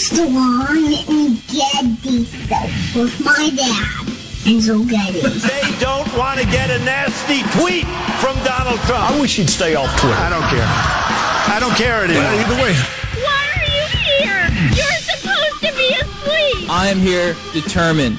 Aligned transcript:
used 0.00 0.16
to 0.16 0.26
want 0.32 1.08
and 1.10 1.36
get 1.48 2.02
these 2.02 2.28
stuff 2.46 2.96
with 2.96 3.20
my 3.22 3.50
dad. 3.54 4.08
And 4.46 4.62
so 4.62 4.82
get 4.84 5.14
it. 5.14 5.22
They 5.44 5.78
don't 5.78 6.08
want 6.16 6.40
to 6.40 6.46
get 6.46 6.70
a 6.70 6.78
nasty 6.84 7.42
tweet 7.60 7.84
from 8.16 8.34
Donald 8.42 8.80
Trump. 8.88 9.10
I 9.10 9.20
wish 9.20 9.36
he'd 9.36 9.50
stay 9.50 9.74
off 9.74 9.90
Twitter. 10.00 10.16
I 10.16 10.30
don't 10.30 10.48
care. 10.48 10.64
I 10.64 11.58
don't 11.60 11.76
care 11.76 12.04
anymore. 12.04 12.32
Either 12.32 12.62
way. 12.62 12.72
Why 13.20 13.44
are 13.56 13.68
you 13.76 13.84
here? 14.08 14.48
You're 14.72 15.00
supposed 15.04 15.60
to 15.68 15.72
be 15.76 15.92
asleep. 15.92 16.70
I 16.70 16.88
am 16.88 16.98
here 16.98 17.36
determined 17.52 18.18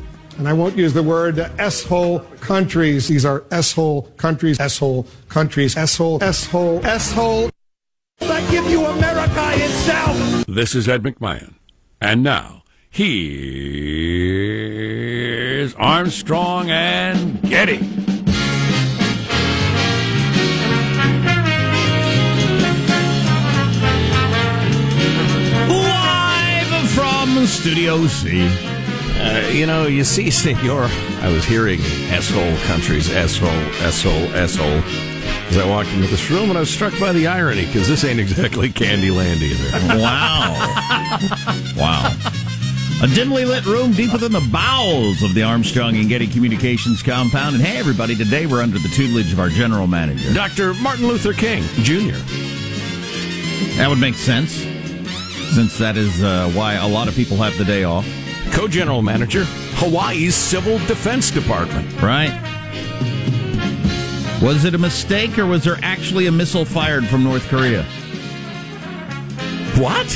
and 0.37 0.47
I 0.47 0.53
won't 0.53 0.77
use 0.77 0.93
the 0.93 1.03
word 1.03 1.39
S-hole 1.59 2.19
countries. 2.39 3.07
These 3.07 3.25
are 3.25 3.43
S-hole 3.51 4.03
countries, 4.17 4.59
S-hole 4.59 5.07
countries, 5.29 5.75
S-hole, 5.77 6.23
S-hole, 6.23 6.85
S-hole. 6.85 7.49
I 8.21 8.41
give 8.51 8.65
you 8.69 8.85
America 8.85 9.51
itself. 9.53 10.45
This 10.47 10.75
is 10.75 10.87
Ed 10.87 11.03
McMahon. 11.03 11.55
And 11.99 12.23
now, 12.23 12.63
here's 12.89 13.11
Armstrong 15.75 16.69
and 16.69 17.41
Getty. 17.43 17.79
Live 25.67 26.89
from 26.91 27.45
Studio 27.45 28.07
C. 28.07 28.49
Uh, 29.19 29.49
you 29.51 29.65
know, 29.65 29.87
you 29.87 30.03
see, 30.03 30.29
Senor, 30.31 30.87
I 31.21 31.31
was 31.31 31.43
hearing 31.45 31.79
S-hole 32.09 32.57
countries, 32.67 33.11
asshole, 33.11 33.49
asshole, 33.49 34.13
S-hole, 34.35 34.35
S-hole, 34.35 35.11
as 35.49 35.57
I 35.57 35.67
walked 35.69 35.89
into 35.89 36.07
this 36.07 36.29
room, 36.29 36.49
and 36.49 36.57
I 36.57 36.61
was 36.61 36.69
struck 36.69 36.97
by 36.99 37.11
the 37.11 37.27
irony, 37.27 37.65
because 37.65 37.87
this 37.87 38.03
ain't 38.03 38.19
exactly 38.19 38.69
Candyland 38.69 39.41
either. 39.41 39.97
Wow. 40.01 40.55
wow. 41.77 42.17
A 43.03 43.07
dimly 43.07 43.45
lit 43.45 43.65
room 43.65 43.91
deeper 43.93 44.17
than 44.17 44.31
the 44.31 44.47
bowels 44.51 45.21
of 45.23 45.33
the 45.33 45.43
Armstrong 45.43 45.95
and 45.97 46.07
Getty 46.07 46.27
Communications 46.27 47.01
compound. 47.01 47.55
And 47.55 47.63
hey, 47.63 47.77
everybody, 47.77 48.15
today 48.15 48.45
we're 48.45 48.61
under 48.61 48.77
the 48.79 48.87
tutelage 48.89 49.33
of 49.33 49.39
our 49.39 49.49
general 49.49 49.87
manager. 49.87 50.33
Dr. 50.33 50.73
Martin 50.75 51.07
Luther 51.07 51.33
King, 51.33 51.63
Jr. 51.81 52.15
That 53.77 53.87
would 53.89 53.99
make 53.99 54.13
sense, 54.15 54.51
since 55.55 55.77
that 55.79 55.97
is 55.97 56.23
uh, 56.23 56.51
why 56.51 56.75
a 56.75 56.87
lot 56.87 57.07
of 57.07 57.15
people 57.15 57.37
have 57.37 57.57
the 57.57 57.65
day 57.65 57.83
off. 57.83 58.05
Co-general 58.51 59.01
manager, 59.01 59.43
Hawaii's 59.75 60.35
Civil 60.35 60.77
Defense 60.79 61.31
Department. 61.31 62.01
Right. 62.01 62.31
Was 64.41 64.65
it 64.65 64.73
a 64.73 64.77
mistake 64.77 65.37
or 65.37 65.45
was 65.45 65.63
there 65.63 65.77
actually 65.83 66.27
a 66.27 66.31
missile 66.31 66.65
fired 66.65 67.05
from 67.07 67.23
North 67.23 67.47
Korea? 67.47 67.83
What? 69.77 70.07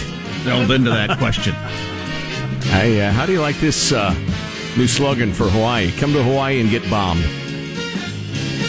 Delve 0.44 0.72
into 0.72 0.89
that 0.89 1.17
question. 1.17 1.53
Hey, 2.72 3.02
uh, 3.02 3.11
how 3.11 3.25
do 3.25 3.31
you 3.31 3.41
like 3.41 3.56
this 3.58 3.91
uh, 3.91 4.13
new 4.78 4.88
slogan 4.88 5.31
for 5.31 5.45
Hawaii? 5.47 5.91
Come 5.94 6.11
to 6.13 6.23
Hawaii 6.23 6.59
and 6.59 6.69
get 6.69 6.88
bombed. 6.90 7.24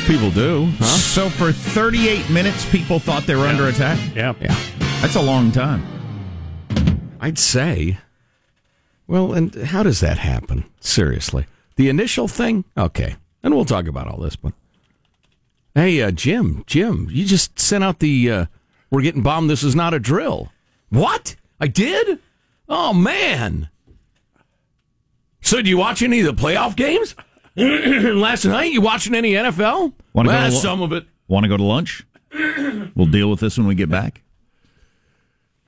People 0.07 0.31
do, 0.31 0.67
huh? 0.79 0.85
So 0.85 1.29
for 1.29 1.51
38 1.53 2.31
minutes, 2.31 2.65
people 2.71 2.99
thought 2.99 3.27
they 3.27 3.35
were 3.35 3.47
under 3.47 3.67
attack? 3.69 3.99
Yeah. 4.15 4.35
Yeah. 4.41 4.55
That's 5.01 5.17
a 5.17 5.23
long 5.23 5.51
time. 5.51 5.85
I'd 7.21 7.39
say. 7.39 7.99
Well, 9.07 9.33
and 9.33 9.55
how 9.55 9.83
does 9.83 10.01
that 10.01 10.19
happen? 10.19 10.65
Seriously. 10.81 11.47
The 11.77 11.89
initial 11.89 12.29
thing? 12.29 12.65
Okay. 12.77 13.17
And 13.43 13.55
we'll 13.55 13.65
talk 13.65 13.87
about 13.87 14.09
all 14.09 14.19
this, 14.19 14.37
but. 14.37 14.53
Hey, 15.75 16.01
uh, 16.01 16.11
Jim, 16.11 16.65
Jim, 16.67 17.09
you 17.11 17.27
just 17.27 17.61
sent 17.61 17.85
out 17.85 17.99
the 17.99 18.31
uh, 18.31 18.47
we're 18.91 19.03
getting 19.03 19.23
bombed, 19.23 19.51
this 19.51 19.63
is 19.63 19.75
not 19.75 19.95
a 19.95 19.99
drill. 19.99 20.53
What? 20.91 21.37
I 21.61 21.67
did? 21.67 22.19
Oh, 22.69 22.93
man. 22.93 23.69
So, 25.41 25.63
do 25.63 25.69
you 25.69 25.79
watch 25.79 26.03
any 26.03 26.21
of 26.21 26.37
the 26.37 26.43
playoff 26.43 26.77
games? 26.77 27.15
Last 27.57 28.45
night, 28.45 28.73
you 28.73 28.81
watching 28.81 29.15
any 29.15 29.33
NFL? 29.33 29.93
Wanna 30.13 30.29
go 30.31 30.45
to 30.47 30.53
some 30.53 30.83
of 30.83 30.93
it. 30.93 31.07
Want 31.29 31.45
to 31.45 31.49
go 31.49 31.57
to 31.57 31.63
lunch? 31.63 32.07
we'll 32.95 33.07
deal 33.07 33.31
with 33.31 33.41
this 33.41 33.59
when 33.59 33.67
we 33.67 33.75
get 33.75 33.89
back. 33.89 34.23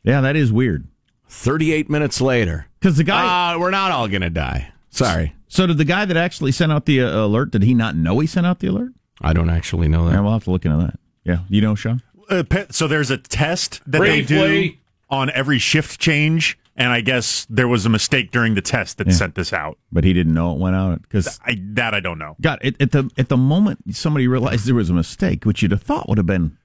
Yeah, 0.04 0.20
that 0.20 0.36
is 0.36 0.52
weird. 0.52 0.86
38 1.28 1.90
minutes 1.90 2.20
later. 2.20 2.67
Because 2.80 2.96
the 2.96 3.04
guy. 3.04 3.54
Uh, 3.54 3.58
we're 3.58 3.70
not 3.70 3.90
all 3.90 4.08
going 4.08 4.22
to 4.22 4.30
die. 4.30 4.72
Sorry. 4.90 5.34
So 5.48 5.66
did 5.66 5.78
the 5.78 5.84
guy 5.84 6.04
that 6.04 6.16
actually 6.16 6.52
sent 6.52 6.72
out 6.72 6.84
the 6.86 7.02
uh, 7.02 7.24
alert? 7.24 7.50
Did 7.52 7.62
he 7.62 7.74
not 7.74 7.96
know 7.96 8.18
he 8.18 8.26
sent 8.26 8.46
out 8.46 8.58
the 8.60 8.66
alert? 8.68 8.92
I 9.20 9.32
don't 9.32 9.50
actually 9.50 9.88
know 9.88 10.04
that. 10.06 10.12
Yeah, 10.14 10.20
we'll 10.20 10.32
have 10.32 10.44
to 10.44 10.50
look 10.50 10.64
into 10.64 10.76
that. 10.78 10.98
Yeah, 11.24 11.40
you 11.48 11.60
know, 11.60 11.74
Sean. 11.74 12.02
Uh, 12.30 12.42
pe- 12.48 12.66
so 12.70 12.86
there's 12.86 13.10
a 13.10 13.16
test 13.16 13.80
that 13.86 14.00
they 14.00 14.20
do 14.22 14.72
on 15.10 15.30
every 15.30 15.58
shift 15.58 15.98
change, 15.98 16.58
and 16.76 16.92
I 16.92 17.00
guess 17.00 17.46
there 17.48 17.66
was 17.66 17.86
a 17.86 17.88
mistake 17.88 18.30
during 18.30 18.54
the 18.54 18.60
test 18.60 18.98
that 18.98 19.06
Yeah. 19.06 19.14
sent 19.14 19.34
this 19.34 19.52
out. 19.54 19.78
But 19.90 20.04
he 20.04 20.12
didn't 20.12 20.34
know 20.34 20.52
it 20.52 20.58
went 20.58 20.76
out 20.76 21.00
because 21.00 21.40
I, 21.44 21.58
that 21.72 21.94
I 21.94 22.00
don't 22.00 22.18
know. 22.18 22.36
God, 22.42 22.58
it, 22.60 22.76
at 22.80 22.90
the 22.92 23.10
at 23.16 23.28
the 23.30 23.38
moment 23.38 23.96
somebody 23.96 24.28
realized 24.28 24.66
there 24.66 24.74
was 24.74 24.90
a 24.90 24.94
mistake, 24.94 25.44
which 25.46 25.62
you'd 25.62 25.70
have 25.70 25.82
thought 25.82 26.08
would 26.08 26.18
have 26.18 26.26
been 26.26 26.57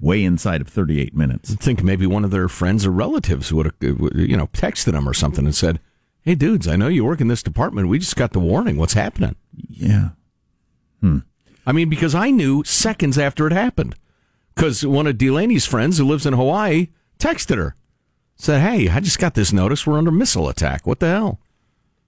way 0.00 0.24
inside 0.24 0.60
of 0.60 0.68
38 0.68 1.14
minutes. 1.14 1.52
I 1.52 1.56
think 1.56 1.82
maybe 1.82 2.06
one 2.06 2.24
of 2.24 2.30
their 2.30 2.48
friends 2.48 2.86
or 2.86 2.90
relatives 2.90 3.52
would 3.52 3.66
have, 3.66 3.74
you 3.80 4.36
know, 4.36 4.46
texted 4.48 4.92
them 4.92 5.08
or 5.08 5.14
something 5.14 5.44
and 5.44 5.54
said, 5.54 5.80
"Hey, 6.22 6.34
dudes, 6.34 6.68
I 6.68 6.76
know 6.76 6.88
you 6.88 7.04
work 7.04 7.20
in 7.20 7.28
this 7.28 7.42
department. 7.42 7.88
We 7.88 7.98
just 7.98 8.16
got 8.16 8.32
the 8.32 8.38
warning. 8.40 8.76
What's 8.76 8.94
happening?" 8.94 9.36
Yeah. 9.68 10.10
Hmm. 11.00 11.18
I 11.66 11.72
mean, 11.72 11.88
because 11.88 12.14
I 12.14 12.30
knew 12.30 12.64
seconds 12.64 13.18
after 13.18 13.46
it 13.46 13.52
happened, 13.52 13.94
because 14.54 14.86
one 14.86 15.06
of 15.06 15.18
Delaney's 15.18 15.66
friends 15.66 15.98
who 15.98 16.04
lives 16.06 16.26
in 16.26 16.32
Hawaii 16.34 16.88
texted 17.18 17.56
her, 17.56 17.74
said, 18.36 18.60
"Hey, 18.60 18.88
I 18.88 19.00
just 19.00 19.18
got 19.18 19.34
this 19.34 19.52
notice. 19.52 19.86
We're 19.86 19.98
under 19.98 20.10
missile 20.10 20.48
attack. 20.48 20.86
What 20.86 21.00
the 21.00 21.08
hell?" 21.08 21.40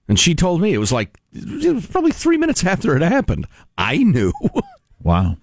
And 0.07 0.19
she 0.19 0.33
told 0.35 0.61
me 0.61 0.73
it 0.73 0.77
was 0.79 0.91
like 0.91 1.19
it 1.33 1.73
was 1.73 1.87
probably 1.87 2.11
three 2.11 2.37
minutes 2.37 2.65
after 2.65 2.95
it 2.95 3.01
happened. 3.01 3.47
I 3.77 3.97
knew. 3.97 4.31
Wow. 5.03 5.37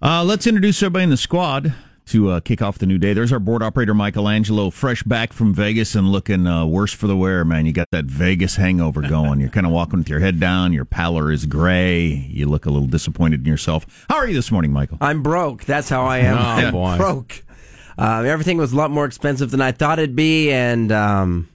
Uh, 0.00 0.22
let's 0.24 0.46
introduce 0.46 0.80
everybody 0.82 1.04
in 1.04 1.10
the 1.10 1.16
squad 1.16 1.74
to 2.06 2.30
uh, 2.30 2.40
kick 2.40 2.62
off 2.62 2.78
the 2.78 2.86
new 2.86 2.98
day. 2.98 3.12
There's 3.12 3.32
our 3.32 3.40
board 3.40 3.62
operator, 3.62 3.94
Michelangelo, 3.94 4.70
fresh 4.70 5.02
back 5.02 5.32
from 5.32 5.52
Vegas 5.52 5.94
and 5.94 6.10
looking 6.10 6.46
uh, 6.46 6.64
worse 6.66 6.92
for 6.92 7.06
the 7.08 7.16
wear, 7.16 7.44
man. 7.44 7.66
You 7.66 7.72
got 7.72 7.88
that 7.90 8.04
Vegas 8.04 8.56
hangover 8.56 9.02
going. 9.02 9.40
You're 9.40 9.50
kind 9.50 9.66
of 9.66 9.72
walking 9.72 9.98
with 9.98 10.08
your 10.08 10.20
head 10.20 10.38
down. 10.38 10.72
Your 10.72 10.84
pallor 10.84 11.32
is 11.32 11.46
gray. 11.46 12.06
You 12.06 12.46
look 12.46 12.64
a 12.64 12.70
little 12.70 12.86
disappointed 12.86 13.40
in 13.40 13.46
yourself. 13.46 14.06
How 14.08 14.16
are 14.16 14.28
you 14.28 14.34
this 14.34 14.52
morning, 14.52 14.72
Michael? 14.72 14.98
I'm 15.00 15.22
broke. 15.22 15.64
That's 15.64 15.88
how 15.88 16.04
I 16.06 16.18
am. 16.18 16.38
Oh, 16.38 16.40
I'm 16.40 16.72
boy. 16.72 16.96
broke. 16.96 17.44
Uh, 17.98 18.22
everything 18.22 18.56
was 18.56 18.72
a 18.72 18.76
lot 18.76 18.92
more 18.92 19.04
expensive 19.04 19.50
than 19.50 19.60
I 19.60 19.72
thought 19.72 19.98
it'd 19.98 20.14
be, 20.14 20.52
and 20.52 20.92
um, 20.92 21.48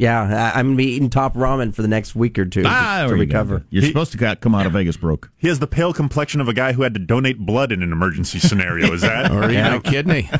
yeah, 0.00 0.50
I, 0.54 0.58
I'm 0.58 0.68
gonna 0.68 0.76
be 0.76 0.86
eating 0.86 1.10
top 1.10 1.34
ramen 1.34 1.74
for 1.74 1.82
the 1.82 1.88
next 1.88 2.14
week 2.16 2.38
or 2.38 2.44
two 2.46 2.62
Ah, 2.64 3.02
to, 3.02 3.08
to 3.08 3.10
you 3.10 3.16
go. 3.16 3.20
recover. 3.20 3.64
You're 3.70 3.82
supposed 3.84 4.12
to 4.12 4.18
got- 4.18 4.40
come 4.40 4.54
out 4.54 4.64
of 4.66 4.72
Vegas 4.72 4.96
broke. 4.96 5.30
He 5.36 5.48
has 5.48 5.58
the 5.58 5.66
pale 5.66 5.92
complexion 5.92 6.40
of 6.40 6.48
a 6.48 6.54
guy 6.54 6.72
who 6.72 6.82
had 6.82 6.94
to 6.94 7.00
donate 7.00 7.38
blood 7.38 7.70
in 7.70 7.82
an 7.82 7.92
emergency 7.92 8.38
scenario. 8.48 8.92
Is 8.92 9.02
that? 9.02 9.30
or 9.30 9.44
even 9.50 9.66
a 9.74 9.80
kidney. 9.80 10.30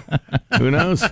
Who 0.59 0.71
knows? 0.71 1.05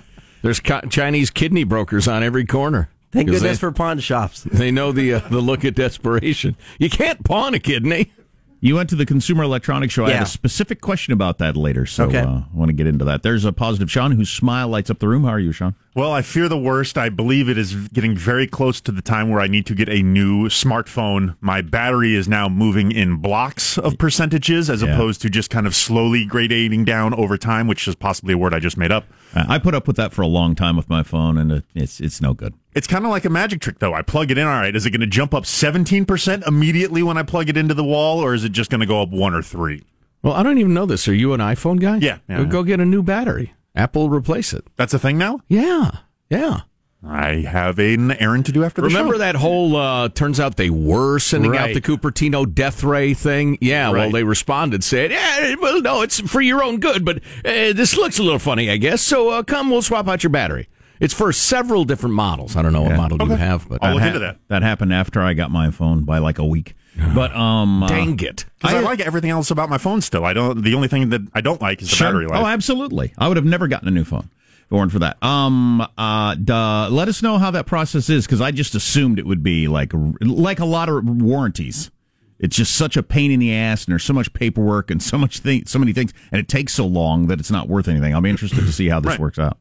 There's 0.42 0.60
co- 0.60 0.80
Chinese 0.88 1.30
kidney 1.30 1.64
brokers 1.64 2.08
on 2.08 2.22
every 2.22 2.46
corner. 2.46 2.88
Thank 3.10 3.26
goodness 3.28 3.42
they, 3.42 3.56
for 3.56 3.72
pawn 3.72 3.98
shops. 4.00 4.42
they 4.42 4.70
know 4.70 4.92
the 4.92 5.14
uh, 5.14 5.18
the 5.30 5.40
look 5.40 5.64
of 5.64 5.74
desperation. 5.74 6.56
You 6.78 6.90
can't 6.90 7.24
pawn 7.24 7.54
a 7.54 7.58
kidney. 7.58 8.12
You 8.60 8.74
went 8.74 8.88
to 8.90 8.96
the 8.96 9.06
Consumer 9.06 9.44
Electronics 9.44 9.94
Show. 9.94 10.04
I 10.06 10.08
Yeah. 10.08 10.14
have 10.16 10.26
a 10.26 10.30
specific 10.30 10.80
question 10.80 11.12
about 11.12 11.38
that 11.38 11.56
later, 11.56 11.86
so 11.86 12.06
Okay. 12.06 12.18
uh, 12.18 12.28
I 12.28 12.44
want 12.52 12.70
to 12.70 12.72
get 12.72 12.88
into 12.88 13.04
that. 13.04 13.22
There's 13.22 13.44
a 13.44 13.52
positive 13.52 13.88
Sean 13.88 14.10
whose 14.12 14.30
smile 14.30 14.66
lights 14.68 14.90
up 14.90 14.98
the 14.98 15.06
room. 15.06 15.22
How 15.22 15.30
are 15.30 15.38
you, 15.38 15.52
Sean? 15.52 15.76
Well, 15.94 16.12
I 16.12 16.22
fear 16.22 16.48
the 16.48 16.58
worst. 16.58 16.98
I 16.98 17.08
believe 17.08 17.48
it 17.48 17.56
is 17.56 17.74
getting 17.92 18.16
very 18.16 18.48
close 18.48 18.80
to 18.80 18.90
the 18.92 19.00
time 19.02 19.28
where 19.30 19.40
I 19.40 19.46
need 19.46 19.64
to 19.66 19.74
get 19.76 19.88
a 19.88 20.02
new 20.02 20.48
smartphone. 20.48 21.36
My 21.40 21.60
battery 21.60 22.16
is 22.16 22.26
now 22.28 22.48
moving 22.48 22.90
in 22.90 23.16
blocks 23.16 23.78
of 23.78 23.96
percentages 23.96 24.68
as 24.68 24.82
Yeah. 24.82 24.88
opposed 24.94 25.22
to 25.22 25.30
just 25.30 25.50
kind 25.50 25.66
of 25.66 25.74
slowly 25.76 26.26
gradating 26.26 26.84
down 26.84 27.14
over 27.14 27.36
time, 27.36 27.68
which 27.68 27.86
is 27.86 27.94
possibly 27.94 28.34
a 28.34 28.38
word 28.38 28.54
I 28.54 28.58
just 28.58 28.76
made 28.76 28.90
up. 28.90 29.04
I 29.36 29.58
put 29.58 29.74
up 29.74 29.86
with 29.86 29.96
that 29.96 30.12
for 30.12 30.22
a 30.22 30.26
long 30.26 30.56
time 30.56 30.76
with 30.76 30.88
my 30.88 31.04
phone, 31.04 31.38
and 31.38 31.62
it's 31.76 32.00
it's 32.00 32.20
no 32.20 32.34
good. 32.34 32.54
It's 32.78 32.86
kind 32.86 33.04
of 33.04 33.10
like 33.10 33.24
a 33.24 33.28
magic 33.30 33.60
trick, 33.60 33.80
though. 33.80 33.92
I 33.92 34.02
plug 34.02 34.30
it 34.30 34.38
in. 34.38 34.46
All 34.46 34.52
right, 34.52 34.74
is 34.74 34.86
it 34.86 34.90
going 34.92 35.00
to 35.00 35.06
jump 35.08 35.34
up 35.34 35.42
17% 35.42 36.46
immediately 36.46 37.02
when 37.02 37.18
I 37.18 37.24
plug 37.24 37.48
it 37.48 37.56
into 37.56 37.74
the 37.74 37.82
wall, 37.82 38.20
or 38.20 38.34
is 38.34 38.44
it 38.44 38.52
just 38.52 38.70
going 38.70 38.80
to 38.80 38.86
go 38.86 39.02
up 39.02 39.08
one 39.10 39.34
or 39.34 39.42
three? 39.42 39.82
Well, 40.22 40.34
I 40.34 40.44
don't 40.44 40.58
even 40.58 40.74
know 40.74 40.86
this. 40.86 41.08
Are 41.08 41.14
you 41.14 41.32
an 41.32 41.40
iPhone 41.40 41.80
guy? 41.80 41.96
Yeah, 41.96 42.18
yeah, 42.28 42.38
yeah. 42.38 42.44
Go 42.44 42.62
get 42.62 42.78
a 42.78 42.84
new 42.84 43.02
battery. 43.02 43.52
Apple 43.74 44.02
will 44.02 44.16
replace 44.16 44.52
it. 44.52 44.64
That's 44.76 44.94
a 44.94 44.98
thing 45.00 45.18
now? 45.18 45.40
Yeah, 45.48 45.90
yeah. 46.30 46.60
I 47.04 47.36
have 47.40 47.80
an 47.80 48.12
errand 48.12 48.46
to 48.46 48.52
do 48.52 48.62
after 48.64 48.80
the 48.80 48.86
Remember 48.86 49.14
show. 49.14 49.18
that 49.18 49.34
whole 49.34 49.74
uh, 49.74 50.08
turns 50.10 50.38
out 50.38 50.56
they 50.56 50.70
were 50.70 51.18
sending 51.18 51.56
out 51.56 51.74
the 51.74 51.80
Cupertino 51.80 52.52
death 52.52 52.84
ray 52.84 53.12
thing? 53.12 53.58
Yeah, 53.60 53.90
well, 53.90 54.12
they 54.12 54.22
responded 54.22 54.84
said, 54.84 55.10
yeah, 55.10 55.56
well, 55.60 55.80
no, 55.80 56.02
it's 56.02 56.20
for 56.20 56.40
your 56.40 56.62
own 56.62 56.78
good, 56.78 57.04
but 57.04 57.18
uh, 57.44 57.72
this 57.72 57.96
looks 57.96 58.20
a 58.20 58.22
little 58.22 58.38
funny, 58.38 58.70
I 58.70 58.76
guess. 58.76 59.02
So 59.02 59.30
uh, 59.30 59.42
come, 59.42 59.68
we'll 59.68 59.82
swap 59.82 60.06
out 60.06 60.22
your 60.22 60.30
battery. 60.30 60.68
It's 61.00 61.14
for 61.14 61.32
several 61.32 61.84
different 61.84 62.14
models. 62.14 62.56
I 62.56 62.62
don't 62.62 62.72
know 62.72 62.82
what 62.82 62.90
Yeah. 62.90 62.96
model 62.96 63.28
you 63.28 63.34
have, 63.36 63.68
but 63.68 63.82
I'll 63.82 63.92
look 63.94 64.02
ha- 64.02 64.08
into 64.08 64.18
that. 64.20 64.38
That 64.48 64.62
happened 64.62 64.92
after 64.92 65.20
I 65.20 65.34
got 65.34 65.50
my 65.50 65.70
phone 65.70 66.02
by 66.04 66.18
like 66.18 66.38
a 66.38 66.44
week. 66.46 66.74
But 67.14 67.34
um, 67.36 67.84
uh, 67.84 67.88
dang 67.88 68.18
it. 68.20 68.44
Because 68.60 68.74
I, 68.74 68.80
like 68.80 68.98
everything 69.00 69.30
else 69.30 69.50
about 69.52 69.70
my 69.70 69.78
phone 69.78 70.00
still. 70.00 70.24
I 70.24 70.32
don't. 70.32 70.62
The 70.62 70.74
only 70.74 70.88
thing 70.88 71.10
that 71.10 71.20
I 71.32 71.40
don't 71.40 71.60
like 71.62 71.80
is 71.80 71.90
the 71.90 71.94
Sure. 71.96 72.08
battery 72.08 72.26
life. 72.26 72.40
Oh, 72.42 72.46
absolutely. 72.46 73.12
I 73.16 73.28
would 73.28 73.36
have 73.36 73.46
never 73.46 73.68
gotten 73.68 73.86
a 73.86 73.92
new 73.92 74.02
phone 74.04 74.28
if 74.64 74.72
it 74.72 74.74
weren't 74.74 74.90
for 74.90 74.98
that. 74.98 75.22
Um, 75.22 75.86
uh, 75.96 76.34
duh, 76.34 76.88
let 76.90 77.06
us 77.06 77.22
know 77.22 77.38
how 77.38 77.52
that 77.52 77.66
process 77.66 78.10
is 78.10 78.26
because 78.26 78.40
I 78.40 78.50
just 78.50 78.74
assumed 78.74 79.20
it 79.20 79.26
would 79.26 79.44
be 79.44 79.68
like 79.68 79.92
like 80.20 80.58
a 80.58 80.64
lot 80.64 80.88
of 80.88 81.04
warranties. 81.22 81.92
It's 82.40 82.56
just 82.56 82.74
such 82.74 82.96
a 82.96 83.02
pain 83.04 83.30
in 83.30 83.38
the 83.40 83.52
ass, 83.54 83.84
and 83.84 83.92
there's 83.92 84.04
so 84.04 84.12
much 84.12 84.32
paperwork 84.32 84.90
and 84.90 85.00
so 85.02 85.18
much 85.18 85.38
thing, 85.38 85.66
so 85.66 85.78
many 85.78 85.92
things, 85.92 86.12
and 86.32 86.40
it 86.40 86.48
takes 86.48 86.72
so 86.72 86.84
long 86.86 87.28
that 87.28 87.38
it's 87.40 87.50
not 87.50 87.68
worth 87.68 87.86
anything. 87.88 88.12
I'll 88.14 88.20
be 88.20 88.30
interested 88.30 88.60
to 88.64 88.72
see 88.72 88.88
how 88.88 88.98
this 89.00 89.10
Right. 89.10 89.20
works 89.20 89.38
out. 89.38 89.58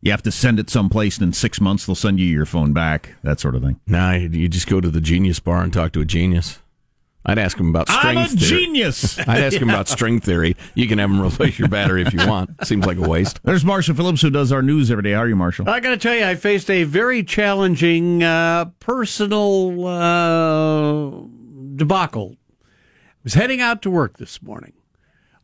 You 0.00 0.10
have 0.12 0.22
to 0.22 0.30
send 0.30 0.60
it 0.60 0.70
someplace, 0.70 1.18
and 1.18 1.26
in 1.26 1.32
six 1.32 1.60
months 1.60 1.86
they'll 1.86 1.94
send 1.96 2.20
you 2.20 2.26
your 2.26 2.46
phone 2.46 2.72
back. 2.72 3.16
That 3.24 3.40
sort 3.40 3.54
of 3.56 3.62
thing. 3.62 3.80
Nah, 3.86 4.12
you 4.12 4.48
just 4.48 4.68
go 4.68 4.80
to 4.80 4.90
the 4.90 5.00
genius 5.00 5.40
bar 5.40 5.62
and 5.62 5.72
talk 5.72 5.92
to 5.92 6.00
a 6.00 6.04
genius. 6.04 6.60
I'd 7.26 7.38
ask 7.38 7.58
him 7.58 7.68
about 7.68 7.88
string 7.90 8.16
I'm 8.16 8.24
a 8.24 8.28
theory. 8.28 8.48
genius. 8.64 9.18
I'd 9.28 9.42
ask 9.42 9.56
him 9.56 9.68
about 9.68 9.88
string 9.88 10.18
theory. 10.20 10.56
You 10.74 10.86
can 10.88 10.98
have 10.98 11.10
him 11.10 11.20
replace 11.20 11.58
your 11.58 11.68
battery 11.68 12.02
if 12.02 12.14
you 12.14 12.26
want. 12.26 12.64
Seems 12.64 12.86
like 12.86 12.96
a 12.96 13.06
waste. 13.06 13.40
There's 13.44 13.64
Marshall 13.66 13.96
Phillips 13.96 14.22
who 14.22 14.30
does 14.30 14.50
our 14.50 14.62
news 14.62 14.90
every 14.90 15.02
day. 15.02 15.12
How 15.12 15.18
are 15.20 15.28
you, 15.28 15.36
Marshall? 15.36 15.68
I 15.68 15.80
got 15.80 15.90
to 15.90 15.98
tell 15.98 16.14
you, 16.14 16.24
I 16.24 16.36
faced 16.36 16.70
a 16.70 16.84
very 16.84 17.22
challenging 17.22 18.22
uh, 18.22 18.66
personal 18.80 19.86
uh, 19.86 21.10
debacle. 21.74 22.36
I 22.62 22.64
was 23.24 23.34
heading 23.34 23.60
out 23.60 23.82
to 23.82 23.90
work 23.90 24.16
this 24.16 24.40
morning. 24.40 24.72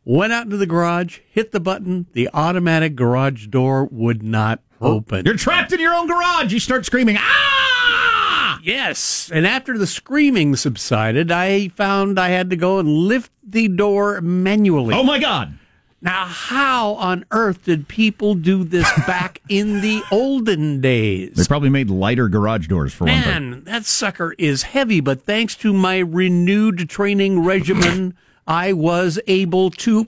Went 0.07 0.31
out 0.31 0.45
into 0.45 0.57
the 0.57 0.67
garage, 0.67 1.19
hit 1.31 1.51
the 1.51 1.59
button. 1.59 2.05
The 2.13 2.29
automatic 2.31 2.95
garage 2.95 3.47
door 3.47 3.85
would 3.85 4.21
not 4.21 4.61
open. 4.79 5.25
You're 5.25 5.35
trapped 5.35 5.73
in 5.73 5.79
your 5.79 5.95
own 5.95 6.05
garage. 6.07 6.53
You 6.53 6.59
start 6.59 6.85
screaming, 6.85 7.17
ah! 7.19 8.59
Yes. 8.63 9.31
And 9.33 9.47
after 9.47 9.77
the 9.77 9.87
screaming 9.87 10.55
subsided, 10.55 11.31
I 11.31 11.69
found 11.69 12.19
I 12.19 12.29
had 12.29 12.51
to 12.51 12.55
go 12.55 12.79
and 12.79 12.87
lift 12.87 13.31
the 13.43 13.67
door 13.67 14.21
manually. 14.21 14.93
Oh 14.93 15.03
my 15.03 15.19
God. 15.19 15.57
Now, 16.01 16.25
how 16.25 16.93
on 16.95 17.25
earth 17.31 17.65
did 17.65 17.87
people 17.87 18.35
do 18.35 18.63
this 18.63 18.87
back 19.07 19.41
in 19.49 19.81
the 19.81 20.03
olden 20.11 20.81
days? 20.81 21.33
They 21.35 21.45
probably 21.45 21.69
made 21.69 21.89
lighter 21.89 22.29
garage 22.29 22.67
doors 22.67 22.93
for 22.93 23.05
one 23.05 23.21
thing. 23.23 23.49
Man, 23.49 23.63
that 23.63 23.85
sucker 23.85 24.35
is 24.37 24.61
heavy, 24.63 24.99
but 24.99 25.23
thanks 25.23 25.55
to 25.57 25.73
my 25.73 25.97
renewed 25.97 26.87
training 26.89 27.43
regimen, 27.43 28.15
I 28.47 28.73
was 28.73 29.19
able 29.27 29.71
to 29.71 30.07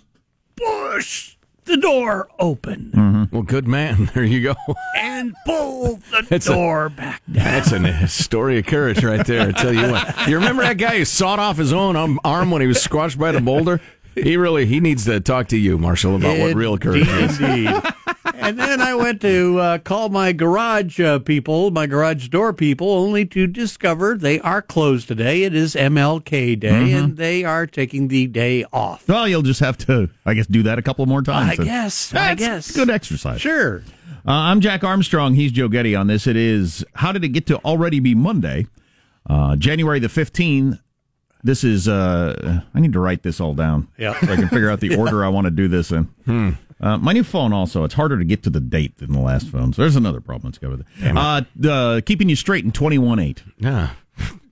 push 0.55 1.35
the 1.65 1.75
door 1.77 2.29
open 2.39 3.27
Well, 3.31 3.41
good 3.41 3.67
man. 3.67 4.09
There 4.13 4.23
you 4.23 4.41
go. 4.41 4.55
and 4.95 5.33
pull 5.45 5.99
the 6.11 6.25
a- 6.35 6.39
door 6.39 6.89
back 6.89 7.21
down. 7.31 7.43
That's 7.43 7.71
a 7.73 8.07
story 8.07 8.57
of 8.59 8.65
courage 8.65 9.03
right 9.03 9.25
there. 9.25 9.49
I 9.49 9.51
tell 9.51 9.73
you 9.73 9.91
what. 9.91 10.27
You 10.27 10.35
remember 10.37 10.63
that 10.63 10.77
guy 10.77 10.97
who 10.99 11.05
sawed 11.05 11.39
off 11.39 11.57
his 11.57 11.73
own 11.73 11.95
um, 11.97 12.19
arm 12.23 12.51
when 12.51 12.61
he 12.61 12.67
was 12.67 12.81
squashed 12.81 13.19
by 13.19 13.31
the 13.33 13.41
boulder? 13.41 13.81
He 14.23 14.37
really 14.37 14.65
he 14.65 14.79
needs 14.79 15.05
to 15.05 15.19
talk 15.19 15.47
to 15.49 15.57
you, 15.57 15.77
Marshall, 15.77 16.15
about 16.15 16.37
what 16.39 16.55
real 16.55 16.77
courage 16.77 17.07
is. 17.07 17.39
Indeed. 17.39 17.69
and 18.35 18.57
then 18.59 18.81
I 18.81 18.93
went 18.95 19.21
to 19.21 19.59
uh, 19.59 19.77
call 19.79 20.09
my 20.09 20.31
garage 20.31 20.99
uh, 20.99 21.19
people, 21.19 21.71
my 21.71 21.85
garage 21.87 22.27
door 22.29 22.53
people, 22.53 22.89
only 22.91 23.25
to 23.27 23.47
discover 23.47 24.15
they 24.15 24.39
are 24.41 24.61
closed 24.61 25.07
today. 25.07 25.43
It 25.43 25.53
is 25.55 25.75
MLK 25.75 26.59
Day, 26.59 26.69
Mm-hmm. 26.69 26.97
and 26.97 27.17
they 27.17 27.43
are 27.43 27.65
taking 27.67 28.07
the 28.07 28.27
day 28.27 28.65
off. 28.73 29.07
Well, 29.07 29.27
you'll 29.27 29.41
just 29.41 29.59
have 29.59 29.77
to, 29.79 30.09
I 30.25 30.33
guess, 30.33 30.47
do 30.47 30.63
that 30.63 30.77
a 30.79 30.81
couple 30.81 31.05
more 31.05 31.21
times. 31.21 31.51
I 31.51 31.55
then. 31.55 31.65
guess. 31.65 32.13
I 32.13 32.35
guess. 32.35 32.71
Good 32.75 32.89
exercise. 32.89 33.41
Sure. 33.41 33.83
Uh, 34.27 34.31
I'm 34.31 34.59
Jack 34.61 34.83
Armstrong. 34.83 35.35
He's 35.35 35.51
Joe 35.51 35.69
Getty 35.69 35.95
on 35.95 36.07
this. 36.07 36.27
It 36.27 36.35
is, 36.35 36.83
how 36.95 37.11
did 37.11 37.23
it 37.23 37.29
get 37.29 37.45
to 37.47 37.57
already 37.59 37.99
be 37.99 38.13
Monday? 38.13 38.67
Uh, 39.29 39.55
January 39.55 39.99
the 39.99 40.07
15th. 40.07 40.79
This 41.47 41.63
is, 41.63 41.87
uh, 41.87 42.59
I 42.73 42.79
need 42.81 42.91
to 42.91 42.99
write 42.99 43.23
this 43.23 43.39
all 43.39 43.53
down. 43.53 43.87
Yeah. 43.97 44.19
So 44.19 44.33
I 44.33 44.35
can 44.35 44.49
figure 44.49 44.69
out 44.69 44.81
the 44.81 44.95
order 44.99 45.23
I 45.23 45.29
want 45.29 45.45
to 45.45 45.51
do 45.51 45.69
this 45.69 45.91
in. 45.91 46.09
Uh, 46.79 46.97
my 46.97 47.13
new 47.13 47.23
phone 47.23 47.53
also, 47.53 47.85
it's 47.85 47.93
harder 47.93 48.19
to 48.19 48.25
get 48.25 48.43
to 48.43 48.49
the 48.49 48.59
date 48.59 48.97
than 48.97 49.13
the 49.13 49.19
last 49.21 49.47
phone. 49.47 49.71
So 49.71 49.81
there's 49.81 49.95
another 49.95 50.19
problem 50.19 50.51
that's 50.51 50.57
covered. 50.59 50.79
With 50.79 50.87
it. 51.01 51.15
Uh, 51.17 51.41
uh, 51.67 52.01
keeping 52.01 52.27
you 52.27 52.35
straight 52.35 52.65
in 52.65 52.71
twenty 52.71 52.97
one 52.97 53.17
eight. 53.19 53.43
Yeah. 53.57 53.91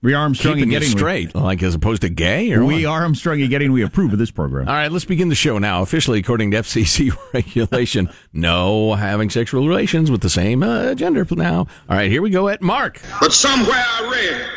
We 0.00 0.14
are 0.14 0.22
Armstrong 0.22 0.54
Keeping 0.54 0.62
and 0.64 0.70
getting 0.70 0.88
straight, 0.96 1.34
like 1.34 1.62
as 1.62 1.74
opposed 1.74 2.02
to 2.02 2.08
gay 2.08 2.52
or 2.52 2.64
We 2.64 2.84
what? 2.86 2.92
are 2.94 3.02
Armstrong 3.02 3.40
and 3.40 3.50
getting. 3.50 3.72
We 3.72 3.82
approve 3.82 4.12
of 4.12 4.18
this 4.18 4.30
program. 4.30 4.68
All 4.68 4.74
right, 4.74 4.90
let's 4.90 5.04
begin 5.04 5.28
the 5.28 5.34
show 5.34 5.58
now. 5.58 5.82
Officially, 5.82 6.20
according 6.20 6.52
to 6.52 6.58
FCC 6.58 7.16
regulation, 7.34 8.08
no 8.32 8.94
having 8.94 9.28
sexual 9.30 9.66
relations 9.68 10.10
with 10.10 10.20
the 10.22 10.30
same 10.30 10.62
uh, 10.62 10.94
gender 10.94 11.26
now. 11.32 11.66
All 11.90 11.96
right, 11.96 12.10
here 12.10 12.22
we 12.22 12.30
go 12.30 12.48
at 12.48 12.62
Mark. 12.62 13.00
But 13.20 13.32
somewhere 13.32 13.74
I 13.76 14.48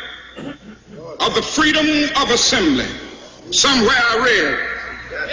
read 0.46 0.54
of 1.20 1.34
the 1.34 1.42
freedom 1.42 1.86
of 2.20 2.30
assembly. 2.30 2.86
Somewhere 3.50 3.96
I 3.96 4.16
read 4.24 4.70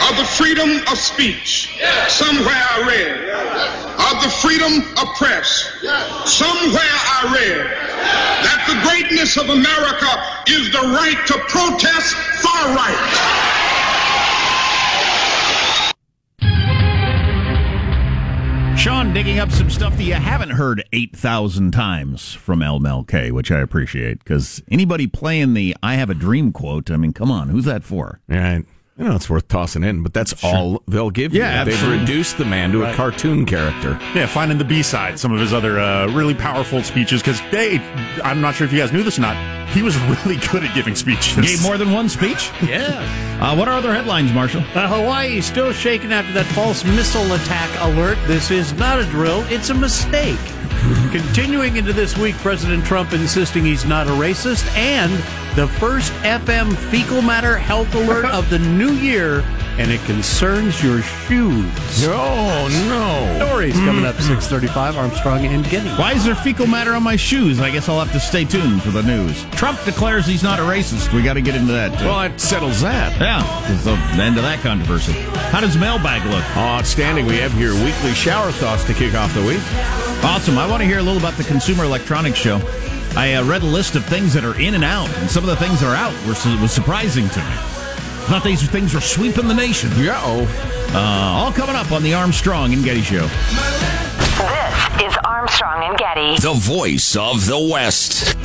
of 0.10 0.18
the 0.18 0.26
freedom 0.26 0.82
of 0.92 0.98
speech. 0.98 1.80
Somewhere 2.08 2.54
I 2.54 2.84
read 2.88 3.18
of 3.98 4.24
the 4.24 4.30
freedom 4.42 4.84
of 4.98 5.16
press. 5.16 5.72
Somewhere 6.26 6.98
I 7.16 7.34
read 7.34 7.66
that 8.44 8.62
the 8.68 8.78
greatness 8.90 9.38
of 9.38 9.50
America 9.50 10.12
is 10.48 10.72
the 10.72 10.86
right 10.96 11.20
to 11.28 11.38
protest 11.48 12.16
far 12.44 12.76
right. 12.76 13.67
Sean 18.88 19.14
digging 19.14 19.38
up 19.38 19.52
some 19.52 19.70
stuff 19.70 19.98
that 19.98 20.04
you 20.04 20.14
haven't 20.14 20.52
heard 20.52 20.82
8,000 20.94 21.72
times 21.72 22.32
from 22.32 22.62
LMLK, 22.62 23.34
which 23.34 23.52
I 23.52 23.60
appreciate 23.60 24.20
because 24.20 24.64
anybody 24.72 25.08
playing 25.08 25.56
the 25.56 25.76
I 25.84 25.96
have 25.96 26.10
a 26.10 26.14
dream 26.14 26.54
quote, 26.54 26.90
I 26.90 26.96
mean, 26.96 27.12
come 27.12 27.30
on, 27.30 27.50
who's 27.50 27.66
that 27.66 27.84
for? 27.84 28.22
Right. 28.30 28.64
You 28.98 29.06
know, 29.06 29.16
it's 29.16 29.30
worth 29.30 29.48
tossing 29.48 29.84
in, 29.84 30.02
but 30.02 30.12
that's 30.12 30.44
all 30.44 30.82
they'll 30.88 31.12
give 31.12 31.32
you. 31.32 31.42
Yeah, 31.42 31.64
They've 31.64 31.88
reduced 31.88 32.40
the 32.40 32.46
man 32.46 32.72
to 32.72 32.84
a 32.84 32.96
cartoon 32.96 33.46
character. 33.46 33.92
Yeah, 34.16 34.26
finding 34.26 34.58
the 34.58 34.66
B 34.66 34.82
side, 34.82 35.20
some 35.20 35.32
of 35.32 35.40
his 35.40 35.54
other 35.54 35.80
uh, 35.80 36.08
really 36.08 36.34
powerful 36.34 36.82
speeches. 36.82 37.22
Because 37.22 37.40
hey, 37.40 37.78
I'm 38.24 38.42
not 38.42 38.56
sure 38.56 38.66
if 38.66 38.74
you 38.74 38.80
guys 38.80 38.92
knew 38.92 39.04
this 39.04 39.20
or 39.20 39.22
not, 39.22 39.70
he 39.70 39.84
was 39.84 39.96
really 40.26 40.38
good 40.52 40.64
at 40.64 40.74
giving 40.74 40.96
speeches. 40.96 41.36
Gave 41.36 41.62
more 41.62 41.78
than 41.78 41.92
one 41.92 42.10
speech? 42.10 42.52
Yeah. 42.68 43.38
Uh, 43.40 43.56
what 43.56 43.68
are 43.68 43.78
other 43.78 43.94
headlines, 43.94 44.34
Marshall? 44.34 44.62
Uh, 44.76 44.88
Hawaii 44.88 45.40
still 45.42 45.72
shaken 45.72 46.12
after 46.12 46.34
that 46.34 46.46
false 46.48 46.84
missile 46.84 47.32
attack 47.34 47.70
alert. 47.80 48.18
This 48.26 48.52
is 48.52 48.74
not 48.74 49.00
a 49.00 49.04
drill, 49.06 49.46
it's 49.48 49.70
a 49.70 49.74
mistake. 49.76 50.40
Continuing 51.12 51.78
into 51.78 51.94
this 51.94 52.18
week, 52.18 52.36
President 52.38 52.86
Trump 52.86 53.14
insisting 53.14 53.66
he's 53.66 53.86
not 53.86 54.08
a 54.08 54.12
racist, 54.12 54.68
and 54.76 55.12
the 55.58 55.68
first 55.68 56.12
FM 56.22 56.76
fecal 56.92 57.22
matter 57.22 57.58
health 57.58 57.94
alert 57.96 58.26
of 58.26 58.50
the 58.50 58.60
new 58.60 58.92
year, 58.92 59.42
and 59.80 59.92
it 59.92 60.00
concerns 60.06 60.84
your 60.84 61.02
shoes. 61.02 62.06
No, 62.06 62.68
no. 62.68 63.46
Stories 63.48 63.74
coming 63.74 64.06
up 64.06 64.16
mm-hmm. 64.16 64.40
635, 64.40 64.98
Armstrong 64.98 65.46
and 65.46 65.68
Getty. 65.68 65.90
Why 65.90 66.14
is 66.14 66.26
there 66.26 66.36
fecal 66.36 66.68
matter 66.68 66.94
on 66.94 67.02
my 67.02 67.16
shoes? 67.16 67.60
I 67.60 67.72
guess 67.72 67.90
I'll 67.90 68.00
have 68.00 68.12
to 68.14 68.20
stay 68.20 68.46
tuned 68.46 68.84
for 68.84 68.92
the 68.92 69.02
news. 69.04 69.44
Trump 69.52 69.84
declares 69.84 70.28
he's 70.28 70.44
not 70.44 70.60
a 70.60 70.64
racist. 70.64 71.12
We 71.12 71.24
got 71.24 71.34
to 71.34 71.42
get 71.42 71.56
into 71.56 71.74
that. 71.74 71.98
too. 71.98 72.06
Well, 72.06 72.20
that 72.20 72.40
settles 72.40 72.82
that. 72.82 73.20
yeah, 73.20 73.74
it's 73.74 73.84
the 73.84 73.94
end 74.22 74.38
of 74.38 74.44
that 74.44 74.60
controversy. 74.60 75.14
How 75.52 75.60
does 75.60 75.76
mailbag 75.76 76.24
look? 76.26 76.44
Outstanding. 76.56 77.26
We 77.26 77.38
have 77.38 77.60
your 77.60 77.74
weekly 77.84 78.14
shower 78.14 78.52
thoughts 78.52 78.84
to 78.86 78.94
kick 78.94 79.16
off 79.16 79.34
the 79.34 79.44
week. 79.44 79.62
Awesome. 80.24 80.58
I 80.58 80.67
want 80.70 80.82
to 80.82 80.88
hear 80.88 81.00
a 81.00 81.02
little 81.02 81.18
about 81.18 81.36
the 81.36 81.44
Consumer 81.44 81.84
Electronics 81.84 82.38
Show. 82.38 82.60
I 83.16 83.34
uh, 83.34 83.44
read 83.46 83.64
a 83.64 83.66
list 83.66 83.96
of 83.96 84.06
things 84.06 84.34
that 84.34 84.44
are 84.44 84.60
in 84.60 84.76
and 84.76 84.84
out, 84.84 85.10
and 85.18 85.30
some 85.30 85.44
of 85.44 85.50
the 85.50 85.56
things 85.56 85.80
that 85.80 85.88
are 85.88 85.96
out 85.96 86.14
were 86.28 86.36
su- 86.36 86.60
was 86.62 86.72
surprising 86.72 87.30
to 87.30 87.40
me. 87.40 87.56
Thought 88.28 88.44
these 88.44 88.68
things 88.70 88.94
were 88.94 89.02
sweeping 89.02 89.48
the 89.48 89.54
nation. 89.54 89.90
Yeah. 89.98 90.20
Uh, 90.24 91.00
all 91.00 91.52
coming 91.52 91.76
up 91.76 91.92
on 91.92 92.04
the 92.04 92.14
Armstrong 92.14 92.74
and 92.74 92.84
Getty 92.84 93.02
Show. 93.02 93.26
This 93.28 95.08
is 95.08 95.18
Armstrong 95.24 95.84
and 95.84 95.98
Getty. 95.98 96.38
The 96.42 96.54
voice 96.54 97.16
of 97.16 97.46
the 97.46 97.58
West. 97.60 98.36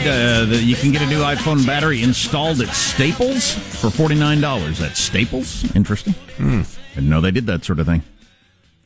Uh, 0.00 0.46
that 0.46 0.62
you 0.64 0.74
can 0.76 0.92
get 0.92 1.02
a 1.02 1.06
new 1.06 1.20
iPhone 1.20 1.64
battery 1.66 2.02
installed 2.02 2.60
at 2.62 2.68
Staples 2.68 3.52
for 3.52 3.90
forty 3.90 4.14
nine 4.14 4.40
dollars. 4.40 4.80
At 4.80 4.96
Staples, 4.96 5.64
interesting. 5.76 6.14
Hmm. 6.36 6.62
Didn't 6.94 7.10
know 7.10 7.20
they 7.20 7.30
did 7.30 7.46
that 7.46 7.64
sort 7.64 7.80
of 7.80 7.86
thing. 7.86 8.02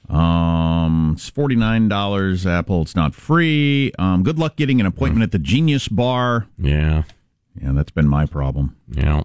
Um, 0.09 1.13
it's 1.15 1.29
forty 1.31 1.55
nine 1.55 1.89
dollars. 1.89 2.47
Apple, 2.47 2.83
it's 2.83 2.97
not 2.97 3.15
free. 3.15 3.93
Um, 3.99 4.23
good 4.25 4.39
luck 4.41 4.57
getting 4.57 4.81
an 4.81 4.87
appointment 4.87 5.23
at 5.23 5.31
the 5.33 5.39
Genius 5.39 5.87
Bar. 5.89 6.47
Yeah, 6.59 7.05
yeah, 7.63 7.73
that's 7.73 7.93
been 7.93 8.09
my 8.09 8.27
problem. 8.27 8.77
Yeah. 8.91 9.23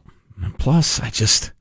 Plus, 0.60 1.00
I 1.02 1.10
just 1.10 1.52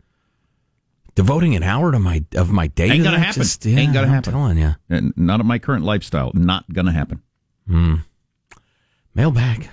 devoting 1.14 1.56
an 1.56 1.62
hour 1.62 1.90
to 1.90 1.98
my 1.98 2.22
of 2.36 2.52
my 2.52 2.66
day. 2.68 2.90
Ain't 2.90 3.02
gonna 3.02 3.18
happen. 3.18 3.42
just- 3.42 3.64
yeah, 3.64 3.78
Ain't 3.78 3.94
gonna 3.94 4.06
I'm 4.08 4.12
happen. 4.12 4.32
telling 4.34 4.58
you. 4.58 4.74
And 4.90 5.14
not 5.16 5.40
at 5.40 5.46
my 5.46 5.58
current 5.58 5.84
lifestyle. 5.84 6.30
Not 6.34 6.70
gonna 6.72 6.92
happen. 6.92 7.22
Hmm. 7.66 7.94
Mailbag. 9.14 9.70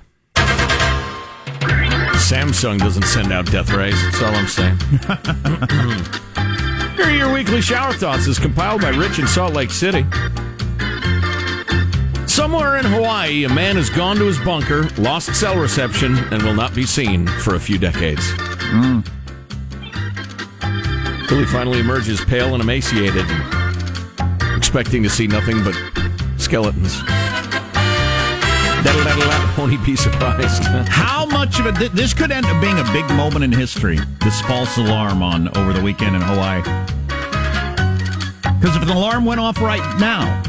Samsung 2.18 2.80
doesn't 2.80 3.04
send 3.04 3.32
out 3.32 3.46
death 3.52 3.72
rays. 3.72 4.02
That's 4.04 4.22
all 4.22 4.36
I'm 4.36 4.48
saying. 4.48 4.78
Here 6.96 7.06
are 7.06 7.12
your 7.12 7.34
weekly 7.34 7.62
shower 7.62 7.94
thoughts, 7.94 8.28
as 8.28 8.40
compiled 8.40 8.82
by 8.82 8.90
Rich 8.90 9.20
in 9.20 9.28
Salt 9.28 9.54
Lake 9.54 9.72
City. 9.72 10.06
Somewhere 12.26 12.78
in 12.78 12.86
Hawaii, 12.86 13.44
a 13.44 13.50
man 13.50 13.76
has 13.76 13.90
gone 13.90 14.16
to 14.18 14.26
his 14.26 14.40
bunker, 14.40 14.90
lost 14.98 15.36
cell 15.36 15.58
reception, 15.58 16.18
and 16.34 16.42
will 16.44 16.54
not 16.54 16.74
be 16.74 16.86
seen 16.86 17.28
for 17.28 17.56
a 17.56 17.60
few 17.60 17.78
decades. 17.78 18.24
Hmm. 18.30 19.02
Till 21.28 21.40
he 21.40 21.46
finally 21.46 21.80
emerges 21.80 22.24
pale 22.24 22.54
and 22.54 22.62
emaciated, 22.62 23.26
expecting 24.56 25.04
to 25.04 25.10
see 25.10 25.28
nothing 25.28 25.64
but 25.64 25.76
skeletons. 26.38 27.02
Won't 29.58 29.72
he 29.72 29.78
be 29.78 29.96
surprised? 29.96 30.64
How 30.88 31.26
much 31.26 31.60
of 31.60 31.66
it? 31.66 31.76
th- 31.76 31.92
This 31.92 32.14
could 32.14 32.32
end 32.32 32.46
up 32.46 32.62
being 32.62 32.78
a 32.78 32.84
big 32.94 33.08
moment 33.16 33.44
in 33.44 33.52
history. 33.52 33.98
This 34.22 34.40
false 34.42 34.78
alarm 34.78 35.24
on 35.24 35.48
over 35.58 35.74
the 35.74 35.82
weekend 35.82 36.16
in 36.16 36.22
Hawaii. 36.22 36.62
Because 38.60 38.76
if 38.76 38.84
an 38.84 38.90
alarm 38.90 39.26
went 39.26 39.40
off 39.40 39.60
right 39.60 40.00
now 40.00 40.42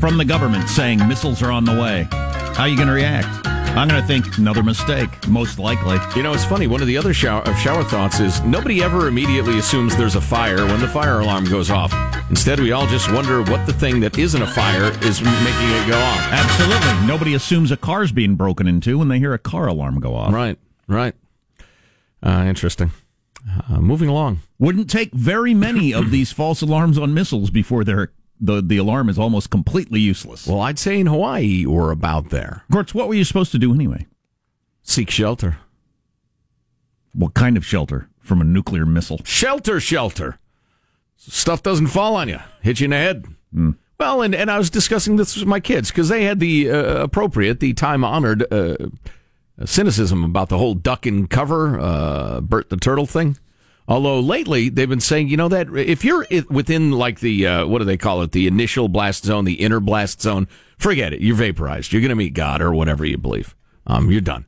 from 0.00 0.16
the 0.16 0.24
government 0.24 0.68
saying 0.68 1.06
missiles 1.06 1.42
are 1.42 1.50
on 1.50 1.64
the 1.64 1.72
way, 1.72 2.06
how 2.54 2.62
are 2.62 2.68
you 2.68 2.76
going 2.76 2.88
to 2.88 2.94
react? 2.94 3.46
I'm 3.76 3.88
going 3.88 4.00
to 4.00 4.06
think 4.06 4.38
another 4.38 4.62
mistake, 4.62 5.26
most 5.28 5.58
likely. 5.58 5.98
You 6.16 6.22
know, 6.22 6.32
it's 6.32 6.44
funny. 6.44 6.66
One 6.68 6.80
of 6.80 6.86
the 6.86 6.96
other 6.96 7.12
shower, 7.12 7.44
shower 7.56 7.82
thoughts 7.84 8.20
is 8.20 8.40
nobody 8.42 8.82
ever 8.82 9.08
immediately 9.08 9.58
assumes 9.58 9.96
there's 9.96 10.14
a 10.14 10.20
fire 10.20 10.64
when 10.64 10.80
the 10.80 10.88
fire 10.88 11.20
alarm 11.20 11.44
goes 11.46 11.70
off. 11.70 11.92
Instead, 12.30 12.58
we 12.58 12.72
all 12.72 12.86
just 12.86 13.12
wonder 13.12 13.42
what 13.42 13.66
the 13.66 13.72
thing 13.72 14.00
that 14.00 14.18
isn't 14.18 14.40
a 14.40 14.46
fire 14.46 14.90
is 15.02 15.20
making 15.20 15.70
it 15.70 15.88
go 15.88 15.98
off. 15.98 16.20
Absolutely. 16.32 17.06
Nobody 17.06 17.34
assumes 17.34 17.70
a 17.70 17.76
car's 17.76 18.12
being 18.12 18.34
broken 18.34 18.66
into 18.66 18.98
when 18.98 19.08
they 19.08 19.18
hear 19.18 19.34
a 19.34 19.38
car 19.38 19.66
alarm 19.68 20.00
go 20.00 20.14
off. 20.14 20.32
Right, 20.32 20.58
right. 20.88 21.14
Uh, 22.22 22.44
interesting. 22.48 22.90
Uh, 23.70 23.78
moving 23.78 24.08
along. 24.08 24.40
Wouldn't 24.58 24.88
take 24.88 25.12
very 25.12 25.52
many 25.52 25.92
of 25.92 26.10
these 26.12 26.32
false 26.32 26.62
alarms 26.62 26.96
on 26.98 27.12
missiles 27.12 27.50
before 27.50 27.84
they're, 27.84 28.10
the, 28.40 28.62
the 28.62 28.78
alarm 28.78 29.10
is 29.10 29.18
almost 29.18 29.50
completely 29.50 30.00
useless. 30.00 30.46
Well, 30.46 30.62
I'd 30.62 30.78
say 30.78 30.98
in 30.98 31.06
Hawaii 31.06 31.64
or 31.64 31.90
about 31.90 32.30
there. 32.30 32.62
Of 32.68 32.72
course, 32.72 32.94
what 32.94 33.06
were 33.06 33.14
you 33.14 33.24
supposed 33.24 33.52
to 33.52 33.58
do 33.58 33.74
anyway? 33.74 34.06
Seek 34.82 35.10
shelter. 35.10 35.58
What 37.12 37.34
kind 37.34 37.56
of 37.58 37.66
shelter? 37.66 38.08
From 38.20 38.40
a 38.40 38.44
nuclear 38.44 38.86
missile? 38.86 39.20
Shelter, 39.24 39.78
shelter. 39.78 40.38
Stuff 41.16 41.62
doesn't 41.62 41.86
fall 41.88 42.16
on 42.16 42.28
you, 42.28 42.38
hit 42.62 42.80
you 42.80 42.84
in 42.84 42.90
the 42.90 42.96
head. 42.96 43.24
Well, 43.98 44.22
and, 44.22 44.34
and 44.34 44.50
I 44.50 44.58
was 44.58 44.70
discussing 44.70 45.16
this 45.16 45.36
with 45.36 45.46
my 45.46 45.60
kids 45.60 45.90
because 45.90 46.08
they 46.08 46.24
had 46.24 46.40
the 46.40 46.70
uh, 46.70 47.02
appropriate, 47.04 47.60
the 47.60 47.72
time 47.72 48.04
honored 48.04 48.44
uh, 48.52 48.76
cynicism 49.64 50.24
about 50.24 50.48
the 50.48 50.58
whole 50.58 50.74
duck 50.74 51.06
and 51.06 51.30
cover, 51.30 51.78
uh, 51.78 52.40
Bert 52.40 52.70
the 52.70 52.76
Turtle 52.76 53.06
thing. 53.06 53.38
Although 53.86 54.20
lately 54.20 54.68
they've 54.68 54.88
been 54.88 55.00
saying, 55.00 55.28
you 55.28 55.36
know, 55.36 55.48
that 55.48 55.68
if 55.74 56.04
you're 56.04 56.26
within 56.48 56.90
like 56.90 57.20
the, 57.20 57.46
uh, 57.46 57.66
what 57.66 57.78
do 57.78 57.84
they 57.84 57.96
call 57.96 58.22
it, 58.22 58.32
the 58.32 58.46
initial 58.46 58.88
blast 58.88 59.24
zone, 59.24 59.44
the 59.44 59.54
inner 59.54 59.78
blast 59.78 60.22
zone, 60.22 60.48
forget 60.78 61.12
it. 61.12 61.20
You're 61.20 61.36
vaporized. 61.36 61.92
You're 61.92 62.02
going 62.02 62.08
to 62.08 62.16
meet 62.16 62.34
God 62.34 62.60
or 62.62 62.74
whatever 62.74 63.04
you 63.04 63.18
believe. 63.18 63.54
Um, 63.86 64.10
you're 64.10 64.20
done. 64.20 64.46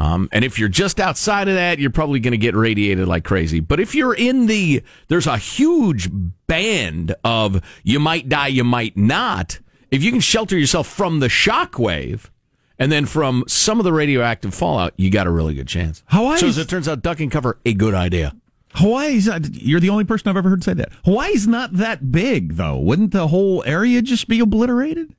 Um, 0.00 0.30
and 0.32 0.46
if 0.46 0.58
you're 0.58 0.70
just 0.70 0.98
outside 0.98 1.46
of 1.46 1.54
that, 1.56 1.78
you're 1.78 1.90
probably 1.90 2.20
going 2.20 2.32
to 2.32 2.38
get 2.38 2.54
radiated 2.54 3.06
like 3.06 3.22
crazy. 3.22 3.60
But 3.60 3.80
if 3.80 3.94
you're 3.94 4.14
in 4.14 4.46
the, 4.46 4.82
there's 5.08 5.26
a 5.26 5.36
huge 5.36 6.08
band 6.46 7.14
of 7.22 7.60
you 7.84 8.00
might 8.00 8.26
die, 8.26 8.46
you 8.46 8.64
might 8.64 8.96
not. 8.96 9.60
If 9.90 10.02
you 10.02 10.10
can 10.10 10.20
shelter 10.20 10.56
yourself 10.56 10.86
from 10.86 11.20
the 11.20 11.28
shock 11.28 11.78
wave 11.78 12.30
and 12.78 12.90
then 12.90 13.04
from 13.04 13.44
some 13.46 13.78
of 13.78 13.84
the 13.84 13.92
radioactive 13.92 14.54
fallout, 14.54 14.94
you 14.96 15.10
got 15.10 15.26
a 15.26 15.30
really 15.30 15.52
good 15.52 15.68
chance. 15.68 16.02
Hawaii. 16.06 16.38
so 16.38 16.46
as 16.46 16.56
it 16.56 16.66
turns 16.66 16.88
out, 16.88 17.02
duck 17.02 17.20
and 17.20 17.30
cover, 17.30 17.58
a 17.66 17.74
good 17.74 17.92
idea. 17.92 18.34
Hawaii's 18.76 19.26
not, 19.26 19.52
you're 19.52 19.80
the 19.80 19.90
only 19.90 20.04
person 20.04 20.30
I've 20.30 20.36
ever 20.38 20.48
heard 20.48 20.64
say 20.64 20.72
that. 20.72 20.92
Hawaii's 21.04 21.46
not 21.46 21.74
that 21.74 22.10
big, 22.10 22.54
though. 22.54 22.78
Wouldn't 22.78 23.12
the 23.12 23.28
whole 23.28 23.62
area 23.66 24.00
just 24.00 24.28
be 24.28 24.40
obliterated? 24.40 25.14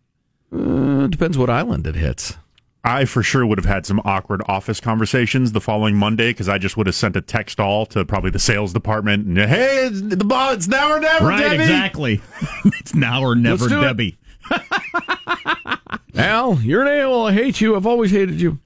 Uh, 0.52 1.06
depends 1.06 1.38
what 1.38 1.52
island 1.52 1.86
it 1.86 1.94
hits. 1.96 2.36
I 2.84 3.06
for 3.06 3.22
sure 3.22 3.46
would 3.46 3.60
have 3.60 3.66
had 3.66 3.86
some 3.86 4.02
awkward 4.06 4.42
office 4.48 4.80
conversations 4.80 5.52
the 5.52 5.62
following 5.62 5.96
Monday 5.96 6.32
because 6.32 6.50
I 6.50 6.58
just 6.58 6.78
would 6.78 6.88
have 6.88 6.96
sent 6.96 7.16
a 7.16 7.22
text 7.22 7.60
all 7.60 7.86
to 7.88 8.04
probably 8.06 8.32
the 8.32 8.40
sales 8.40 8.74
department 8.74 9.28
and 9.28 9.38
hey, 9.38 9.86
it's, 9.86 10.02
the 10.02 10.18
ball, 10.18 10.54
it's 10.54 10.68
now 10.68 10.92
or 10.92 11.00
never, 11.00 11.28
right, 11.28 11.40
Debbie. 11.42 11.56
exactly. 11.64 12.22
it's 12.80 12.96
now 12.96 13.22
or 13.22 13.36
never, 13.36 13.66
Let's 13.66 13.74
do 13.74 13.80
it. 13.80 13.84
Debbie. 13.84 14.18
Al, 16.16 16.60
you're 16.62 16.82
an 16.82 16.88
a-hole. 16.88 17.28
I 17.28 17.34
hate 17.34 17.62
you. 17.62 17.76
I've 17.76 17.86
always 17.86 18.12
hated 18.12 18.42
you. 18.42 18.60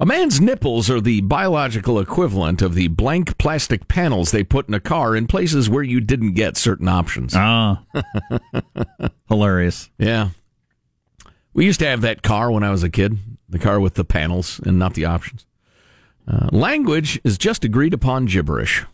A 0.00 0.06
man's 0.06 0.40
nipples 0.40 0.90
are 0.90 1.00
the 1.00 1.20
biological 1.20 2.00
equivalent 2.00 2.62
of 2.62 2.74
the 2.74 2.88
blank 2.88 3.38
plastic 3.38 3.86
panels 3.86 4.32
they 4.32 4.42
put 4.42 4.66
in 4.66 4.74
a 4.74 4.80
car 4.80 5.14
in 5.14 5.28
places 5.28 5.70
where 5.70 5.84
you 5.84 6.00
didn't 6.00 6.32
get 6.34 6.56
certain 6.56 6.88
options. 6.88 7.32
Ah, 7.36 7.82
hilarious. 9.28 9.90
Yeah. 9.96 10.30
We 11.54 11.64
used 11.64 11.80
to 11.80 11.86
have 11.86 12.02
that 12.02 12.22
car 12.22 12.50
when 12.50 12.64
I 12.64 12.70
was 12.70 12.82
a 12.82 12.90
kid, 12.90 13.18
the 13.48 13.58
car 13.58 13.80
with 13.80 13.94
the 13.94 14.04
panels 14.04 14.60
and 14.66 14.78
not 14.78 14.94
the 14.94 15.04
options. 15.04 15.46
Uh, 16.26 16.48
language 16.50 17.20
is 17.22 17.38
just 17.38 17.64
agreed 17.64 17.94
upon 17.94 18.26
gibberish. 18.26 18.84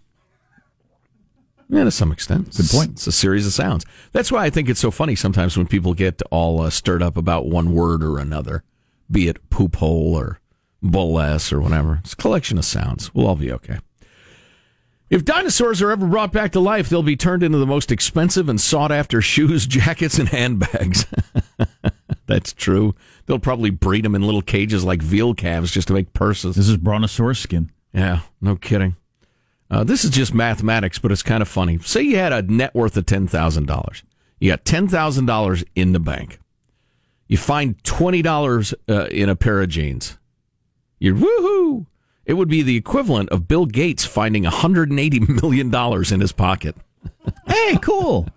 Yeah, 1.68 1.84
to 1.84 1.90
some 1.90 2.10
extent. 2.10 2.56
Good 2.56 2.68
point. 2.68 2.90
It's 2.92 3.06
a 3.06 3.12
series 3.12 3.46
of 3.46 3.52
sounds. 3.52 3.86
That's 4.12 4.32
why 4.32 4.44
I 4.44 4.50
think 4.50 4.68
it's 4.68 4.80
so 4.80 4.90
funny 4.90 5.14
sometimes 5.14 5.56
when 5.56 5.68
people 5.68 5.94
get 5.94 6.20
all 6.30 6.60
uh, 6.60 6.70
stirred 6.70 7.02
up 7.02 7.16
about 7.16 7.46
one 7.46 7.72
word 7.72 8.02
or 8.02 8.18
another, 8.18 8.64
be 9.10 9.28
it 9.28 9.50
poop 9.50 9.76
hole 9.76 10.16
or 10.16 10.40
bull 10.82 11.20
ass 11.20 11.52
or 11.52 11.60
whatever. 11.60 12.00
It's 12.02 12.14
a 12.14 12.16
collection 12.16 12.58
of 12.58 12.64
sounds. 12.64 13.14
We'll 13.14 13.28
all 13.28 13.36
be 13.36 13.52
okay. 13.52 13.78
If 15.10 15.24
dinosaurs 15.24 15.80
are 15.80 15.90
ever 15.90 16.06
brought 16.06 16.32
back 16.32 16.52
to 16.52 16.60
life, 16.60 16.88
they'll 16.88 17.02
be 17.02 17.16
turned 17.16 17.42
into 17.42 17.58
the 17.58 17.66
most 17.66 17.92
expensive 17.92 18.48
and 18.48 18.60
sought 18.60 18.92
after 18.92 19.22
shoes, 19.22 19.66
jackets, 19.66 20.18
and 20.18 20.28
handbags. 20.28 21.06
That's 22.30 22.52
true. 22.52 22.94
They'll 23.26 23.40
probably 23.40 23.70
breed 23.70 24.04
them 24.04 24.14
in 24.14 24.22
little 24.22 24.40
cages 24.40 24.84
like 24.84 25.02
veal 25.02 25.34
calves 25.34 25.72
just 25.72 25.88
to 25.88 25.94
make 25.94 26.12
purses. 26.12 26.54
This 26.54 26.68
is 26.68 26.76
brontosaurus 26.76 27.40
skin. 27.40 27.72
Yeah, 27.92 28.20
no 28.40 28.54
kidding. 28.54 28.94
Uh, 29.68 29.82
this 29.82 30.04
is 30.04 30.10
just 30.10 30.32
mathematics, 30.32 31.00
but 31.00 31.10
it's 31.10 31.24
kind 31.24 31.42
of 31.42 31.48
funny. 31.48 31.80
Say 31.80 32.02
you 32.02 32.18
had 32.18 32.32
a 32.32 32.42
net 32.42 32.72
worth 32.72 32.96
of 32.96 33.06
ten 33.06 33.26
thousand 33.26 33.66
dollars. 33.66 34.04
You 34.38 34.52
got 34.52 34.64
ten 34.64 34.86
thousand 34.86 35.26
dollars 35.26 35.64
in 35.74 35.90
the 35.90 35.98
bank. 35.98 36.38
You 37.26 37.36
find 37.36 37.82
twenty 37.82 38.22
dollars 38.22 38.74
uh, 38.88 39.06
in 39.06 39.28
a 39.28 39.34
pair 39.34 39.60
of 39.60 39.68
jeans. 39.68 40.16
You're 41.00 41.16
woohoo! 41.16 41.86
It 42.26 42.34
would 42.34 42.48
be 42.48 42.62
the 42.62 42.76
equivalent 42.76 43.30
of 43.30 43.48
Bill 43.48 43.66
Gates 43.66 44.04
finding 44.04 44.44
hundred 44.44 44.90
and 44.90 45.00
eighty 45.00 45.18
million 45.18 45.68
dollars 45.68 46.12
in 46.12 46.20
his 46.20 46.30
pocket. 46.30 46.76
Hey, 47.48 47.76
cool. 47.82 48.28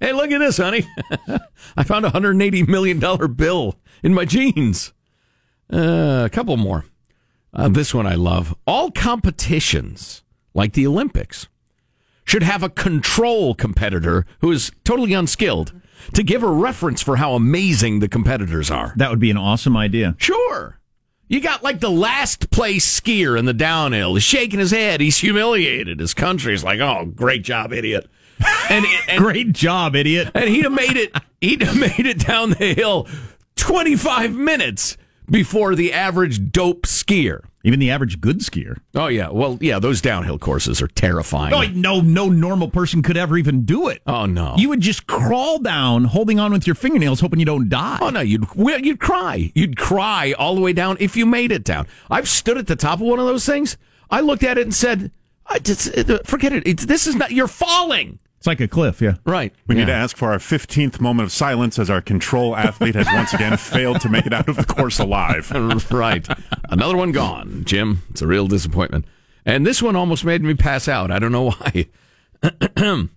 Hey, 0.00 0.12
look 0.12 0.30
at 0.30 0.38
this, 0.38 0.56
honey! 0.56 0.86
I 1.76 1.84
found 1.84 2.06
a 2.06 2.10
hundred 2.10 2.32
and 2.32 2.42
eighty 2.42 2.62
million 2.62 2.98
dollar 2.98 3.28
bill 3.28 3.76
in 4.02 4.14
my 4.14 4.24
jeans. 4.24 4.92
Uh, 5.72 6.22
a 6.24 6.30
couple 6.30 6.56
more. 6.56 6.86
Uh, 7.52 7.68
this 7.68 7.92
one 7.94 8.06
I 8.06 8.14
love. 8.14 8.54
All 8.66 8.90
competitions, 8.90 10.22
like 10.54 10.72
the 10.72 10.86
Olympics, 10.86 11.48
should 12.24 12.42
have 12.42 12.62
a 12.62 12.70
control 12.70 13.54
competitor 13.54 14.24
who 14.40 14.50
is 14.52 14.72
totally 14.84 15.12
unskilled 15.12 15.72
to 16.14 16.22
give 16.22 16.42
a 16.42 16.48
reference 16.48 17.02
for 17.02 17.16
how 17.16 17.34
amazing 17.34 18.00
the 18.00 18.08
competitors 18.08 18.70
are. 18.70 18.94
That 18.96 19.10
would 19.10 19.18
be 19.18 19.30
an 19.30 19.36
awesome 19.36 19.76
idea. 19.76 20.14
Sure. 20.18 20.78
You 21.28 21.40
got 21.40 21.62
like 21.62 21.80
the 21.80 21.90
last 21.90 22.50
place 22.50 23.00
skier 23.00 23.38
in 23.38 23.44
the 23.44 23.52
downhill. 23.52 24.14
He's 24.14 24.24
shaking 24.24 24.58
his 24.58 24.70
head. 24.72 25.00
He's 25.00 25.18
humiliated. 25.18 26.00
His 26.00 26.14
country's 26.14 26.64
like, 26.64 26.80
oh, 26.80 27.04
great 27.14 27.42
job, 27.42 27.72
idiot. 27.72 28.08
And, 28.68 28.86
and 29.08 29.18
Great 29.18 29.52
job, 29.52 29.96
idiot. 29.96 30.30
and 30.34 30.48
he'd 30.48 30.64
have 30.64 30.72
made 30.72 30.96
it 30.96 31.14
he'd 31.40 31.62
have 31.62 31.78
made 31.78 32.06
it 32.06 32.20
down 32.20 32.50
the 32.50 32.74
hill 32.74 33.08
25 33.56 34.32
minutes 34.34 34.96
before 35.30 35.74
the 35.74 35.92
average 35.92 36.50
dope 36.50 36.82
skier 36.82 37.40
Even 37.62 37.78
the 37.78 37.90
average 37.90 38.20
good 38.20 38.38
skier. 38.40 38.78
Oh 38.94 39.08
yeah, 39.08 39.28
well 39.30 39.58
yeah, 39.60 39.78
those 39.78 40.00
downhill 40.00 40.38
courses 40.38 40.80
are 40.80 40.88
terrifying. 40.88 41.50
No, 41.50 41.62
no, 41.62 42.00
no 42.00 42.28
normal 42.28 42.68
person 42.70 43.02
could 43.02 43.16
ever 43.16 43.36
even 43.36 43.64
do 43.64 43.88
it. 43.88 44.02
Oh 44.06 44.26
no, 44.26 44.54
you 44.56 44.68
would 44.70 44.80
just 44.80 45.06
crawl 45.06 45.58
down, 45.58 46.04
holding 46.04 46.38
on 46.40 46.52
with 46.52 46.66
your 46.66 46.74
fingernails, 46.74 47.20
hoping 47.20 47.38
you 47.38 47.46
don't 47.46 47.68
die. 47.68 47.98
Oh 48.00 48.10
no, 48.10 48.20
you'd 48.20 48.46
you'd 48.56 49.00
cry, 49.00 49.52
you'd 49.54 49.76
cry 49.76 50.32
all 50.38 50.54
the 50.54 50.60
way 50.60 50.72
down 50.72 50.96
if 51.00 51.16
you 51.16 51.26
made 51.26 51.52
it 51.52 51.64
down. 51.64 51.86
I've 52.10 52.28
stood 52.28 52.56
at 52.58 52.66
the 52.66 52.76
top 52.76 53.00
of 53.00 53.06
one 53.06 53.18
of 53.18 53.26
those 53.26 53.44
things. 53.46 53.76
I 54.10 54.20
looked 54.20 54.42
at 54.42 54.58
it 54.58 54.62
and 54.62 54.74
said, 54.74 55.12
I 55.46 55.58
just, 55.58 55.92
"Forget 56.26 56.52
it. 56.52 56.66
It's, 56.66 56.86
this 56.86 57.06
is 57.06 57.14
not. 57.14 57.30
You're 57.30 57.46
falling." 57.48 58.18
It's 58.40 58.46
like 58.46 58.60
a 58.60 58.68
cliff, 58.68 59.02
yeah. 59.02 59.16
Right. 59.26 59.52
We 59.66 59.74
yeah. 59.74 59.82
need 59.82 59.86
to 59.88 59.92
ask 59.92 60.16
for 60.16 60.32
our 60.32 60.38
15th 60.38 60.98
moment 60.98 61.26
of 61.26 61.32
silence 61.32 61.78
as 61.78 61.90
our 61.90 62.00
control 62.00 62.56
athlete 62.56 62.94
has 62.94 63.06
once 63.08 63.34
again 63.34 63.54
failed 63.58 64.00
to 64.00 64.08
make 64.08 64.24
it 64.24 64.32
out 64.32 64.48
of 64.48 64.56
the 64.56 64.64
course 64.64 64.98
alive. 64.98 65.50
right. 65.90 66.26
Another 66.70 66.96
one 66.96 67.12
gone, 67.12 67.64
Jim. 67.66 68.02
It's 68.08 68.22
a 68.22 68.26
real 68.26 68.46
disappointment. 68.46 69.04
And 69.44 69.66
this 69.66 69.82
one 69.82 69.94
almost 69.94 70.24
made 70.24 70.42
me 70.42 70.54
pass 70.54 70.88
out. 70.88 71.10
I 71.10 71.18
don't 71.18 71.32
know 71.32 71.50
why. 71.50 71.88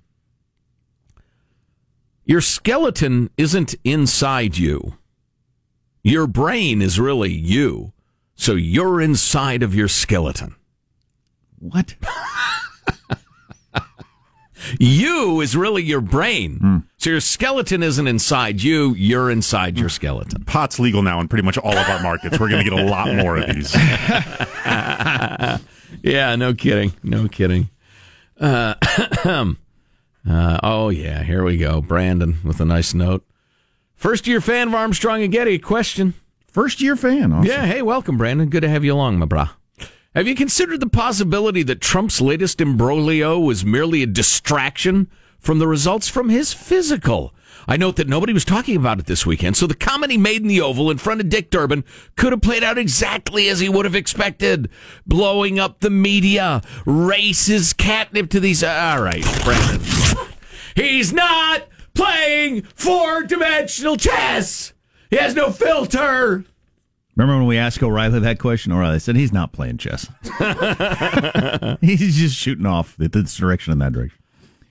Your 2.26 2.42
skeleton 2.42 3.30
isn't 3.38 3.76
inside 3.86 4.58
you. 4.58 4.98
Your 6.04 6.28
brain 6.28 6.82
is 6.82 7.00
really 7.00 7.32
you. 7.32 7.94
So 8.36 8.56
you're 8.56 9.00
inside 9.00 9.64
of 9.64 9.74
your 9.74 9.88
skeleton. 9.88 10.56
What? 11.60 11.96
you 14.80 15.42
is 15.42 15.56
really 15.56 15.84
your 15.84 16.02
brain. 16.02 16.60
Mm. 16.60 16.84
So 16.98 17.10
your 17.10 17.20
skeleton 17.20 17.84
isn't 17.84 18.08
inside 18.08 18.62
you, 18.62 18.94
you're 18.96 19.30
inside 19.30 19.78
your 19.78 19.90
skeleton. 19.90 20.44
Pot's 20.46 20.80
legal 20.80 21.02
now 21.02 21.20
in 21.20 21.28
pretty 21.28 21.44
much 21.44 21.58
all 21.58 21.76
of 21.76 21.90
our 21.90 22.02
markets. 22.02 22.40
We're 22.40 22.50
going 22.50 22.64
to 22.64 22.70
get 22.70 22.80
a 22.80 22.86
lot 22.86 23.14
more 23.14 23.38
of 23.38 23.48
these. 23.48 23.76
yeah, 26.04 26.36
no 26.36 26.54
kidding. 26.54 26.94
No 27.04 27.28
kidding. 27.28 27.70
Uh, 28.40 28.76
uh, 29.26 30.60
oh, 30.64 30.90
yeah, 30.90 31.24
here 31.24 31.44
we 31.44 31.58
go. 31.58 31.82
Brandon 31.82 32.38
with 32.44 32.60
a 32.60 32.66
nice 32.66 32.94
note. 32.94 33.26
First 33.96 34.28
year 34.28 34.42
fan 34.42 34.70
of 34.70 34.76
Armstrong 34.76 35.24
and 35.24 35.32
Getty, 35.32 35.60
question. 35.60 36.14
First 36.48 36.82
year 36.82 36.96
fan. 36.96 37.32
Awesome. 37.32 37.50
Yeah, 37.50 37.66
hey, 37.66 37.82
welcome, 37.82 38.18
Brandon. 38.18 38.50
Good 38.50 38.62
to 38.62 38.70
have 38.70 38.84
you 38.84 38.94
along, 38.94 39.18
my 39.18 39.26
brah. 39.26 39.52
Have 40.16 40.28
you 40.28 40.36
considered 40.36 40.80
the 40.80 40.90
possibility 40.90 41.64
that 41.64 41.82
Trump's 41.82 42.22
latest 42.22 42.62
imbroglio 42.62 43.40
was 43.40 43.66
merely 43.66 44.04
a 44.04 44.08
distraction 44.08 45.10
from 45.40 45.58
the 45.58 45.68
results 45.68 46.08
from 46.08 46.30
his 46.30 46.54
physical? 46.54 47.34
I 47.68 47.78
note 47.78 47.96
that 47.96 48.08
nobody 48.08 48.32
was 48.32 48.46
talking 48.46 48.76
about 48.76 49.00
it 49.00 49.08
this 49.08 49.26
weekend, 49.26 49.58
so 49.58 49.66
the 49.66 49.74
comedy 49.74 50.20
made 50.20 50.44
in 50.44 50.48
the 50.48 50.62
Oval 50.62 50.92
in 50.92 51.00
front 51.00 51.20
of 51.20 51.30
Dick 51.30 51.50
Durbin 51.50 51.84
could 52.16 52.32
have 52.32 52.44
played 52.44 52.64
out 52.64 52.78
exactly 52.78 53.50
as 53.50 53.60
he 53.60 53.70
would 53.70 53.86
have 53.86 53.96
expected. 53.96 54.70
Blowing 55.08 55.58
up 55.58 55.80
the 55.80 55.90
media, 55.90 56.62
races 56.86 57.74
catnip 57.74 58.30
to 58.30 58.40
these. 58.40 58.64
all 58.64 59.02
right, 59.02 59.26
Brandon. 59.44 59.82
He's 60.76 61.12
not 61.12 61.68
playing 61.96 62.64
four 62.76 63.24
dimensional 63.24 63.98
chess. 63.98 64.74
He 65.10 65.16
has 65.16 65.34
no 65.34 65.50
filter. 65.52 66.46
Remember 67.16 67.38
when 67.38 67.48
we 67.48 67.58
asked 67.58 67.82
O'Reilly 67.84 68.20
that 68.20 68.40
question? 68.40 68.72
O'Reilly 68.72 69.00
said 69.00 69.16
he's 69.16 69.32
not 69.34 69.54
playing 69.54 69.78
chess. 69.78 70.08
he's 71.82 72.18
just 72.18 72.36
shooting 72.36 72.66
off 72.66 72.96
this 72.98 73.36
direction 73.36 73.72
and 73.72 73.82
that 73.82 73.94
direction. 73.94 74.20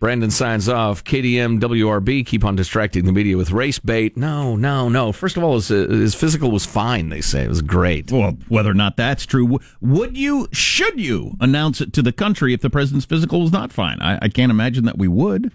Brandon 0.00 0.32
signs 0.32 0.68
off. 0.68 1.04
KDM 1.04 1.60
WRB 1.60 2.26
keep 2.26 2.44
on 2.44 2.56
distracting 2.56 3.04
the 3.04 3.12
media 3.12 3.36
with 3.36 3.52
race 3.52 3.78
bait. 3.78 4.16
No, 4.16 4.56
no, 4.56 4.88
no. 4.88 5.12
First 5.12 5.36
of 5.36 5.44
all, 5.44 5.54
his, 5.54 5.68
his 5.68 6.16
physical 6.16 6.50
was 6.50 6.66
fine. 6.66 7.08
They 7.08 7.20
say 7.20 7.44
it 7.44 7.48
was 7.48 7.62
great. 7.62 8.10
Well, 8.10 8.36
whether 8.48 8.72
or 8.72 8.74
not 8.74 8.96
that's 8.96 9.24
true, 9.24 9.60
would 9.80 10.16
you, 10.16 10.48
should 10.50 10.98
you 10.98 11.36
announce 11.40 11.80
it 11.80 11.92
to 11.92 12.02
the 12.02 12.10
country 12.10 12.52
if 12.52 12.62
the 12.62 12.70
president's 12.70 13.06
physical 13.06 13.42
was 13.42 13.52
not 13.52 13.72
fine? 13.72 14.02
I, 14.02 14.18
I 14.22 14.28
can't 14.28 14.50
imagine 14.50 14.86
that 14.86 14.98
we 14.98 15.06
would. 15.06 15.52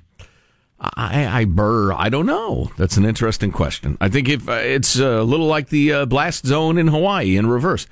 I, 0.80 1.42
I 1.42 1.46
burr. 1.46 1.92
I 1.94 2.10
don't 2.10 2.26
know. 2.26 2.72
That's 2.78 2.98
an 2.98 3.06
interesting 3.06 3.52
question. 3.52 3.98
I 4.00 4.10
think 4.10 4.30
if 4.30 4.48
uh, 4.48 4.54
it's 4.54 5.00
a 5.00 5.24
little 5.24 5.48
like 5.48 5.70
the 5.70 5.92
uh, 5.92 6.06
blast 6.06 6.46
zone 6.46 6.78
in 6.78 6.88
Hawaii 6.88 7.36
in 7.36 7.48
reverse. 7.48 7.88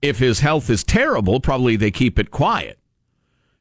If 0.00 0.18
his 0.18 0.40
health 0.40 0.70
is 0.70 0.84
terrible, 0.84 1.40
probably 1.40 1.76
they 1.76 1.90
keep 1.90 2.18
it 2.18 2.30
quiet. 2.30 2.78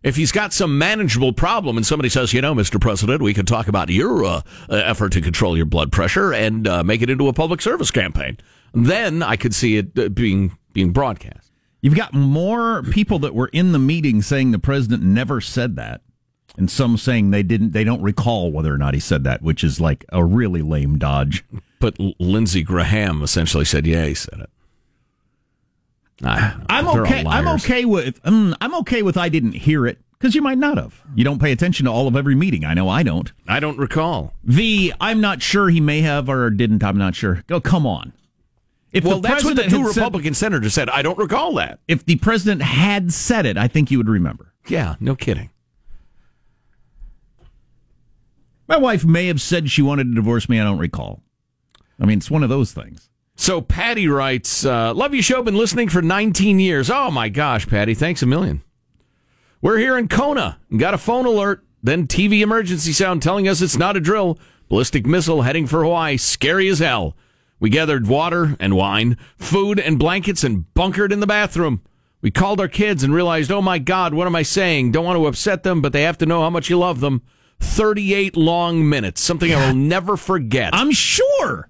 If 0.04 0.16
he's 0.16 0.32
got 0.32 0.54
some 0.54 0.78
manageable 0.78 1.34
problem 1.34 1.76
and 1.76 1.86
somebody 1.86 2.10
says, 2.10 2.32
you 2.32 2.42
know, 2.42 2.54
Mr. 2.54 2.80
President, 2.80 3.22
we 3.22 3.34
could 3.34 3.48
talk 3.48 3.68
about 3.68 3.90
your 3.90 4.24
uh, 4.24 4.42
effort 4.70 5.14
to 5.14 5.22
control 5.22 5.58
your 5.58 5.66
blood 5.66 5.92
pressure 5.92 6.34
and 6.34 6.68
uh, 6.68 6.84
make 6.84 7.02
it 7.02 7.10
into 7.10 7.28
a 7.28 7.34
public 7.34 7.62
service 7.62 7.90
campaign, 7.90 8.38
then 8.74 9.24
I 9.24 9.36
could 9.36 9.56
see 9.56 9.78
it 9.78 9.98
uh, 9.98 10.10
being 10.10 10.56
being 10.74 10.92
broadcast. 10.92 11.52
You've 11.82 11.96
got 11.96 12.14
more 12.14 12.84
people 12.84 13.18
that 13.20 13.34
were 13.34 13.48
in 13.48 13.72
the 13.72 13.80
meeting 13.80 14.22
saying 14.22 14.52
the 14.52 14.60
president 14.60 15.02
never 15.02 15.42
said 15.42 15.76
that 15.78 16.02
and 16.58 16.70
some 16.70 16.98
saying 16.98 17.32
they 17.32 17.44
didn't 17.44 17.72
they 17.72 17.84
don't 17.84 18.02
recall 18.02 18.52
whether 18.52 18.74
or 18.74 18.78
not 18.78 18.94
he 18.94 19.00
said 19.00 19.24
that 19.24 19.42
which 19.42 19.64
is 19.64 19.80
like 19.80 20.04
a 20.10 20.24
really 20.24 20.62
lame 20.62 20.98
dodge. 20.98 21.46
But 21.80 21.96
Lindsey 22.20 22.64
Graham 22.64 23.22
essentially 23.22 23.66
said 23.66 23.86
yeah 23.86 24.06
he 24.06 24.16
said 24.16 24.40
it. 24.40 24.50
I'm 26.24 26.88
okay 26.88 27.24
i'm 27.28 27.48
okay 27.48 27.86
with 27.86 28.20
um, 28.24 28.56
i'm 28.60 28.74
okay 28.78 29.04
with 29.04 29.18
i 29.18 29.30
didn't 29.30 29.52
hear 29.52 29.86
it 29.86 30.00
because 30.18 30.34
you 30.34 30.42
might 30.42 30.58
not 30.58 30.78
have. 30.78 31.04
You 31.14 31.24
don't 31.24 31.40
pay 31.40 31.52
attention 31.52 31.86
to 31.86 31.92
all 31.92 32.08
of 32.08 32.16
every 32.16 32.34
meeting. 32.34 32.66
I 32.66 32.74
know 32.74 32.90
i 32.90 33.04
don't. 33.04 33.32
I 33.48 33.60
don't 33.60 33.78
recall. 33.78 34.34
The 34.44 34.94
i'm 35.00 35.22
not 35.22 35.44
sure 35.44 35.70
he 35.70 35.80
may 35.80 36.02
have 36.02 36.28
or 36.28 36.50
didn't 36.50 36.84
i'm 36.84 36.98
not 36.98 37.14
sure. 37.16 37.44
Go 37.48 37.58
oh, 37.58 37.62
come 37.62 37.86
on. 37.86 38.14
If 38.92 39.04
well, 39.04 39.20
that's 39.20 39.44
what 39.44 39.58
the 39.58 39.64
two 39.64 39.86
Republican 39.86 40.34
said, 40.34 40.48
senators 40.48 40.74
said. 40.74 40.90
I 40.90 41.02
don't 41.02 41.18
recall 41.18 41.54
that. 41.56 41.80
If 41.88 42.06
the 42.06 42.16
president 42.16 42.62
had 42.62 43.12
said 43.14 43.46
it, 43.46 43.58
I 43.58 43.68
think 43.68 43.92
you 43.92 43.98
would 43.98 44.10
remember. 44.10 44.54
Yeah, 44.68 44.96
no 45.00 45.16
kidding. 45.16 45.50
My 48.68 48.78
wife 48.78 49.06
may 49.06 49.28
have 49.28 49.42
said 49.42 49.70
she 49.70 49.82
wanted 49.82 50.06
to 50.06 50.16
divorce 50.16 50.50
me. 50.50 50.60
I 50.60 50.64
don't 50.64 50.78
recall. 50.78 51.22
I 52.00 52.06
mean, 52.06 52.18
it's 52.18 52.32
one 52.32 52.44
of 52.44 52.50
those 52.50 52.74
things. 52.74 53.10
So 53.36 53.62
Patty 53.62 54.08
writes, 54.08 54.66
uh, 54.66 54.94
"Love 54.94 55.14
you 55.14 55.22
show. 55.22 55.42
Been 55.44 55.56
listening 55.56 55.90
for 55.90 56.02
19 56.02 56.60
years. 56.60 56.90
Oh 56.90 57.12
my 57.12 57.30
gosh, 57.30 57.68
Patty, 57.68 57.94
thanks 57.94 58.24
a 58.24 58.26
million. 58.26 58.62
We're 59.62 59.78
here 59.78 59.98
in 59.98 60.08
Kona. 60.08 60.60
Got 60.76 60.94
a 60.94 60.98
phone 60.98 61.26
alert. 61.26 61.64
Then 61.82 62.08
TV 62.08 62.42
emergency 62.42 62.92
sound 62.92 63.22
telling 63.22 63.48
us 63.48 63.62
it's 63.62 63.78
not 63.78 63.96
a 63.96 64.02
drill. 64.02 64.40
Ballistic 64.70 65.06
missile 65.06 65.44
heading 65.44 65.68
for 65.68 65.84
Hawaii. 65.84 66.18
Scary 66.18 66.68
as 66.68 66.80
hell. 66.80 67.16
We 67.60 67.70
gathered 67.70 68.08
water 68.08 68.56
and 68.60 68.76
wine, 68.76 69.18
food 69.38 69.80
and 69.80 69.98
blankets, 69.98 70.44
and 70.44 70.72
bunkered 70.74 71.12
in 71.12 71.22
the 71.22 71.28
bathroom. 71.28 71.82
We 72.22 72.32
called 72.32 72.60
our 72.60 72.68
kids 72.68 73.04
and 73.04 73.14
realized, 73.14 73.52
oh 73.52 73.62
my 73.62 73.80
God, 73.80 74.14
what 74.14 74.28
am 74.28 74.36
I 74.36 74.44
saying? 74.44 74.92
Don't 74.92 75.06
want 75.06 75.18
to 75.18 75.28
upset 75.28 75.64
them, 75.64 75.82
but 75.82 75.94
they 75.94 76.02
have 76.04 76.18
to 76.20 76.26
know 76.26 76.42
how 76.42 76.50
much 76.50 76.70
you 76.70 76.78
love 76.78 77.00
them." 77.00 77.22
38 77.60 78.36
long 78.36 78.88
minutes, 78.88 79.22
something 79.22 79.54
I 79.54 79.68
will 79.68 79.76
never 79.76 80.18
forget. 80.18 80.74
I'm 80.74 80.92
sure. 80.92 81.70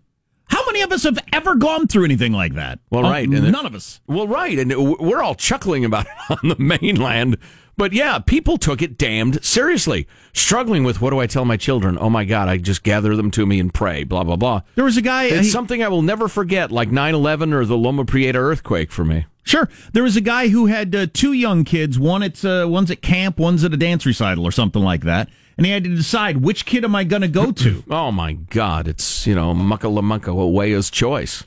How 0.50 0.65
many 0.65 0.82
of 0.82 0.91
us 0.91 1.04
have 1.04 1.19
ever 1.34 1.56
gone 1.56 1.88
through 1.88 2.06
anything 2.06 2.32
like 2.32 2.54
that? 2.54 2.80
Well, 2.89 3.04
right. 3.04 3.28
Uh, 3.28 3.50
none 3.50 3.65
of 3.65 3.76
us. 3.76 4.00
Well, 4.08 4.28
right. 4.28 4.58
And 4.58 4.97
we're 5.00 5.21
all 5.21 5.36
chuckling 5.36 5.84
about 5.84 6.06
it 6.06 6.12
on 6.43 6.50
the 6.50 6.56
mainland. 6.58 7.38
But 7.76 7.93
yeah, 7.93 8.17
people 8.17 8.58
took 8.58 8.82
it 8.82 8.97
damned 8.97 9.43
seriously, 9.45 10.08
struggling 10.34 10.84
with 10.84 11.00
what 11.00 11.12
do 11.12 11.19
I 11.19 11.28
tell 11.28 11.45
my 11.45 11.58
children? 11.58 11.97
Oh 12.02 12.10
my 12.10 12.26
God, 12.26 12.47
I 12.47 12.58
just 12.58 12.82
gather 12.82 13.15
them 13.15 13.30
to 13.32 13.45
me 13.45 13.60
and 13.60 13.71
pray, 13.71 14.04
blah, 14.04 14.23
blah, 14.23 14.36
blah. 14.36 14.62
There 14.73 14.84
was 14.84 14.97
a 14.97 15.02
guy. 15.02 15.26
It's 15.26 15.47
he, 15.47 15.52
something 15.52 15.84
I 15.84 15.88
will 15.89 16.02
never 16.02 16.28
forget, 16.28 16.71
like 16.71 16.91
9 16.91 17.13
11 17.13 17.54
or 17.54 17.65
the 17.65 17.78
Loma 17.78 18.04
Prieta 18.04 18.39
earthquake 18.39 18.91
for 18.91 19.06
me. 19.06 19.28
Sure. 19.48 19.70
There 19.94 20.04
was 20.04 20.16
a 20.16 20.22
guy 20.22 20.50
who 20.50 20.66
had 20.66 20.94
uh, 20.94 21.08
two 21.14 21.34
young 21.34 21.64
kids. 21.64 21.98
One 21.98 22.22
at, 22.24 22.44
uh, 22.44 22.68
one's 22.70 22.92
at 22.92 23.02
camp, 23.02 23.38
one's 23.40 23.64
at 23.64 23.74
a 23.74 23.78
dance 23.78 24.06
recital 24.06 24.46
or 24.46 24.52
something 24.52 24.84
like 24.84 25.02
that 25.04 25.30
and 25.58 25.66
he 25.66 25.72
had 25.72 25.84
to 25.84 25.90
decide 25.90 26.38
which 26.38 26.66
kid 26.66 26.86
am 26.86 26.96
I 26.96 27.04
going 27.04 27.24
to 27.24 27.28
go 27.28 27.52
to. 27.52 27.84
oh 27.90 28.12
my 28.12 28.34
God! 28.34 28.88
It's 28.88 29.26
you 29.26 29.36
know 29.36 29.54
Mucka 29.54 29.88
Lamucka 29.88 30.34
Waya's 30.52 30.90
choice. 30.90 31.44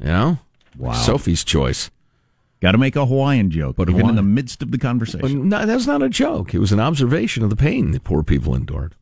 You 0.00 0.06
know, 0.06 0.38
wow. 0.76 0.92
Sophie's 0.92 1.44
choice. 1.44 1.90
Got 2.60 2.72
to 2.72 2.78
make 2.78 2.94
a 2.94 3.06
Hawaiian 3.06 3.50
joke, 3.50 3.76
but 3.76 3.88
even 3.88 4.10
in 4.10 4.16
the 4.16 4.22
midst 4.22 4.62
of 4.62 4.70
the 4.70 4.76
conversation. 4.76 5.48
no, 5.48 5.64
that's 5.64 5.86
not 5.86 6.02
a 6.02 6.10
joke. 6.10 6.52
It 6.52 6.58
was 6.58 6.72
an 6.72 6.80
observation 6.80 7.42
of 7.42 7.48
the 7.48 7.56
pain 7.56 7.92
the 7.92 8.00
poor 8.00 8.22
people 8.22 8.54
endured. 8.54 8.94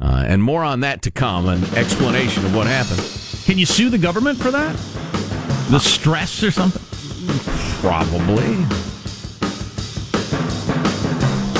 Uh, 0.00 0.24
and 0.26 0.42
more 0.42 0.64
on 0.64 0.80
that 0.80 1.02
to 1.02 1.10
come, 1.10 1.48
an 1.48 1.62
explanation 1.76 2.46
of 2.46 2.56
what 2.56 2.66
happened. 2.66 2.98
Can 3.44 3.58
you 3.58 3.66
sue 3.66 3.90
the 3.90 3.98
government 3.98 4.38
for 4.38 4.50
that? 4.50 4.74
The 5.70 5.78
stress 5.78 6.42
or 6.42 6.50
something? 6.50 6.82
Probably. 7.80 8.66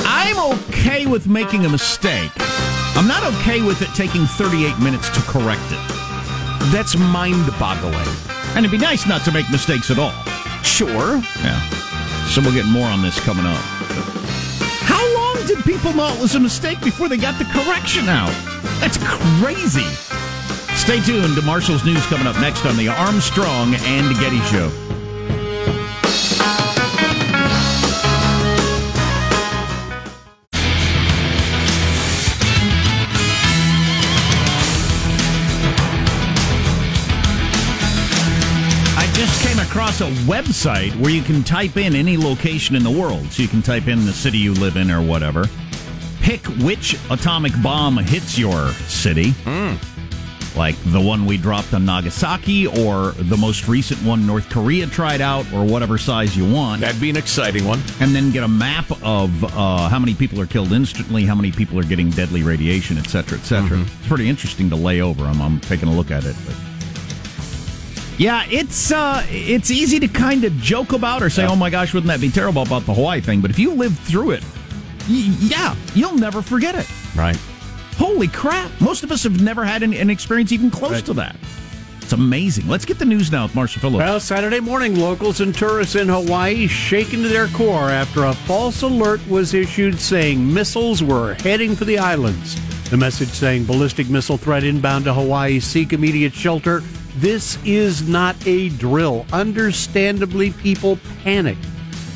I'm 0.05 0.37
okay 0.59 1.05
with 1.05 1.27
making 1.27 1.65
a 1.65 1.69
mistake. 1.69 2.31
I'm 2.95 3.07
not 3.07 3.23
okay 3.35 3.61
with 3.61 3.81
it 3.81 3.89
taking 3.95 4.25
38 4.25 4.79
minutes 4.79 5.09
to 5.09 5.21
correct 5.21 5.61
it. 5.71 5.79
That's 6.71 6.97
mind 6.97 7.47
boggling. 7.59 7.95
And 8.55 8.65
it'd 8.65 8.71
be 8.71 8.77
nice 8.77 9.07
not 9.07 9.23
to 9.25 9.31
make 9.31 9.49
mistakes 9.49 9.89
at 9.91 9.99
all. 9.99 10.13
Sure. 10.63 11.17
Yeah. 11.41 11.59
So 12.27 12.41
we'll 12.41 12.53
get 12.53 12.65
more 12.65 12.87
on 12.87 13.01
this 13.01 13.19
coming 13.19 13.45
up. 13.45 13.61
How 14.85 15.03
long 15.15 15.45
did 15.47 15.63
people 15.63 15.93
know 15.93 16.07
it 16.13 16.21
was 16.21 16.35
a 16.35 16.39
mistake 16.39 16.81
before 16.81 17.09
they 17.09 17.17
got 17.17 17.37
the 17.39 17.45
correction 17.45 18.09
out? 18.09 18.33
That's 18.79 18.97
crazy. 19.01 19.87
Stay 20.75 20.99
tuned 21.01 21.35
to 21.35 21.41
Marshall's 21.43 21.85
News 21.85 22.05
coming 22.07 22.27
up 22.27 22.39
next 22.39 22.65
on 22.65 22.75
the 22.75 22.89
Armstrong 22.89 23.75
and 23.75 24.15
Getty 24.19 24.41
Show. 24.51 24.82
A 40.01 40.09
website 40.25 40.95
where 40.99 41.11
you 41.11 41.21
can 41.21 41.43
type 41.43 41.77
in 41.77 41.95
any 41.95 42.17
location 42.17 42.75
in 42.75 42.83
the 42.83 42.91
world. 42.91 43.25
So 43.31 43.41
you 43.41 43.49
can 43.49 43.61
type 43.61 43.87
in 43.87 44.05
the 44.05 44.13
city 44.13 44.37
you 44.37 44.53
live 44.53 44.77
in 44.77 44.89
or 44.89 45.01
whatever. 45.01 45.45
Pick 46.21 46.45
which 46.61 46.97
atomic 47.09 47.51
bomb 47.61 47.97
hits 47.97 48.37
your 48.37 48.69
city. 48.87 49.33
Like 50.55 50.75
the 50.85 51.01
one 51.01 51.25
we 51.25 51.37
dropped 51.37 51.73
on 51.73 51.85
Nagasaki 51.85 52.67
or 52.67 53.11
the 53.13 53.35
most 53.35 53.67
recent 53.67 53.99
one 54.03 54.27
North 54.27 54.49
Korea 54.49 54.85
tried 54.87 55.19
out 55.19 55.51
or 55.51 55.65
whatever 55.65 55.97
size 55.97 56.37
you 56.37 56.49
want. 56.49 56.81
That'd 56.81 57.01
be 57.01 57.09
an 57.09 57.17
exciting 57.17 57.65
one. 57.65 57.81
And 57.99 58.15
then 58.15 58.31
get 58.31 58.43
a 58.43 58.47
map 58.47 58.85
of 59.03 59.43
uh, 59.43 59.89
how 59.89 59.97
many 59.99 60.13
people 60.13 60.39
are 60.39 60.45
killed 60.45 60.71
instantly, 60.71 61.25
how 61.25 61.35
many 61.35 61.51
people 61.51 61.79
are 61.79 61.83
getting 61.83 62.11
deadly 62.11 62.43
radiation, 62.43 62.97
et 62.97 63.07
cetera, 63.07 63.37
et 63.37 63.43
cetera. 63.43 63.79
It's 63.79 64.07
pretty 64.07 64.29
interesting 64.29 64.69
to 64.69 64.75
lay 64.75 65.01
over. 65.01 65.25
I'm, 65.25 65.41
I'm 65.41 65.59
taking 65.59 65.89
a 65.89 65.93
look 65.93 66.11
at 66.11 66.23
it. 66.23 66.35
But. 66.45 66.72
Yeah, 68.17 68.45
it's 68.49 68.91
uh, 68.91 69.25
it's 69.29 69.71
easy 69.71 69.99
to 69.99 70.07
kind 70.07 70.43
of 70.43 70.55
joke 70.57 70.93
about 70.93 71.23
or 71.23 71.29
say, 71.29 71.45
"Oh 71.45 71.55
my 71.55 71.69
gosh, 71.69 71.93
wouldn't 71.93 72.09
that 72.09 72.21
be 72.21 72.29
terrible 72.29 72.61
about 72.61 72.85
the 72.85 72.93
Hawaii 72.93 73.21
thing?" 73.21 73.41
But 73.41 73.49
if 73.49 73.57
you 73.57 73.71
live 73.71 73.97
through 73.99 74.31
it, 74.31 74.43
y- 75.09 75.35
yeah, 75.39 75.75
you'll 75.95 76.15
never 76.15 76.41
forget 76.41 76.75
it. 76.75 76.87
Right. 77.15 77.37
Holy 77.97 78.27
crap! 78.27 78.69
Most 78.79 79.03
of 79.03 79.11
us 79.11 79.23
have 79.23 79.41
never 79.41 79.65
had 79.65 79.81
an, 79.83 79.93
an 79.93 80.09
experience 80.11 80.51
even 80.51 80.69
close 80.69 81.01
to 81.03 81.13
that. 81.13 81.35
It's 82.01 82.11
amazing. 82.13 82.67
Let's 82.67 82.85
get 82.85 82.99
the 82.99 83.05
news 83.05 83.31
now 83.31 83.43
with 83.45 83.55
Marshall 83.55 83.79
Phillips. 83.81 83.99
Well, 83.99 84.19
Saturday 84.19 84.59
morning, 84.59 84.99
locals 84.99 85.39
and 85.41 85.55
tourists 85.55 85.95
in 85.95 86.09
Hawaii 86.09 86.67
shaken 86.67 87.23
to 87.23 87.29
their 87.29 87.47
core 87.47 87.89
after 87.89 88.25
a 88.25 88.33
false 88.33 88.81
alert 88.83 89.25
was 89.27 89.53
issued 89.53 89.97
saying 89.99 90.53
missiles 90.53 91.01
were 91.01 91.35
heading 91.35 91.75
for 91.75 91.85
the 91.85 91.97
islands. 91.97 92.59
The 92.89 92.97
message 92.97 93.29
saying 93.29 93.65
ballistic 93.65 94.09
missile 94.09 94.37
threat 94.37 94.63
inbound 94.65 95.05
to 95.05 95.13
Hawaii, 95.13 95.59
seek 95.59 95.93
immediate 95.93 96.33
shelter. 96.33 96.83
This 97.15 97.59
is 97.63 98.07
not 98.07 98.35
a 98.47 98.69
drill. 98.69 99.25
Understandably, 99.31 100.51
people 100.51 100.97
panicked. 101.23 101.61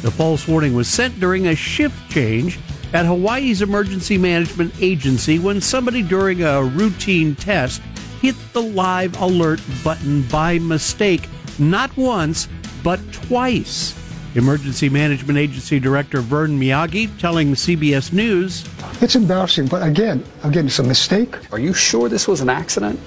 The 0.02 0.12
false 0.12 0.48
warning 0.48 0.74
was 0.74 0.88
sent 0.88 1.20
during 1.20 1.48
a 1.48 1.56
shift 1.56 2.10
change 2.10 2.60
at 2.94 3.06
Hawaii's 3.06 3.62
emergency 3.62 4.18
management 4.18 4.74
agency 4.82 5.40
when 5.40 5.62
somebody 5.62 6.02
during 6.02 6.44
a 6.44 6.64
routine 6.64 7.36
test 7.36 7.82
hit 8.22 8.36
the 8.54 8.62
live 8.62 9.20
alert 9.22 9.62
button 9.84 10.24
by 10.24 10.58
mistake, 10.60 11.28
not 11.60 11.96
once, 11.96 12.48
but 12.84 13.00
twice. 13.12 13.94
Emergency 14.36 14.88
Management 14.90 15.40
Agency 15.40 15.80
Director 15.80 16.22
Vern 16.22 16.60
Miyagi 16.60 17.18
telling 17.20 17.54
CBS 17.54 18.14
News 18.14 18.66
It's 19.02 19.16
embarrassing, 19.16 19.68
but 19.68 19.82
again, 19.82 20.24
again, 20.44 20.68
it's 20.68 20.80
a 20.80 20.84
mistake. 20.84 21.36
Are 21.52 21.60
you 21.60 21.74
sure 21.74 22.08
this 22.10 22.28
was 22.28 22.42
an 22.42 22.50
accident? 22.50 23.00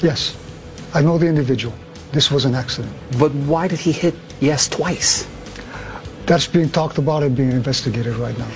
Yes, 0.00 0.36
I 0.92 1.02
know 1.02 1.18
the 1.18 1.26
individual. 1.26 1.74
This 2.12 2.30
was 2.30 2.44
an 2.44 2.54
accident. 2.54 2.92
But 3.18 3.32
why 3.32 3.68
did 3.68 3.78
he 3.78 3.92
hit 3.92 4.14
yes 4.40 4.68
twice? 4.68 5.26
That's 6.26 6.46
being 6.46 6.68
talked 6.68 6.98
about 6.98 7.22
and 7.22 7.36
being 7.36 7.52
investigated 7.52 8.16
right 8.16 8.36
now. 8.36 8.50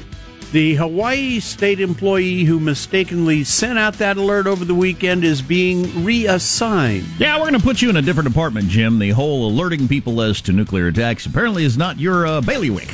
The 0.50 0.74
Hawaii 0.74 1.40
state 1.40 1.80
employee 1.80 2.44
who 2.44 2.60
mistakenly 2.60 3.42
sent 3.42 3.78
out 3.78 3.94
that 3.94 4.16
alert 4.16 4.46
over 4.46 4.64
the 4.64 4.74
weekend 4.74 5.24
is 5.24 5.42
being 5.42 6.04
reassigned. 6.04 7.06
Yeah, 7.18 7.36
we're 7.36 7.50
going 7.50 7.58
to 7.58 7.64
put 7.64 7.82
you 7.82 7.90
in 7.90 7.96
a 7.96 8.02
different 8.02 8.28
department, 8.28 8.68
Jim. 8.68 8.98
The 8.98 9.10
whole 9.10 9.48
alerting 9.48 9.88
people 9.88 10.20
as 10.20 10.40
to 10.42 10.52
nuclear 10.52 10.88
attacks 10.88 11.26
apparently 11.26 11.64
is 11.64 11.76
not 11.76 11.98
your 11.98 12.26
uh, 12.26 12.40
bailiwick. 12.40 12.88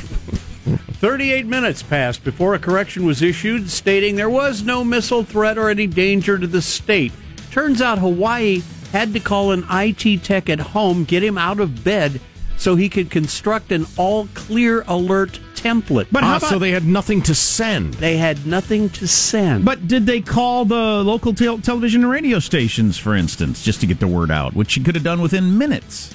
38 1.01 1.47
minutes 1.47 1.83
passed 1.83 2.25
before 2.25 2.55
a 2.55 2.59
correction 2.59 3.05
was 3.07 3.23
issued 3.23 3.71
stating 3.71 4.17
there 4.17 4.31
was 4.31 4.63
no 4.63 4.85
missile 4.85 5.25
threat 5.25 5.59
or 5.59 5.69
any 5.71 5.87
danger 5.87 6.39
to 6.39 6.47
the 6.47 6.63
state. 6.63 7.13
Turns 7.51 7.83
out 7.83 7.99
Hawaii 7.99 8.63
had 8.93 9.13
to 9.15 9.21
call 9.21 9.53
an 9.53 9.65
IT 9.71 10.25
tech 10.25 10.49
at 10.49 10.61
home, 10.61 11.05
get 11.05 11.23
him 11.23 11.39
out 11.39 11.61
of 11.61 11.85
bed 11.85 12.21
so 12.57 12.77
he 12.77 12.89
could 12.89 13.11
construct 13.11 13.73
an 13.73 13.87
all 13.97 14.29
clear 14.35 14.85
alert 14.87 15.41
template. 15.55 16.07
But 16.13 16.23
how 16.25 16.39
so 16.39 16.59
they 16.59 16.71
had 16.71 16.85
nothing 16.85 17.23
to 17.23 17.35
send. 17.35 17.95
They 17.95 18.17
had 18.17 18.47
nothing 18.47 18.91
to 18.91 19.07
send. 19.09 19.65
But 19.65 19.89
did 19.89 20.07
they 20.07 20.21
call 20.21 20.65
the 20.65 21.03
local 21.03 21.33
tel- 21.35 21.59
television 21.59 22.03
and 22.03 22.11
radio 22.11 22.39
stations, 22.39 22.99
for 22.99 23.15
instance, 23.15 23.65
just 23.65 23.81
to 23.81 23.87
get 23.87 23.99
the 24.01 24.07
word 24.09 24.31
out, 24.31 24.55
which 24.55 24.77
you 24.77 24.85
could 24.85 24.95
have 24.95 25.05
done 25.05 25.21
within 25.23 25.57
minutes, 25.57 26.15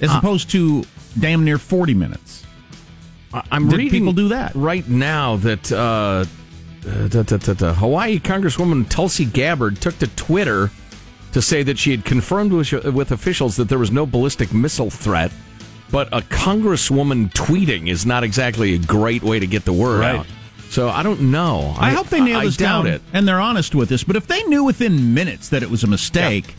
as 0.00 0.10
Uh, 0.10 0.18
opposed 0.18 0.50
to 0.50 0.84
damn 1.18 1.44
near 1.44 1.58
40 1.58 1.94
minutes? 1.94 2.44
I'm 3.52 3.68
Did 3.68 3.76
reading 3.78 3.90
people 4.00 4.12
do 4.12 4.28
that 4.28 4.52
right 4.56 4.88
now 4.88 5.36
that 5.36 5.70
uh, 5.70 6.24
uh, 6.88 7.08
da, 7.08 7.22
da, 7.22 7.36
da, 7.36 7.74
Hawaii 7.74 8.18
Congresswoman 8.18 8.88
Tulsi 8.88 9.24
Gabbard 9.24 9.80
took 9.80 9.96
to 10.00 10.08
Twitter 10.08 10.70
to 11.32 11.40
say 11.42 11.62
that 11.62 11.78
she 11.78 11.90
had 11.92 12.04
confirmed 12.04 12.52
with, 12.52 12.72
with 12.86 13.12
officials 13.12 13.56
that 13.56 13.68
there 13.68 13.78
was 13.78 13.90
no 13.90 14.06
ballistic 14.06 14.52
missile 14.52 14.90
threat. 14.90 15.30
But 15.90 16.08
a 16.12 16.20
congresswoman 16.20 17.32
tweeting 17.32 17.88
is 17.90 18.06
not 18.06 18.22
exactly 18.24 18.74
a 18.74 18.78
great 18.78 19.22
way 19.22 19.38
to 19.40 19.46
get 19.46 19.64
the 19.64 19.72
word 19.72 20.00
Right. 20.00 20.16
out. 20.20 20.26
So 20.70 20.88
I 20.88 21.02
don't 21.02 21.32
know. 21.32 21.74
I, 21.76 21.90
hope 21.90 22.08
they 22.08 22.20
nail 22.20 22.38
I 22.38 22.44
this 22.44 22.56
doubt 22.56 22.84
down 22.84 22.86
it. 22.86 23.02
and 23.12 23.26
they're 23.26 23.40
honest 23.40 23.74
with 23.74 23.90
us. 23.90 24.04
But 24.04 24.14
if 24.14 24.28
they 24.28 24.42
knew 24.44 24.62
within 24.62 25.14
minutes 25.14 25.48
that 25.48 25.64
it 25.64 25.70
was 25.70 25.82
a 25.82 25.88
mistake, 25.88 26.54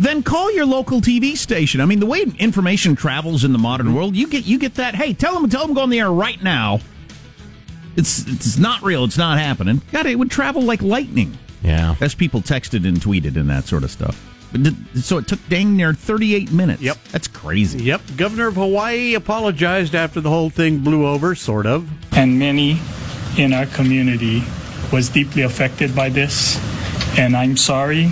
then 0.00 0.24
call 0.24 0.50
your 0.52 0.66
local 0.66 1.00
TV 1.00 1.36
station. 1.36 1.80
I 1.80 1.84
mean, 1.84 2.00
the 2.00 2.06
way 2.06 2.24
information 2.40 2.96
travels 2.96 3.44
in 3.44 3.52
the 3.52 3.58
modern 3.58 3.86
Mm-hmm. 3.86 3.94
world, 3.96 4.16
you 4.16 4.26
get 4.26 4.46
you 4.46 4.58
get 4.58 4.74
that. 4.74 4.96
Hey, 4.96 5.14
tell 5.14 5.32
them, 5.38 5.48
tell 5.48 5.64
them, 5.64 5.74
go 5.74 5.82
on 5.82 5.90
the 5.90 6.00
air 6.00 6.10
right 6.10 6.42
now. 6.42 6.80
It's 7.96 8.26
it's 8.26 8.58
not 8.58 8.82
real. 8.82 9.04
It's 9.04 9.16
not 9.16 9.38
happening. 9.38 9.80
God, 9.92 10.06
it 10.06 10.16
would 10.18 10.30
travel 10.30 10.62
like 10.62 10.82
lightning. 10.82 11.38
Yeah, 11.62 11.94
as 12.00 12.14
people 12.14 12.40
texted 12.40 12.86
and 12.86 12.98
tweeted 12.98 13.36
and 13.36 13.48
that 13.50 13.64
sort 13.64 13.82
of 13.84 13.90
stuff. 13.90 14.22
So 14.94 15.18
it 15.18 15.26
took 15.28 15.40
dang 15.48 15.76
near 15.76 15.92
thirty-eight 15.92 16.52
minutes. 16.52 16.80
Yep, 16.82 16.98
that's 17.10 17.28
crazy. 17.28 17.82
Yep. 17.82 18.02
Governor 18.16 18.46
of 18.48 18.54
Hawaii 18.54 19.14
apologized 19.14 19.94
after 19.94 20.20
the 20.20 20.30
whole 20.30 20.50
thing 20.50 20.78
blew 20.78 21.06
over, 21.06 21.34
sort 21.34 21.66
of. 21.66 21.88
and 22.16 22.38
many 22.38 22.78
in 23.36 23.52
our 23.52 23.66
community 23.66 24.42
was 24.92 25.08
deeply 25.10 25.42
affected 25.42 25.94
by 25.94 26.08
this 26.08 26.56
and 27.18 27.36
i'm 27.36 27.54
sorry 27.56 28.08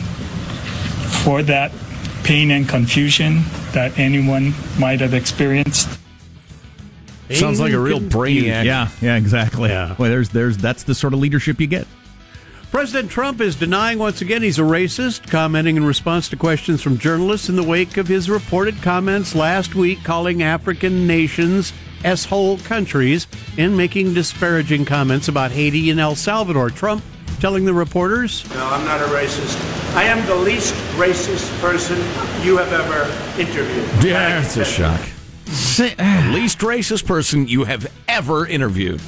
for 1.23 1.43
that 1.43 1.73
pain 2.25 2.51
and 2.51 2.69
confusion 2.69 3.43
that 3.73 3.97
anyone 3.99 4.53
might 4.79 5.01
have 5.01 5.15
experienced 5.15 5.89
Sounds 7.31 7.59
like 7.59 7.73
a 7.73 7.79
real 7.81 8.01
brainiac. 8.01 8.65
Yeah, 8.65 8.89
yeah, 9.01 9.17
exactly. 9.17 9.71
Yeah. 9.71 9.95
Well, 9.99 10.11
there's 10.11 10.29
there's 10.29 10.59
that's 10.59 10.83
the 10.83 10.95
sort 10.95 11.15
of 11.15 11.21
leadership 11.21 11.59
you 11.59 11.67
get. 11.67 11.87
President 12.75 13.09
Trump 13.09 13.41
is 13.41 13.55
denying 13.55 14.01
once 14.01 14.21
again 14.21 14.43
he's 14.43 14.59
a 14.59 14.63
racist, 14.63 15.31
commenting 15.31 15.77
in 15.77 15.85
response 15.85 16.29
to 16.29 16.35
questions 16.35 16.83
from 16.83 16.99
journalists 16.99 17.49
in 17.49 17.55
the 17.55 17.63
wake 17.63 17.99
of 17.99 18.09
his 18.09 18.29
reported 18.29 18.75
comments 18.83 19.33
last 19.33 19.77
week 19.77 20.03
calling 20.03 20.43
African 20.43 21.07
nations 21.07 21.73
S-hole 22.03 22.59
countries 22.59 23.29
and 23.59 23.77
making 23.77 24.13
disparaging 24.13 24.85
comments 24.87 25.29
about 25.29 25.53
Haiti 25.53 25.89
and 25.91 26.01
El 26.01 26.17
Salvador. 26.17 26.69
Trump 26.69 27.05
telling 27.39 27.65
the 27.65 27.73
reporters, 27.73 28.45
No, 28.53 28.67
I'm 28.67 28.85
not 28.85 29.01
a 29.01 29.05
racist. 29.05 29.57
I 29.95 30.03
am 30.03 30.27
the 30.27 30.35
least 30.35 30.75
racist 30.97 31.57
person 31.61 31.97
you 32.45 32.57
have 32.57 32.73
ever 32.73 33.41
interviewed. 33.41 34.05
Yeah, 34.05 34.41
that's 34.41 34.57
a 34.57 34.65
shock. 34.65 35.01
the 35.45 35.95
ah. 36.01 36.33
least 36.35 36.59
racist 36.59 37.07
person 37.07 37.47
you 37.47 37.63
have 37.63 37.87
ever 38.09 38.49
interviewed. 38.49 39.01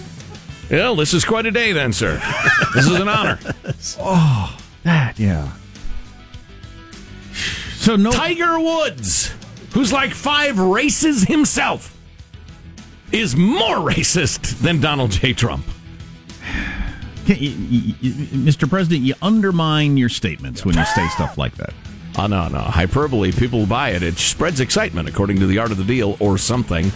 Well, 0.71 0.97
this 0.97 1.15
is 1.15 1.25
quite 1.25 1.47
a 1.47 1.51
day, 1.51 1.73
then, 1.73 1.93
sir. 1.93 2.21
This 2.75 2.87
is 2.87 2.99
an 3.01 3.09
honor. 3.09 3.39
Oh, 4.01 4.57
that 4.85 5.19
yeah. 5.19 5.53
So 7.77 7.95
no 7.97 8.11
Tiger 8.11 8.59
Woods, 8.59 9.33
who's 9.75 9.93
like 9.93 10.13
five 10.13 10.59
races 10.59 11.23
himself, 11.25 11.97
is 13.13 13.37
more 13.37 13.77
racist 13.77 14.59
than 14.61 14.81
Donald 14.81 15.11
J. 15.13 15.33
Trump. 15.33 15.65
You- 17.27 17.35
you- 17.37 17.95
you- 18.01 18.13
Mr. 18.39 18.69
President, 18.71 19.03
you 19.03 19.15
undermine 19.21 19.97
your 19.97 20.09
statements 20.09 20.65
when 20.65 20.77
you 20.77 20.85
say 20.85 21.07
stuff 21.09 21.37
like 21.37 21.57
that. 21.57 21.75
Oh, 22.17 22.29
no, 22.29 22.47
no. 22.49 22.61
Hyperbole, 22.61 23.33
people 23.33 23.67
buy 23.67 23.91
it. 23.91 24.03
It 24.05 24.17
spreads 24.19 24.61
excitement, 24.61 25.09
according 25.09 25.41
to 25.41 25.47
the 25.49 25.59
art 25.59 25.73
of 25.73 25.77
the 25.77 25.83
deal, 25.85 26.17
or 26.21 26.39
something, 26.39 26.93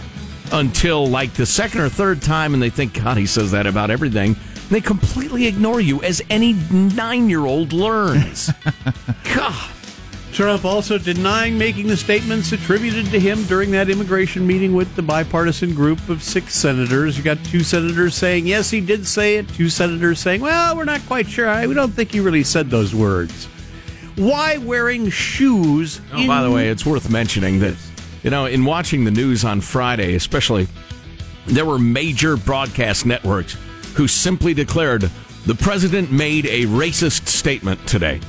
until 0.51 1.07
like 1.07 1.33
the 1.33 1.45
second 1.45 1.81
or 1.81 1.89
third 1.89 2.21
time, 2.21 2.53
and 2.53 2.61
they 2.61 2.69
think, 2.69 2.93
God, 3.01 3.17
he 3.17 3.25
says 3.25 3.51
that 3.51 3.65
about 3.67 3.89
everything. 3.89 4.35
And 4.35 4.69
they 4.69 4.81
completely 4.81 5.47
ignore 5.47 5.81
you, 5.81 6.01
as 6.03 6.21
any 6.29 6.53
nine 6.71 7.29
year 7.29 7.45
old 7.45 7.73
learns. 7.73 8.49
God. 9.35 9.69
Trump 10.33 10.63
also 10.63 10.97
denying 10.97 11.57
making 11.57 11.87
the 11.87 11.97
statements 11.97 12.53
attributed 12.53 13.07
to 13.07 13.19
him 13.19 13.43
during 13.47 13.69
that 13.71 13.89
immigration 13.89 14.47
meeting 14.47 14.73
with 14.73 14.95
the 14.95 15.01
bipartisan 15.01 15.73
group 15.75 16.07
of 16.07 16.23
six 16.23 16.55
senators. 16.55 17.17
You 17.17 17.23
got 17.23 17.43
two 17.43 17.59
senators 17.65 18.15
saying, 18.15 18.47
yes, 18.47 18.69
he 18.69 18.79
did 18.79 19.05
say 19.05 19.35
it. 19.35 19.49
Two 19.49 19.67
senators 19.69 20.19
saying, 20.19 20.39
well, 20.39 20.77
we're 20.77 20.85
not 20.85 21.01
quite 21.05 21.27
sure. 21.27 21.49
I- 21.49 21.67
We 21.67 21.73
don't 21.73 21.91
think 21.91 22.13
he 22.13 22.21
really 22.21 22.43
said 22.45 22.69
those 22.69 22.95
words. 22.95 23.47
Why 24.15 24.57
wearing 24.57 25.09
shoes? 25.09 25.99
Oh, 26.13 26.25
by 26.27 26.41
the 26.43 26.49
way, 26.51 26.69
it's 26.69 26.85
worth 26.85 27.09
mentioning 27.09 27.59
that, 27.59 27.75
you 28.23 28.29
know, 28.29 28.45
in 28.45 28.65
watching 28.65 29.03
the 29.03 29.11
news 29.11 29.43
on 29.43 29.61
Friday, 29.61 30.15
especially, 30.15 30.67
there 31.47 31.65
were 31.65 31.79
major 31.79 32.37
broadcast 32.37 33.05
networks 33.05 33.57
who 33.95 34.07
simply 34.07 34.53
declared 34.53 35.09
the 35.45 35.55
president 35.55 36.11
made 36.11 36.45
a 36.45 36.65
racist 36.65 37.27
statement 37.27 37.85
today. 37.87 38.21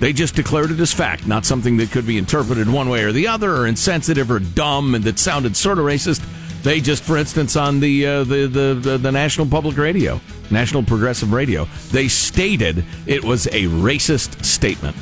They 0.00 0.12
just 0.12 0.34
declared 0.34 0.70
it 0.70 0.80
as 0.80 0.92
fact, 0.92 1.26
not 1.26 1.46
something 1.46 1.78
that 1.78 1.90
could 1.90 2.06
be 2.06 2.18
interpreted 2.18 2.68
one 2.68 2.90
way 2.90 3.04
or 3.04 3.12
the 3.12 3.28
other, 3.28 3.56
or 3.56 3.66
insensitive 3.66 4.30
or 4.30 4.40
dumb, 4.40 4.94
and 4.94 5.02
that 5.04 5.18
sounded 5.18 5.56
sort 5.56 5.78
of 5.78 5.86
racist. 5.86 6.22
They 6.62 6.80
just, 6.80 7.02
for 7.02 7.16
instance, 7.16 7.56
on 7.56 7.80
the 7.80 8.06
uh, 8.06 8.24
the, 8.24 8.46
the, 8.46 8.74
the 8.74 8.98
the 8.98 9.12
National 9.12 9.46
Public 9.46 9.78
Radio, 9.78 10.20
National 10.50 10.82
Progressive 10.82 11.32
Radio, 11.32 11.66
they 11.92 12.08
stated 12.08 12.84
it 13.06 13.24
was 13.24 13.46
a 13.46 13.64
racist 13.64 14.44
statement, 14.44 14.96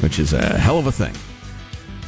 which 0.00 0.18
is 0.18 0.32
a 0.32 0.58
hell 0.58 0.78
of 0.78 0.86
a 0.86 0.92
thing. 0.92 1.14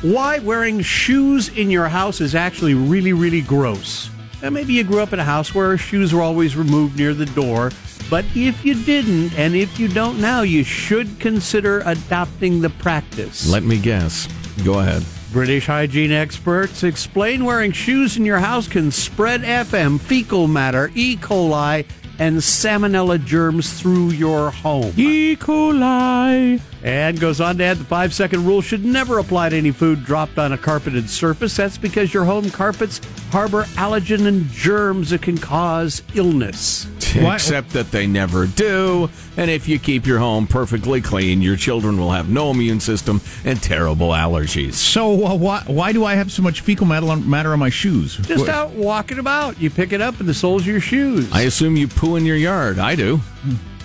Why 0.02 0.38
wearing 0.38 0.80
shoes 0.80 1.50
in 1.50 1.70
your 1.70 1.86
house 1.86 2.22
is 2.22 2.34
actually 2.34 2.72
really, 2.72 3.12
really 3.12 3.42
gross. 3.42 4.08
And 4.42 4.54
maybe 4.54 4.72
you 4.72 4.82
grew 4.82 5.00
up 5.00 5.12
in 5.12 5.18
a 5.18 5.24
house 5.24 5.54
where 5.54 5.76
shoes 5.76 6.14
were 6.14 6.22
always 6.22 6.56
removed 6.56 6.96
near 6.96 7.12
the 7.12 7.26
door. 7.26 7.70
But 8.08 8.24
if 8.34 8.64
you 8.64 8.82
didn't, 8.82 9.38
and 9.38 9.54
if 9.54 9.78
you 9.78 9.88
don't 9.88 10.18
now, 10.18 10.40
you 10.40 10.64
should 10.64 11.20
consider 11.20 11.82
adopting 11.84 12.62
the 12.62 12.70
practice. 12.70 13.46
Let 13.46 13.62
me 13.62 13.78
guess. 13.78 14.26
Go 14.64 14.78
ahead. 14.78 15.04
British 15.32 15.66
hygiene 15.66 16.12
experts 16.12 16.82
explain 16.82 17.44
wearing 17.44 17.70
shoes 17.70 18.16
in 18.16 18.24
your 18.24 18.38
house 18.38 18.66
can 18.66 18.90
spread 18.90 19.42
FM, 19.42 20.00
fecal 20.00 20.48
matter, 20.48 20.90
E. 20.94 21.16
coli, 21.18 21.86
and 22.20 22.36
salmonella 22.36 23.22
germs 23.24 23.72
through 23.80 24.10
your 24.10 24.50
home. 24.50 24.92
E. 24.96 25.36
coli. 25.36 26.60
And 26.82 27.18
goes 27.18 27.40
on 27.40 27.56
to 27.58 27.64
add 27.64 27.78
the 27.78 27.84
five 27.84 28.12
second 28.12 28.44
rule 28.44 28.60
should 28.60 28.84
never 28.84 29.18
apply 29.18 29.48
to 29.48 29.56
any 29.56 29.70
food 29.70 30.04
dropped 30.04 30.38
on 30.38 30.52
a 30.52 30.58
carpeted 30.58 31.08
surface. 31.08 31.56
That's 31.56 31.78
because 31.78 32.12
your 32.12 32.24
home 32.24 32.50
carpets 32.50 33.00
harbor 33.32 33.64
allergen 33.74 34.26
and 34.26 34.46
germs 34.50 35.10
that 35.10 35.22
can 35.22 35.38
cause 35.38 36.02
illness. 36.14 36.86
Except 37.16 37.70
that 37.70 37.90
they 37.90 38.06
never 38.06 38.46
do. 38.46 39.10
And 39.36 39.50
if 39.50 39.68
you 39.68 39.78
keep 39.78 40.06
your 40.06 40.18
home 40.18 40.46
perfectly 40.46 41.00
clean, 41.00 41.42
your 41.42 41.56
children 41.56 41.98
will 41.98 42.10
have 42.10 42.28
no 42.28 42.50
immune 42.50 42.80
system 42.80 43.20
and 43.44 43.62
terrible 43.62 44.08
allergies. 44.10 44.74
So 44.74 45.26
uh, 45.26 45.34
why 45.36 45.62
why 45.66 45.92
do 45.92 46.04
I 46.04 46.14
have 46.14 46.30
so 46.30 46.42
much 46.42 46.60
fecal 46.60 46.86
matter 46.86 47.08
on, 47.08 47.28
matter 47.28 47.52
on 47.52 47.58
my 47.58 47.70
shoes? 47.70 48.16
Just 48.18 48.40
What- 48.40 48.48
out 48.48 48.70
walking 48.72 49.18
about. 49.18 49.60
You 49.60 49.70
pick 49.70 49.92
it 49.92 50.00
up 50.00 50.20
in 50.20 50.26
the 50.26 50.34
soles 50.34 50.62
of 50.62 50.68
your 50.68 50.80
shoes. 50.80 51.30
I 51.32 51.42
assume 51.42 51.76
you 51.76 51.88
poo 51.88 52.16
in 52.16 52.26
your 52.26 52.36
yard. 52.36 52.78
I 52.78 52.94
do. 52.94 53.20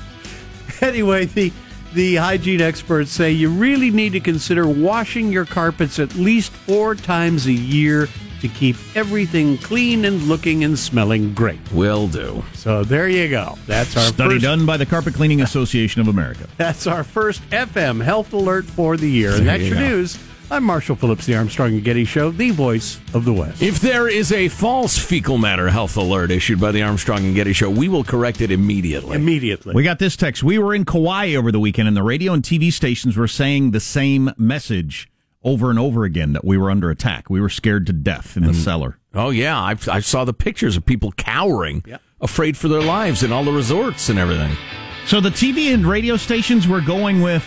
anyway, 0.82 1.26
the 1.26 1.52
the 1.94 2.18
hygiene 2.18 2.60
experts 2.62 3.12
say 3.12 3.32
you 3.32 3.50
really 3.50 3.90
need 3.90 4.12
to 4.14 4.20
consider 4.20 4.68
washing 4.68 5.32
your 5.32 5.46
carpets 5.46 5.98
at 5.98 6.14
least 6.16 6.52
four 6.52 6.94
times 6.94 7.46
a 7.48 7.54
year 7.54 8.10
to 8.48 8.54
keep 8.54 8.76
everything 8.96 9.58
clean 9.58 10.06
and 10.06 10.22
looking 10.24 10.64
and 10.64 10.78
smelling 10.78 11.34
great. 11.34 11.60
Will 11.72 12.08
do. 12.08 12.44
So 12.54 12.84
there 12.84 13.10
you 13.10 13.28
go. 13.30 13.58
That's 13.66 13.98
our 13.98 14.04
Study 14.04 14.36
first, 14.36 14.44
done 14.44 14.66
by 14.66 14.78
the 14.78 14.86
Carpet 14.86 15.14
Cleaning 15.16 15.42
Association 15.50 16.02
of 16.02 16.08
America. 16.08 16.48
That's 16.58 16.86
our 16.86 17.04
first 17.04 17.42
FM 17.50 18.04
health 18.04 18.34
alert 18.34 18.66
for 18.66 18.98
the 18.98 19.10
year. 19.10 19.34
And 19.36 19.48
that's 19.48 19.64
you 19.64 19.70
your 19.70 19.76
go. 19.78 19.88
news. 19.88 20.20
I'm 20.52 20.64
Marshall 20.64 20.96
Phillips, 20.96 21.26
the 21.26 21.36
Armstrong 21.36 21.74
and 21.74 21.84
Getty 21.84 22.06
Show, 22.06 22.30
the 22.30 22.52
voice 22.52 23.00
of 23.16 23.26
the 23.26 23.34
West. 23.34 23.64
If 23.64 23.80
there 23.80 24.08
is 24.08 24.32
a 24.32 24.48
false 24.48 24.96
fecal 24.96 25.40
matter 25.40 25.70
health 25.70 25.98
alert 25.98 26.30
issued 26.30 26.62
by 26.62 26.72
the 26.72 26.84
Armstrong 26.84 27.26
and 27.26 27.34
Getty 27.34 27.54
Show, 27.54 27.72
we 27.72 27.90
will 27.90 28.04
correct 28.04 28.42
it 28.42 28.52
immediately. 28.52 29.16
Immediately. 29.16 29.74
We 29.74 29.82
got 29.82 29.98
this 29.98 30.16
text. 30.16 30.44
We 30.44 30.60
were 30.60 30.76
in 30.76 30.86
Kauai 30.86 31.34
over 31.34 31.52
the 31.52 31.60
weekend, 31.60 31.88
and 31.88 31.98
the 31.98 32.04
radio 32.04 32.34
and 32.34 32.44
TV 32.44 32.72
stations 32.72 33.18
were 33.18 33.28
saying 33.28 33.72
the 33.72 33.80
same 33.80 34.32
message 34.38 35.10
over 35.46 35.70
and 35.70 35.80
over 35.80 36.04
again 36.04 36.34
that 36.34 36.44
we 36.44 36.58
were 36.58 36.70
under 36.70 36.90
attack. 36.90 37.30
We 37.30 37.40
were 37.40 37.50
scared 37.50 37.86
to 37.86 37.94
death 37.94 38.36
in 38.36 38.44
the 38.44 38.52
mm-hmm. 38.52 38.62
cellar. 38.62 38.98
Oh 39.14 39.30
yeah, 39.30 39.58
I, 39.58 39.78
I 39.90 40.00
saw 40.02 40.26
the 40.26 40.34
pictures 40.34 40.76
of 40.76 40.86
people 40.86 41.14
cowering, 41.14 41.84
afraid 42.20 42.58
for 42.58 42.68
their 42.68 42.82
lives 42.82 43.24
in 43.24 43.32
all 43.32 43.46
the 43.46 43.54
resorts 43.54 44.10
and 44.10 44.20
everything. 44.20 44.58
So 45.06 45.22
the 45.22 45.30
TV 45.30 45.74
and 45.74 45.86
radio 45.86 46.18
stations 46.18 46.68
were 46.68 46.82
going 46.82 47.22
with 47.22 47.46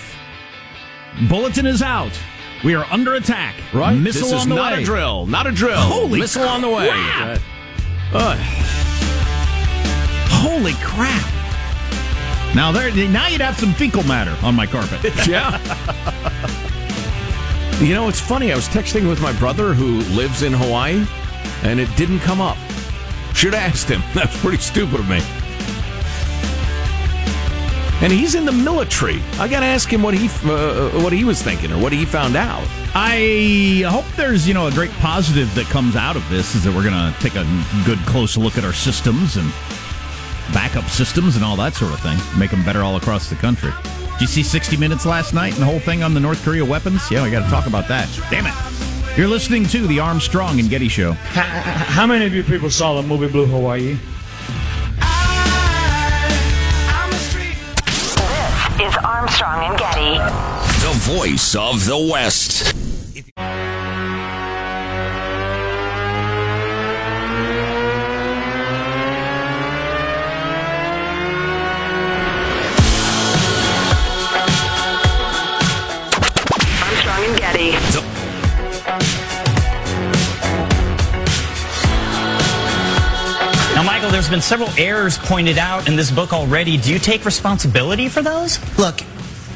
Bulletin 1.28 1.66
is 1.66 1.82
out. 1.82 2.12
We 2.64 2.74
are 2.74 2.84
under 2.90 3.14
attack. 3.14 3.54
Right? 3.74 3.98
Missile 3.98 4.22
this 4.22 4.32
is 4.32 4.42
on 4.42 4.48
the 4.48 4.54
not 4.54 4.72
way. 4.72 4.82
a 4.82 4.84
drill. 4.84 5.26
Not 5.26 5.46
a 5.46 5.52
drill. 5.52 5.80
Holy 5.80 6.20
missile 6.20 6.48
on 6.48 6.60
the 6.60 6.68
way. 6.68 6.88
crap. 6.88 7.40
Ugh. 8.14 8.38
Holy 10.30 10.74
crap. 10.74 11.34
Now 12.54 12.72
there 12.72 12.90
now 13.08 13.26
you'd 13.26 13.40
have 13.40 13.58
some 13.58 13.74
fecal 13.74 14.02
matter 14.04 14.36
on 14.44 14.54
my 14.54 14.66
carpet. 14.66 15.00
yeah. 15.28 15.58
You 17.80 17.94
know, 17.94 18.08
it's 18.08 18.20
funny. 18.20 18.50
I 18.50 18.56
was 18.56 18.66
texting 18.66 19.08
with 19.08 19.20
my 19.22 19.32
brother 19.38 19.72
who 19.72 20.00
lives 20.16 20.42
in 20.42 20.52
Hawaii, 20.52 21.06
and 21.62 21.78
it 21.78 21.88
didn't 21.96 22.18
come 22.18 22.40
up. 22.40 22.56
Should 23.34 23.54
have 23.54 23.72
asked 23.72 23.88
him. 23.88 24.02
That's 24.14 24.36
pretty 24.40 24.58
stupid 24.58 24.98
of 24.98 25.08
me. 25.08 25.20
And 28.00 28.12
he's 28.12 28.34
in 28.34 28.44
the 28.44 28.52
military. 28.52 29.22
I 29.38 29.46
got 29.46 29.60
to 29.60 29.66
ask 29.66 29.92
him 29.92 30.02
what 30.02 30.14
he 30.14 30.26
uh, 30.48 30.90
what 31.02 31.12
he 31.12 31.22
was 31.24 31.40
thinking 31.40 31.70
or 31.70 31.78
what 31.78 31.92
he 31.92 32.04
found 32.04 32.34
out. 32.34 32.66
I 32.94 33.84
hope 33.88 34.06
there's, 34.16 34.46
you 34.46 34.54
know, 34.54 34.66
a 34.66 34.72
great 34.72 34.90
positive 34.94 35.54
that 35.54 35.66
comes 35.66 35.94
out 35.94 36.16
of 36.16 36.28
this 36.28 36.56
is 36.56 36.64
that 36.64 36.74
we're 36.74 36.82
going 36.82 36.94
to 37.12 37.14
take 37.20 37.36
a 37.36 37.46
good 37.86 37.98
close 38.06 38.36
look 38.36 38.58
at 38.58 38.64
our 38.64 38.72
systems 38.72 39.36
and 39.36 39.52
backup 40.52 40.88
systems 40.88 41.36
and 41.36 41.44
all 41.44 41.54
that 41.56 41.74
sort 41.74 41.92
of 41.92 42.00
thing. 42.00 42.18
Make 42.36 42.50
them 42.50 42.64
better 42.64 42.82
all 42.82 42.96
across 42.96 43.30
the 43.30 43.36
country. 43.36 43.70
Did 44.18 44.22
you 44.22 44.26
see 44.26 44.42
60 44.42 44.76
Minutes 44.78 45.06
last 45.06 45.32
night 45.32 45.52
and 45.52 45.62
the 45.62 45.66
whole 45.66 45.78
thing 45.78 46.02
on 46.02 46.12
the 46.12 46.18
North 46.18 46.42
Korea 46.42 46.64
weapons? 46.64 47.08
Yeah, 47.08 47.22
we 47.22 47.30
got 47.30 47.44
to 47.44 47.50
talk 47.50 47.68
about 47.68 47.86
that. 47.86 48.08
Damn 48.30 48.46
it. 48.46 49.16
You're 49.16 49.28
listening 49.28 49.64
to 49.66 49.86
the 49.86 50.00
Armstrong 50.00 50.58
and 50.58 50.68
Getty 50.68 50.88
Show. 50.88 51.12
How 51.12 52.04
many 52.04 52.26
of 52.26 52.34
you 52.34 52.42
people 52.42 52.68
saw 52.68 53.00
the 53.00 53.06
movie 53.06 53.28
Blue 53.28 53.46
Hawaii? 53.46 53.96
This 58.76 58.90
is 58.90 58.96
Armstrong 59.04 59.70
and 59.70 59.78
Getty. 59.78 60.18
The 60.84 60.94
voice 61.16 61.54
of 61.54 61.86
the 61.86 61.96
West. 61.96 62.87
Now, 84.08 84.12
Michael, 84.12 84.22
there's 84.22 84.30
been 84.30 84.40
several 84.40 84.70
errors 84.78 85.18
pointed 85.18 85.58
out 85.58 85.86
in 85.86 85.94
this 85.94 86.10
book 86.10 86.32
already. 86.32 86.78
Do 86.78 86.90
you 86.90 86.98
take 86.98 87.26
responsibility 87.26 88.08
for 88.08 88.22
those? 88.22 88.58
Look, 88.78 89.00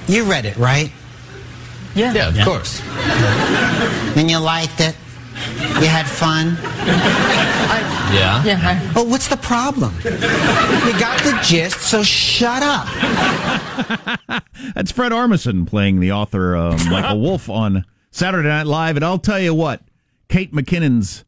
you 0.06 0.24
read 0.24 0.44
it, 0.44 0.58
right? 0.58 0.92
Yeah. 1.94 2.12
Yeah, 2.12 2.28
of 2.28 2.44
course. 2.44 2.82
and 4.14 4.30
you 4.30 4.36
liked 4.38 4.80
it? 4.80 4.94
You 5.80 5.86
had 5.88 6.06
fun? 6.06 6.58
Yeah. 8.14 8.44
Yeah. 8.44 8.92
Well, 8.92 9.06
what's 9.06 9.28
the 9.28 9.38
problem? 9.38 9.94
You 10.04 11.00
got 11.00 11.18
the 11.22 11.38
gist, 11.42 11.80
so 11.80 12.02
shut 12.02 12.62
up. 12.62 12.86
That's 14.74 14.92
Fred 14.92 15.12
Armisen 15.12 15.66
playing 15.66 16.00
the 16.00 16.12
author 16.12 16.54
uh, 16.56 16.76
Michael 16.90 17.20
Wolff 17.20 17.48
on 17.48 17.86
Saturday 18.10 18.48
Night 18.48 18.66
Live. 18.66 18.96
And 18.96 19.04
I'll 19.04 19.18
tell 19.18 19.40
you 19.40 19.54
what, 19.54 19.80
Kate 20.28 20.52
McKinnon's 20.52 21.24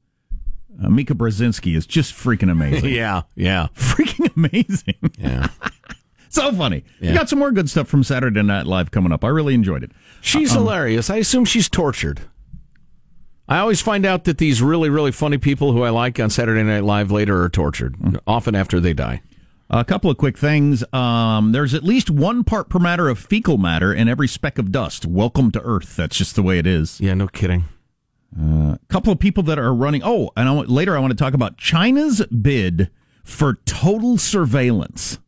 uh, 0.82 0.88
Mika 0.88 1.14
Brzezinski 1.14 1.76
is 1.76 1.86
just 1.86 2.14
freaking 2.14 2.50
amazing. 2.50 2.90
yeah, 2.94 3.22
yeah. 3.34 3.68
freaking 3.74 4.34
amazing. 4.36 5.12
Yeah. 5.18 5.48
so 6.28 6.52
funny. 6.52 6.84
Yeah. 7.00 7.10
You 7.12 7.16
got 7.18 7.28
some 7.28 7.38
more 7.38 7.52
good 7.52 7.68
stuff 7.70 7.88
from 7.88 8.02
Saturday 8.04 8.42
Night 8.42 8.66
Live 8.66 8.90
coming 8.90 9.12
up. 9.12 9.24
I 9.24 9.28
really 9.28 9.54
enjoyed 9.54 9.82
it. 9.82 9.92
She's 10.20 10.52
Um, 10.52 10.58
hilarious. 10.64 11.10
I 11.10 11.16
assume 11.16 11.44
she's 11.44 11.68
tortured. 11.68 12.20
I 13.46 13.58
always 13.58 13.82
find 13.82 14.06
out 14.06 14.24
that 14.24 14.38
these 14.38 14.62
really, 14.62 14.88
really 14.88 15.12
funny 15.12 15.36
people 15.36 15.72
who 15.72 15.82
I 15.82 15.90
like 15.90 16.18
on 16.18 16.30
Saturday 16.30 16.62
Night 16.62 16.82
Live 16.84 17.10
later 17.10 17.42
are 17.42 17.50
tortured, 17.50 17.94
often 18.26 18.54
after 18.54 18.80
they 18.80 18.94
die. 18.94 19.20
A 19.68 19.84
couple 19.84 20.10
of 20.10 20.16
quick 20.16 20.38
things. 20.38 20.82
Um, 20.94 21.52
there's 21.52 21.74
at 21.74 21.82
least 21.82 22.08
one 22.10 22.44
part 22.44 22.68
per 22.68 22.78
matter 22.78 23.08
of 23.08 23.18
fecal 23.18 23.58
matter 23.58 23.92
in 23.92 24.08
every 24.08 24.28
speck 24.28 24.58
of 24.58 24.70
dust. 24.72 25.04
Welcome 25.04 25.50
to 25.52 25.60
Earth. 25.62 25.96
That's 25.96 26.16
just 26.16 26.36
the 26.36 26.42
way 26.42 26.58
it 26.58 26.66
is. 26.66 27.00
Yeah, 27.00 27.14
no 27.14 27.28
kidding. 27.28 27.64
A 28.36 28.78
couple 28.88 29.12
of 29.12 29.18
people 29.18 29.42
that 29.44 29.58
are 29.58 29.72
running. 29.72 30.02
Oh, 30.04 30.30
and 30.36 30.48
I, 30.48 30.52
want- 30.52 30.68
later 30.68 30.96
I 30.96 31.00
want 31.00 31.12
to 31.12 31.16
talk 31.16 31.34
about 31.34 31.56
China's 31.56 32.24
bid 32.26 32.90
for 33.22 33.54
total 33.64 34.18
surveillance. 34.18 35.18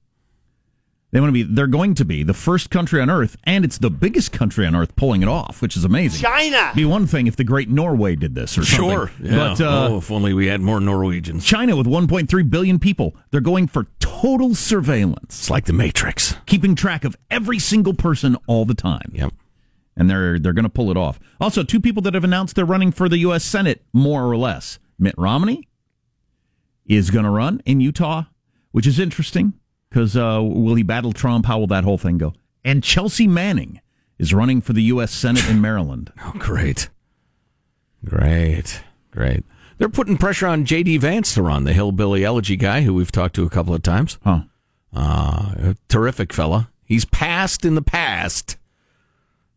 They 1.12 1.21
want 1.21 1.31
to 1.31 1.33
be. 1.33 1.42
They're 1.45 1.69
going 1.69 1.95
to 1.95 2.05
be 2.05 2.25
the 2.25 2.35
first 2.35 2.69
country 2.69 3.01
on 3.01 3.09
Earth, 3.09 3.37
and 3.45 3.64
it's 3.64 3.79
the 3.79 3.88
biggest 3.90 4.33
country 4.33 4.66
on 4.66 4.75
Earth 4.75 4.95
pulling 4.97 5.23
it 5.23 5.29
off, 5.29 5.62
which 5.62 5.77
is 5.77 5.85
amazing. 5.85 6.21
China. 6.21 6.73
Be 6.75 6.85
one 6.85 7.07
thing 7.07 7.27
if 7.27 7.37
the 7.37 7.45
Great 7.45 7.71
Norway 7.71 8.16
did 8.16 8.35
this 8.35 8.59
or 8.59 8.64
something. 8.64 8.90
Sure. 8.90 9.11
Yeah. 9.23 9.37
But 9.37 9.61
uh, 9.61 9.88
oh, 9.92 9.99
if 9.99 10.11
only 10.11 10.35
we 10.35 10.49
had 10.49 10.61
more 10.61 10.81
Norwegians. 10.81 11.45
China 11.45 11.77
with 11.77 11.87
1.3 11.87 12.51
billion 12.51 12.79
people, 12.79 13.14
they're 13.31 13.40
going 13.40 13.66
for 13.69 13.87
total 13.99 14.55
surveillance. 14.55 15.38
It's 15.38 15.49
like 15.51 15.64
the 15.66 15.73
Matrix. 15.73 16.35
Keeping 16.45 16.75
track 16.75 17.05
of 17.05 17.16
every 17.31 17.61
single 17.61 17.95
person 17.95 18.37
all 18.49 18.64
the 18.66 18.75
time. 18.75 19.11
Yep. 19.14 19.33
And 19.97 20.11
they're 20.11 20.39
they're 20.39 20.53
going 20.53 20.65
to 20.65 20.69
pull 20.69 20.91
it 20.91 20.97
off. 20.97 21.19
Also, 21.41 21.63
two 21.63 21.81
people 21.81 22.03
that 22.03 22.15
have 22.15 22.25
announced 22.25 22.55
they're 22.55 22.65
running 22.65 22.93
for 22.93 23.09
the 23.09 23.19
U.S. 23.19 23.45
Senate, 23.45 23.83
more 23.93 24.25
or 24.25 24.37
less. 24.37 24.79
Mitt 24.99 25.15
Romney 25.17 25.69
is 26.85 27.11
going 27.11 27.25
to 27.25 27.31
run 27.31 27.63
in 27.65 27.81
Utah, 27.81 28.25
which 28.73 28.87
is 28.87 28.99
interesting 28.99 29.55
because 29.89 30.17
uh, 30.17 30.41
will 30.43 30.75
he 30.75 30.83
battle 30.83 31.13
Trump? 31.13 31.47
How 31.47 31.59
will 31.59 31.67
that 31.69 31.85
whole 31.85 31.99
thing 31.99 32.19
go? 32.19 32.35
And 32.65 32.83
Chelsea 32.83 33.27
Manning 33.27 33.81
is 34.19 34.35
running 34.35 34.61
for 34.61 34.73
the 34.73 34.83
U.S. 34.85 35.13
Senate 35.13 35.49
in 35.49 35.61
Maryland. 35.61 36.13
Oh, 36.25 36.33
great. 36.39 36.89
Great. 38.05 38.83
Great. 39.11 39.45
They're 39.79 39.89
putting 39.89 40.17
pressure 40.17 40.47
on 40.47 40.65
J.D. 40.65 40.99
Vance 40.99 41.35
to 41.35 41.43
run, 41.43 41.65
the 41.65 41.73
hillbilly 41.73 42.25
elegy 42.25 42.57
guy 42.57 42.83
who 42.83 42.95
we've 42.95 43.13
talked 43.13 43.35
to 43.37 43.45
a 43.45 43.51
couple 43.51 43.75
of 43.75 43.83
times. 43.83 44.19
Huh. 44.25 44.41
Uh, 44.93 45.75
terrific 45.89 46.33
fella. 46.33 46.71
He's 46.85 47.05
passed 47.05 47.65
in 47.65 47.75
the 47.75 47.83
past 47.83 48.57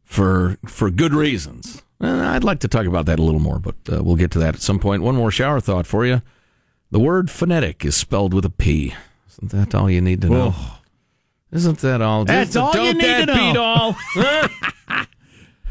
for 0.09 0.57
for 0.65 0.89
good 0.89 1.13
reasons. 1.13 1.83
And 1.99 2.21
I'd 2.21 2.43
like 2.43 2.59
to 2.61 2.67
talk 2.67 2.87
about 2.87 3.05
that 3.05 3.19
a 3.19 3.21
little 3.21 3.39
more, 3.39 3.59
but 3.59 3.75
uh, 3.91 4.03
we'll 4.03 4.15
get 4.15 4.31
to 4.31 4.39
that 4.39 4.55
at 4.55 4.61
some 4.61 4.79
point. 4.79 5.03
One 5.03 5.15
more 5.15 5.31
shower 5.31 5.59
thought 5.59 5.85
for 5.85 6.05
you. 6.05 6.21
The 6.91 6.99
word 6.99 7.29
phonetic 7.29 7.85
is 7.85 7.95
spelled 7.95 8.33
with 8.33 8.43
a 8.43 8.49
P. 8.49 8.95
Isn't 9.29 9.51
that 9.51 9.75
all 9.75 9.89
you 9.89 10.01
need 10.01 10.21
to 10.21 10.29
know? 10.29 10.55
Isn't 11.51 11.77
that 11.79 12.01
all? 12.01 12.25
That's 12.25 12.55
all 12.55 12.73
you 12.75 12.93
need 12.93 13.01
that 13.03 13.25
to 13.27 13.35
know. 13.35 13.51
beat 13.51 13.57
all? 13.57 13.95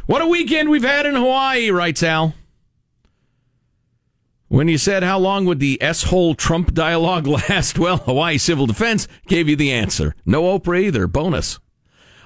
what 0.07 0.23
a 0.23 0.27
weekend 0.27 0.71
we've 0.71 0.85
had 0.85 1.05
in 1.07 1.17
Hawaii, 1.17 1.71
writes 1.71 2.03
Al. 2.03 2.35
When 4.47 4.69
you 4.69 4.79
said 4.79 5.03
how 5.03 5.19
long 5.19 5.45
would 5.47 5.61
the 5.61 5.83
S-hole 5.83 6.35
Trump 6.35 6.75
dialogue 6.75 7.27
last, 7.49 7.79
well, 7.79 7.99
Hawaii 7.99 8.39
Civil 8.39 8.67
Defense 8.67 9.09
gave 9.27 9.49
you 9.49 9.57
the 9.57 9.73
answer. 9.73 10.15
No 10.25 10.45
Oprah 10.45 10.81
either. 10.83 11.07
Bonus. 11.07 11.59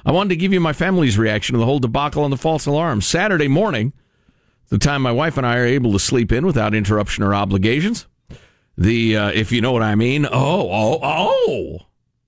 I 0.04 0.12
wanted 0.12 0.30
to 0.30 0.36
give 0.36 0.52
you 0.52 0.60
my 0.60 0.72
family's 0.72 1.18
reaction 1.18 1.54
to 1.54 1.58
the 1.58 1.64
whole 1.64 1.78
debacle 1.78 2.24
on 2.24 2.30
the 2.30 2.36
false 2.36 2.66
alarm. 2.66 3.00
Saturday 3.00 3.48
morning, 3.48 3.92
the 4.68 4.78
time 4.78 5.02
my 5.02 5.12
wife 5.12 5.36
and 5.36 5.46
I 5.46 5.58
are 5.58 5.66
able 5.66 5.92
to 5.92 5.98
sleep 5.98 6.32
in 6.32 6.44
without 6.46 6.74
interruption 6.74 7.22
or 7.22 7.34
obligations. 7.34 8.06
The, 8.76 9.16
uh, 9.16 9.28
if 9.28 9.52
you 9.52 9.60
know 9.60 9.72
what 9.72 9.82
I 9.82 9.94
mean. 9.94 10.26
Oh, 10.26 10.30
oh, 10.32 10.98
oh. 11.02 11.78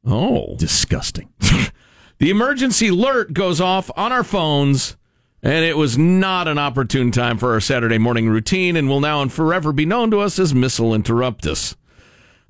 Oh. 0.06 0.56
Disgusting. 0.56 1.32
the 2.18 2.30
emergency 2.30 2.88
alert 2.88 3.32
goes 3.32 3.60
off 3.60 3.90
on 3.96 4.12
our 4.12 4.24
phones, 4.24 4.96
and 5.42 5.64
it 5.64 5.76
was 5.76 5.96
not 5.98 6.46
an 6.46 6.58
opportune 6.58 7.10
time 7.10 7.38
for 7.38 7.52
our 7.52 7.60
Saturday 7.60 7.98
morning 7.98 8.28
routine 8.28 8.76
and 8.76 8.88
will 8.88 9.00
now 9.00 9.22
and 9.22 9.32
forever 9.32 9.72
be 9.72 9.87
known 9.87 10.10
to 10.10 10.20
us 10.20 10.38
as 10.38 10.54
Missile 10.54 10.90
Interruptus. 10.90 11.74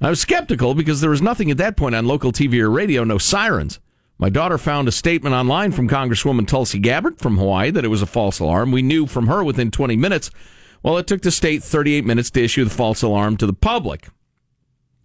I 0.00 0.10
was 0.10 0.20
skeptical 0.20 0.74
because 0.74 1.00
there 1.00 1.10
was 1.10 1.22
nothing 1.22 1.50
at 1.50 1.56
that 1.58 1.76
point 1.76 1.94
on 1.94 2.06
local 2.06 2.32
TV 2.32 2.60
or 2.60 2.70
radio, 2.70 3.04
no 3.04 3.16
sirens. 3.16 3.80
My 4.18 4.29
daughter 4.29 4.59
found 4.59 4.87
a 4.87 4.92
statement 4.92 5.35
online 5.35 5.72
from 5.72 5.88
Congresswoman 5.88 6.46
Tulsi 6.46 6.79
Gabbard 6.79 7.18
from 7.18 7.37
Hawaii 7.37 7.70
that 7.70 7.85
it 7.85 7.88
was 7.88 8.03
a 8.03 8.07
false 8.07 8.38
alarm. 8.38 8.70
We 8.70 8.83
knew 8.83 9.07
from 9.07 9.27
her 9.27 9.42
within 9.42 9.70
20 9.70 9.96
minutes. 9.96 10.31
Well, 10.83 10.98
it 10.98 11.07
took 11.07 11.22
the 11.22 11.31
state 11.31 11.62
38 11.64 12.05
minutes 12.05 12.31
to 12.31 12.44
issue 12.44 12.64
the 12.64 12.70
false 12.70 13.03
alarm 13.03 13.37
to 13.38 13.46
the 13.46 13.53
public. 13.53 14.09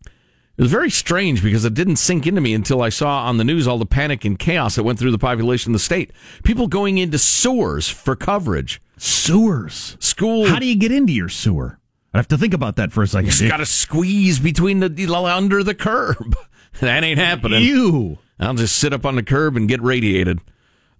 It 0.05 0.63
was 0.63 0.71
very 0.71 0.89
strange 0.89 1.41
because 1.41 1.63
it 1.63 1.73
didn't 1.73 1.95
sink 1.95 2.27
into 2.27 2.41
me 2.41 2.53
until 2.53 2.81
I 2.81 2.89
saw 2.89 3.23
on 3.23 3.37
the 3.37 3.45
news 3.45 3.65
all 3.65 3.77
the 3.77 3.85
panic 3.85 4.25
and 4.25 4.37
chaos 4.37 4.75
that 4.75 4.83
went 4.83 4.99
through 4.99 5.11
the 5.11 5.17
population 5.17 5.71
of 5.71 5.73
the 5.73 5.79
state. 5.79 6.11
People 6.43 6.67
going 6.67 6.97
into 6.97 7.17
sewers 7.17 7.87
for 7.87 8.13
coverage. 8.13 8.81
Sewers. 8.97 9.95
School. 10.01 10.47
How 10.47 10.59
do 10.59 10.65
you 10.65 10.75
get 10.75 10.91
into 10.91 11.13
your 11.13 11.29
sewer? 11.29 11.79
I 12.13 12.17
have 12.17 12.27
to 12.27 12.37
think 12.37 12.53
about 12.53 12.75
that 12.75 12.91
for 12.91 13.03
a 13.03 13.07
second. 13.07 13.39
You 13.39 13.47
got 13.47 13.57
to 13.57 13.65
squeeze 13.65 14.39
between 14.39 14.81
the 14.81 15.23
under 15.25 15.63
the 15.63 15.75
curb. 15.75 16.37
That 16.81 17.03
ain't 17.03 17.19
happening. 17.19 17.63
You. 17.63 18.19
I'll 18.39 18.53
just 18.53 18.77
sit 18.77 18.93
up 18.93 19.05
on 19.05 19.15
the 19.15 19.23
curb 19.23 19.57
and 19.57 19.67
get 19.67 19.81
radiated. 19.81 20.39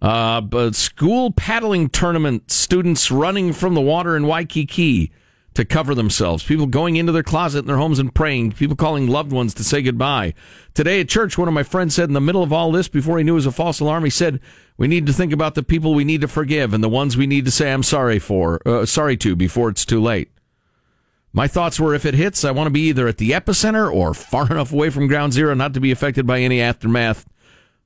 Uh, 0.02 0.42
but 0.42 0.76
school 0.76 1.32
paddling 1.32 1.90
tournament 1.90 2.52
students 2.52 3.12
running 3.12 3.54
from 3.54 3.74
the 3.74 3.82
water 3.82 4.16
in 4.16 4.28
Waikiki 4.28 5.12
to 5.56 5.66
cover 5.66 5.94
themselves. 5.94 6.44
People 6.44 6.68
going 6.68 6.96
into 6.96 7.12
their 7.12 7.24
closet 7.24 7.60
in 7.60 7.66
their 7.66 7.78
homes 7.78 8.00
and 8.00 8.14
praying. 8.14 8.54
People 8.54 8.76
calling 8.76 9.08
loved 9.08 9.32
ones 9.32 9.54
to 9.56 9.64
say 9.64 9.82
goodbye. 9.82 10.34
Today 10.74 11.02
at 11.02 11.10
church, 11.10 11.38
one 11.38 11.48
of 11.48 11.54
my 11.54 11.64
friends 11.64 11.96
said 11.96 12.08
in 12.08 12.14
the 12.14 12.22
middle 12.22 12.44
of 12.44 12.54
all 12.54 12.72
this, 12.72 12.88
before 12.88 13.18
he 13.18 13.24
knew 13.24 13.34
it 13.34 13.36
was 13.36 13.46
a 13.46 13.52
false 13.52 13.80
alarm, 13.80 14.04
he 14.04 14.10
said, 14.10 14.40
"We 14.78 14.88
need 14.88 15.06
to 15.08 15.14
think 15.14 15.34
about 15.34 15.56
the 15.56 15.64
people 15.64 15.94
we 15.94 16.06
need 16.06 16.22
to 16.22 16.28
forgive 16.28 16.74
and 16.74 16.84
the 16.84 16.90
ones 16.90 17.18
we 17.18 17.28
need 17.28 17.46
to 17.46 17.52
say 17.52 17.74
I'm 17.74 17.84
sorry 17.84 18.20
for, 18.20 18.62
uh, 18.66 18.86
sorry 18.86 19.18
to 19.18 19.36
before 19.36 19.70
it's 19.70 19.86
too 19.86 20.02
late." 20.02 20.30
My 21.32 21.48
thoughts 21.48 21.80
were 21.80 21.94
if 21.94 22.06
it 22.06 22.16
hits, 22.16 22.44
I 22.44 22.52
want 22.52 22.68
to 22.68 22.72
be 22.72 22.88
either 22.90 23.08
at 23.08 23.18
the 23.18 23.32
epicenter 23.32 23.92
or 23.94 24.14
far 24.14 24.46
enough 24.52 24.72
away 24.72 24.90
from 24.90 25.08
ground 25.08 25.34
zero 25.34 25.54
not 25.54 25.74
to 25.76 25.80
be 25.80 25.92
affected 25.92 26.26
by 26.26 26.40
any 26.40 26.62
aftermath. 26.62 27.26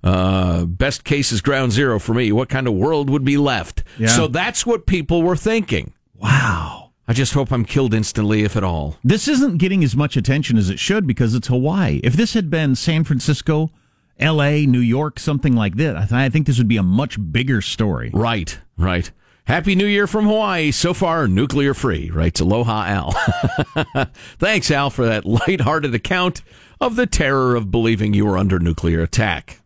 Uh, 0.04 0.66
best 0.66 1.04
case 1.06 1.32
is 1.32 1.40
ground 1.42 1.72
zero 1.72 1.98
for 1.98 2.14
me. 2.14 2.32
What 2.32 2.50
kind 2.50 2.68
of 2.68 2.74
world 2.74 3.10
would 3.10 3.24
be 3.24 3.38
left? 3.38 3.84
Yeah. 3.98 4.08
So 4.08 4.28
that's 4.28 4.66
what 4.66 4.86
people 4.86 5.24
were 5.24 5.38
thinking. 5.38 5.94
Wow. 6.16 6.92
I 7.08 7.14
just 7.14 7.34
hope 7.34 7.52
I'm 7.52 7.66
killed 7.66 7.94
instantly, 7.94 8.44
if 8.44 8.56
at 8.56 8.64
all. 8.64 8.98
This 9.04 9.28
isn't 9.28 9.58
getting 9.58 9.84
as 9.84 9.96
much 9.96 10.16
attention 10.16 10.58
as 10.58 10.70
it 10.70 10.80
should 10.80 11.06
because 11.06 11.36
it's 11.36 11.48
Hawaii. 11.48 12.00
If 12.04 12.14
this 12.14 12.34
had 12.34 12.50
been 12.50 12.76
San 12.76 13.04
Francisco, 13.04 13.72
L.A., 14.20 14.66
New 14.66 14.80
York, 14.80 15.20
something 15.20 15.54
like 15.54 15.76
that, 15.76 15.98
I, 15.98 16.02
th- 16.02 16.12
I 16.14 16.30
think 16.30 16.48
this 16.48 16.58
would 16.58 16.68
be 16.70 16.78
a 16.78 16.84
much 16.84 17.18
bigger 17.32 17.62
story. 17.62 18.10
Right, 18.14 18.58
right. 18.78 19.12
Happy 19.46 19.76
New 19.76 19.86
Year 19.86 20.08
from 20.08 20.26
Hawaii. 20.26 20.72
So 20.72 20.94
far, 20.94 21.28
nuclear 21.28 21.74
free, 21.74 22.10
writes 22.10 22.40
Aloha 22.40 22.86
Al. 22.86 24.08
Thanks, 24.40 24.72
Al, 24.72 24.90
for 24.90 25.06
that 25.06 25.26
lighthearted 25.26 25.94
account 25.94 26.42
of 26.80 26.96
the 26.96 27.06
terror 27.06 27.56
of 27.56 27.70
believing 27.70 28.14
you 28.14 28.26
were 28.26 28.38
under 28.38 28.58
nuclear 28.58 29.02
attack. 29.02 29.60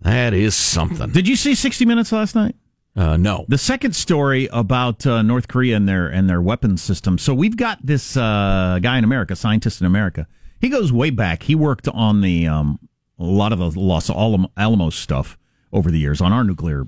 That 0.00 0.32
is 0.34 0.54
something. 0.54 1.10
Did 1.10 1.26
you 1.26 1.36
see 1.36 1.54
60 1.54 1.84
Minutes 1.84 2.12
last 2.12 2.34
night? 2.34 2.54
Uh, 2.96 3.16
no. 3.16 3.44
The 3.48 3.58
second 3.58 3.94
story 3.94 4.48
about 4.52 5.04
uh, 5.06 5.22
North 5.22 5.48
Korea 5.48 5.76
and 5.76 5.88
their 5.88 6.08
and 6.08 6.28
their 6.28 6.40
weapons 6.40 6.82
system. 6.82 7.18
So 7.18 7.34
we've 7.34 7.56
got 7.56 7.84
this 7.84 8.16
uh, 8.16 8.78
guy 8.82 8.98
in 8.98 9.04
America, 9.04 9.36
scientist 9.36 9.80
in 9.80 9.86
America. 9.86 10.26
He 10.60 10.68
goes 10.68 10.92
way 10.92 11.10
back. 11.10 11.44
He 11.44 11.54
worked 11.54 11.86
on 11.88 12.20
the 12.20 12.46
um, 12.46 12.78
a 13.18 13.24
lot 13.24 13.52
of 13.52 13.58
the 13.58 13.70
Los 13.78 14.10
Alamo- 14.10 14.50
Alamos 14.56 14.94
stuff 14.96 15.38
over 15.72 15.90
the 15.90 15.98
years 15.98 16.20
on 16.20 16.32
our 16.32 16.42
nuclear 16.44 16.86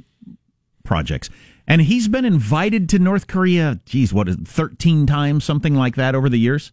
projects. 0.84 1.30
And 1.66 1.82
he's 1.82 2.08
been 2.08 2.24
invited 2.24 2.88
to 2.90 2.98
North 2.98 3.26
Korea, 3.26 3.80
geez, 3.86 4.12
what 4.12 4.28
is 4.28 4.36
it, 4.36 4.46
13 4.46 5.06
times, 5.06 5.44
something 5.44 5.74
like 5.74 5.96
that 5.96 6.14
over 6.14 6.28
the 6.28 6.38
years. 6.38 6.72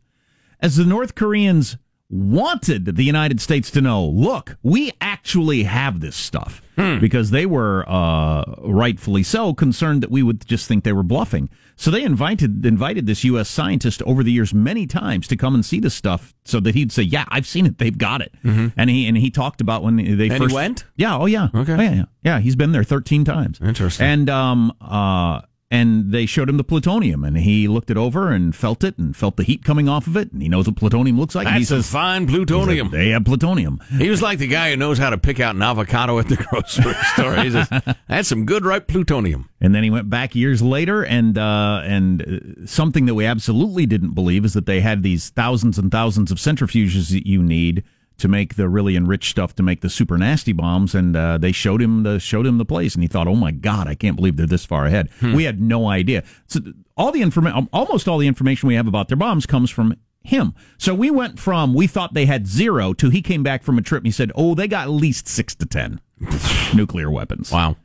As 0.59 0.75
the 0.75 0.85
North 0.85 1.15
Koreans 1.15 1.77
wanted 2.09 2.85
the 2.95 3.03
United 3.03 3.39
States 3.39 3.69
to 3.71 3.81
know, 3.81 4.03
look, 4.05 4.57
we 4.63 4.91
actually 4.99 5.63
have 5.63 5.99
this 5.99 6.15
stuff. 6.15 6.61
Because 7.01 7.31
they 7.31 7.45
were, 7.45 7.83
uh, 7.89 8.55
rightfully 8.59 9.21
so, 9.21 9.53
concerned 9.53 10.01
that 10.01 10.09
we 10.09 10.23
would 10.23 10.45
just 10.47 10.65
think 10.65 10.85
they 10.85 10.93
were 10.93 11.03
bluffing. 11.03 11.49
So 11.75 11.91
they 11.91 12.03
invited 12.03 12.65
invited 12.65 13.05
this 13.05 13.25
U.S. 13.25 13.49
scientist 13.49 14.01
over 14.03 14.23
the 14.23 14.31
years 14.31 14.53
many 14.53 14.87
times 14.87 15.27
to 15.27 15.35
come 15.35 15.55
and 15.55 15.65
see 15.65 15.81
the 15.81 15.89
stuff, 15.89 16.33
so 16.45 16.61
that 16.61 16.75
he'd 16.75 16.93
say, 16.93 17.03
"Yeah, 17.03 17.25
I've 17.27 17.45
seen 17.45 17.65
it. 17.65 17.79
They've 17.79 17.97
got 17.97 18.21
it." 18.21 18.33
And 18.45 18.89
he 18.89 19.07
and 19.07 19.17
he 19.17 19.29
talked 19.29 19.59
about 19.59 19.83
when 19.83 19.97
they 19.97 20.03
Mm-hmm. 20.03 20.31
And 20.31 20.37
first 20.43 20.55
went? 20.55 20.85
Yeah. 20.95 21.17
Oh 21.17 21.25
yeah. 21.25 21.49
Okay. 21.53 21.73
Oh, 21.73 21.81
yeah, 21.81 21.93
yeah. 21.95 22.05
Yeah. 22.23 22.39
He's 22.39 22.55
been 22.55 22.71
there 22.71 22.85
thirteen 22.85 23.25
times. 23.25 23.59
Interesting. 23.61 24.05
And 24.05 24.29
um 24.29 24.71
uh 24.79 25.41
and 25.71 26.11
they 26.11 26.25
showed 26.25 26.49
him 26.49 26.57
the 26.57 26.63
plutonium, 26.63 27.23
and 27.23 27.37
he 27.37 27.67
looked 27.67 27.91
it 27.91 27.97
over 27.97 28.31
and 28.31 28.55
felt 28.55 28.83
it, 28.83 28.97
and 28.97 29.15
felt 29.15 29.37
the 29.37 29.43
heat 29.43 29.63
coming 29.63 29.87
off 29.87 30.07
of 30.07 30.17
it, 30.17 30.31
and 30.31 30.41
he 30.41 30.49
knows 30.49 30.65
what 30.67 30.75
plutonium 30.75 31.19
looks 31.19 31.35
like. 31.35 31.45
and 31.45 31.55
he 31.57 31.61
That's 31.61 31.69
says, 31.85 31.91
fine 31.91 32.25
plutonium. 32.27 32.89
they 32.89 33.09
have 33.09 33.23
plutonium. 33.25 33.79
He 33.97 34.09
was 34.09 34.21
like 34.21 34.39
the 34.39 34.47
guy 34.47 34.71
who 34.71 34.77
knows 34.77 34.97
how 34.97 35.09
to 35.11 35.17
pick 35.17 35.39
out 35.39 35.55
an 35.55 35.61
avocado 35.61 36.17
at 36.17 36.27
the 36.27 36.35
grocery 36.49 36.93
store. 37.13 37.35
He 37.35 37.51
says, 37.51 37.69
"That's 38.07 38.27
some 38.27 38.45
good 38.45 38.65
ripe 38.65 38.87
plutonium." 38.87 39.49
And 39.61 39.75
then 39.75 39.83
he 39.83 39.89
went 39.89 40.09
back 40.09 40.33
years 40.35 40.61
later, 40.61 41.03
and 41.05 41.37
uh, 41.37 41.81
and 41.83 42.21
uh, 42.21 42.65
something 42.65 43.05
that 43.05 43.15
we 43.15 43.25
absolutely 43.25 43.85
didn't 43.85 44.13
believe 44.15 44.45
is 44.45 44.53
that 44.53 44.65
they 44.65 44.81
had 44.81 45.03
these 45.03 45.29
thousands 45.29 45.77
and 45.77 45.91
thousands 45.91 46.31
of 46.31 46.37
centrifuges 46.39 47.11
that 47.11 47.27
you 47.27 47.43
need 47.43 47.83
to 48.19 48.27
make 48.27 48.55
the 48.55 48.69
really 48.69 48.95
enriched 48.95 49.31
stuff 49.31 49.55
to 49.55 49.63
make 49.63 49.81
the 49.81 49.89
super 49.89 50.17
nasty 50.17 50.53
bombs. 50.53 50.93
And 50.95 51.15
uh, 51.15 51.37
they 51.37 51.51
showed 51.51 51.81
him 51.81 52.03
the 52.03 52.19
showed 52.19 52.45
him 52.45 52.57
the 52.57 52.65
place, 52.65 52.93
and 52.95 53.03
he 53.03 53.07
thought, 53.07 53.27
"Oh 53.27 53.35
my 53.35 53.51
God, 53.51 53.87
I 53.87 53.95
can't 53.95 54.15
believe 54.15 54.37
they're 54.37 54.45
this 54.45 54.65
far 54.65 54.85
ahead." 54.85 55.09
We 55.21 55.43
had 55.45 55.59
no 55.59 55.87
idea. 55.87 56.23
So 56.45 56.59
all 56.95 57.11
the 57.11 57.21
information, 57.21 57.67
almost 57.73 58.07
all 58.07 58.17
the 58.17 58.27
information 58.27 58.67
we 58.67 58.75
have 58.75 58.87
about 58.87 59.07
their 59.07 59.17
bombs 59.17 59.45
comes 59.45 59.69
from 59.69 59.95
him. 60.21 60.53
So 60.77 60.93
we 60.93 61.09
went 61.09 61.39
from 61.39 61.73
we 61.73 61.87
thought 61.87 62.13
they 62.13 62.25
had 62.25 62.45
zero 62.45 62.93
to 62.93 63.09
he 63.09 63.21
came 63.21 63.41
back 63.41 63.63
from 63.63 63.77
a 63.77 63.81
trip 63.81 64.01
and 64.01 64.07
he 64.07 64.11
said, 64.11 64.31
"Oh, 64.35 64.53
they 64.55 64.67
got 64.67 64.83
at 64.83 64.91
least 64.91 65.27
six 65.27 65.55
to 65.55 65.65
ten 65.65 66.01
nuclear 66.75 67.09
weapons." 67.09 67.51
Wow. 67.51 67.77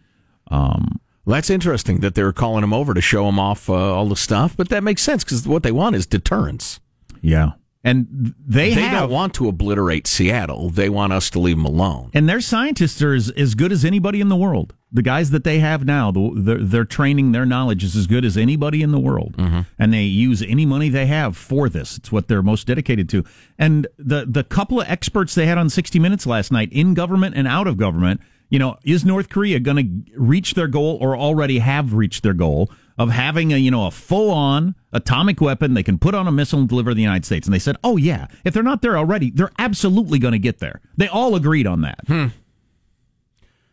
Um, 0.51 1.01
that's 1.27 1.49
interesting 1.49 2.01
that 2.01 2.14
they 2.16 2.23
were 2.23 2.33
calling 2.35 2.62
him 2.62 2.75
over 2.75 2.92
to 2.92 3.01
show 3.01 3.27
him 3.29 3.38
off 3.38 3.71
uh, 3.71 3.73
all 3.73 4.08
the 4.08 4.17
stuff, 4.17 4.56
but 4.56 4.69
that 4.69 4.83
makes 4.85 5.00
sense 5.02 5.25
because 5.25 5.46
what 5.48 5.63
they 5.63 5.73
want 5.73 5.96
is 5.96 6.06
deterrence. 6.06 6.81
yeah, 7.23 7.52
and 7.85 8.35
they, 8.46 8.74
They, 8.74 8.80
have 8.80 9.02
don't 9.02 9.10
want 9.10 9.35
to 9.35 9.48
obliterate 9.48 10.06
Seattle. 10.06 10.70
They 10.70 10.88
want 10.88 11.12
us 11.12 11.28
to 11.30 11.38
leave 11.38 11.56
them 11.56 11.66
alone. 11.66 12.10
And 12.14 12.26
their 12.26 12.40
scientists 12.40 13.02
are 13.02 13.12
as, 13.12 13.28
as 13.30 13.54
good 13.54 13.72
as 13.72 13.85
anybody 13.85 14.22
in 14.22 14.30
the 14.30 14.37
world. 14.37 14.72
The 14.90 15.02
guys 15.02 15.30
that 15.32 15.44
they 15.44 15.58
have 15.58 15.85
now, 15.85 16.10
the, 16.10 16.32
their, 16.35 16.58
their 16.58 16.85
training, 16.87 17.32
their 17.32 17.44
knowledge 17.44 17.85
is 17.85 17.94
as 17.94 18.06
good 18.06 18.24
as 18.24 18.38
anybody 18.38 18.82
in 18.82 18.90
the 18.90 18.98
world. 18.98 19.37
Mm-hmm. 19.37 19.60
And 19.78 19.92
they 19.92 20.04
use 20.04 20.40
any 20.40 20.64
money 20.64 20.88
they 20.88 21.04
have 21.06 21.37
for 21.37 21.68
this. 21.68 21.98
It's 21.98 22.10
what 22.10 22.26
they're 22.26 22.42
most 22.42 22.66
dedicated 22.66 23.10
to. 23.10 23.22
And 23.58 23.87
the, 23.98 24.24
the 24.26 24.44
couple 24.44 24.80
of 24.80 24.88
experts 24.88 25.35
they 25.35 25.44
had 25.44 25.58
on 25.58 25.68
60 25.68 25.98
Minutes 25.98 26.26
last 26.26 26.50
night, 26.50 26.72
in 26.72 26.94
government 26.94 27.37
and 27.37 27.46
out 27.46 27.66
of 27.66 27.76
government, 27.76 28.22
you 28.48 28.58
know, 28.58 28.78
is 28.82 29.04
North 29.04 29.28
Korea 29.28 29.60
going 29.60 30.06
to 30.06 30.18
reach 30.18 30.54
their 30.54 30.68
goal 30.68 30.96
or 31.02 31.16
already 31.16 31.58
have 31.58 31.92
reached 31.92 32.22
their 32.22 32.35
goal 32.35 32.70
of 32.99 33.11
having 33.11 33.53
a, 33.53 33.57
you 33.57 33.71
know, 33.71 33.87
a 33.87 33.90
full 33.90 34.31
on 34.31 34.75
atomic 34.92 35.40
weapon 35.40 35.75
they 35.75 35.83
can 35.83 35.99
put 35.99 36.15
on 36.15 36.27
a 36.29 36.33
missile 36.33 36.61
and 36.61 36.69
deliver 36.69 36.90
to 36.90 36.95
the 36.95 37.03
United 37.03 37.25
States? 37.25 37.47
And 37.47 37.55
they 37.55 37.59
said, 37.59 37.77
oh, 37.83 37.97
yeah, 37.97 38.27
if 38.45 38.55
they're 38.55 38.63
not 38.63 38.83
there 38.83 38.97
already, 38.97 39.31
they're 39.31 39.51
absolutely 39.59 40.19
going 40.19 40.33
to 40.33 40.38
get 40.38 40.59
there. 40.59 40.81
They 40.97 41.09
all 41.09 41.35
agreed 41.35 41.67
on 41.67 41.81
that. 41.83 42.01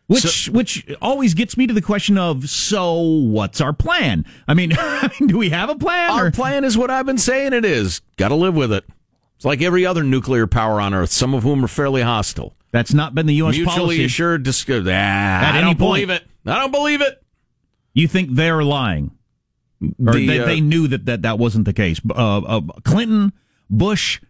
Which 0.08 0.48
which 0.50 0.86
always 1.00 1.32
gets 1.32 1.56
me 1.56 1.66
to 1.66 1.72
the 1.72 1.80
question 1.80 2.18
of 2.18 2.50
so 2.50 3.00
what's 3.00 3.60
our 3.60 3.72
plan? 3.72 4.26
I 4.46 4.52
mean, 4.52 4.72
do 5.26 5.38
we 5.38 5.50
have 5.50 5.70
a 5.70 5.76
plan? 5.76 6.10
Our 6.10 6.26
or- 6.26 6.30
plan 6.30 6.64
is 6.64 6.76
what 6.76 6.90
I've 6.90 7.06
been 7.06 7.18
saying 7.18 7.52
it 7.54 7.64
is. 7.64 8.00
Got 8.16 8.28
to 8.28 8.34
live 8.34 8.54
with 8.54 8.72
it. 8.72 8.84
It's 9.36 9.44
like 9.44 9.62
every 9.62 9.86
other 9.86 10.02
nuclear 10.02 10.46
power 10.46 10.80
on 10.80 10.92
Earth, 10.92 11.10
some 11.10 11.34
of 11.34 11.44
whom 11.44 11.64
are 11.64 11.68
fairly 11.68 12.02
hostile. 12.02 12.54
That's 12.72 12.92
not 12.92 13.14
been 13.14 13.26
the 13.26 13.34
U.S. 13.36 13.54
Mutually 13.56 13.76
policy. 13.78 14.04
assured. 14.04 14.42
Dis- 14.42 14.66
ah, 14.68 14.72
I 14.74 15.50
any 15.56 15.60
don't 15.60 15.78
point. 15.78 15.78
believe 15.78 16.10
it. 16.10 16.26
I 16.46 16.58
don't 16.58 16.72
believe 16.72 17.00
it. 17.00 17.21
You 17.94 18.08
think 18.08 18.34
they're 18.34 18.62
lying? 18.62 19.12
Or 19.82 20.14
The, 20.14 20.26
they, 20.26 20.40
uh, 20.40 20.46
they 20.46 20.60
knew 20.60 20.88
that, 20.88 21.06
that 21.06 21.22
that 21.22 21.38
wasn't 21.38 21.64
the 21.64 21.72
case. 21.72 22.00
Uh, 22.08 22.38
uh, 22.38 22.60
Clinton, 22.84 23.32
Bush, 23.68 24.20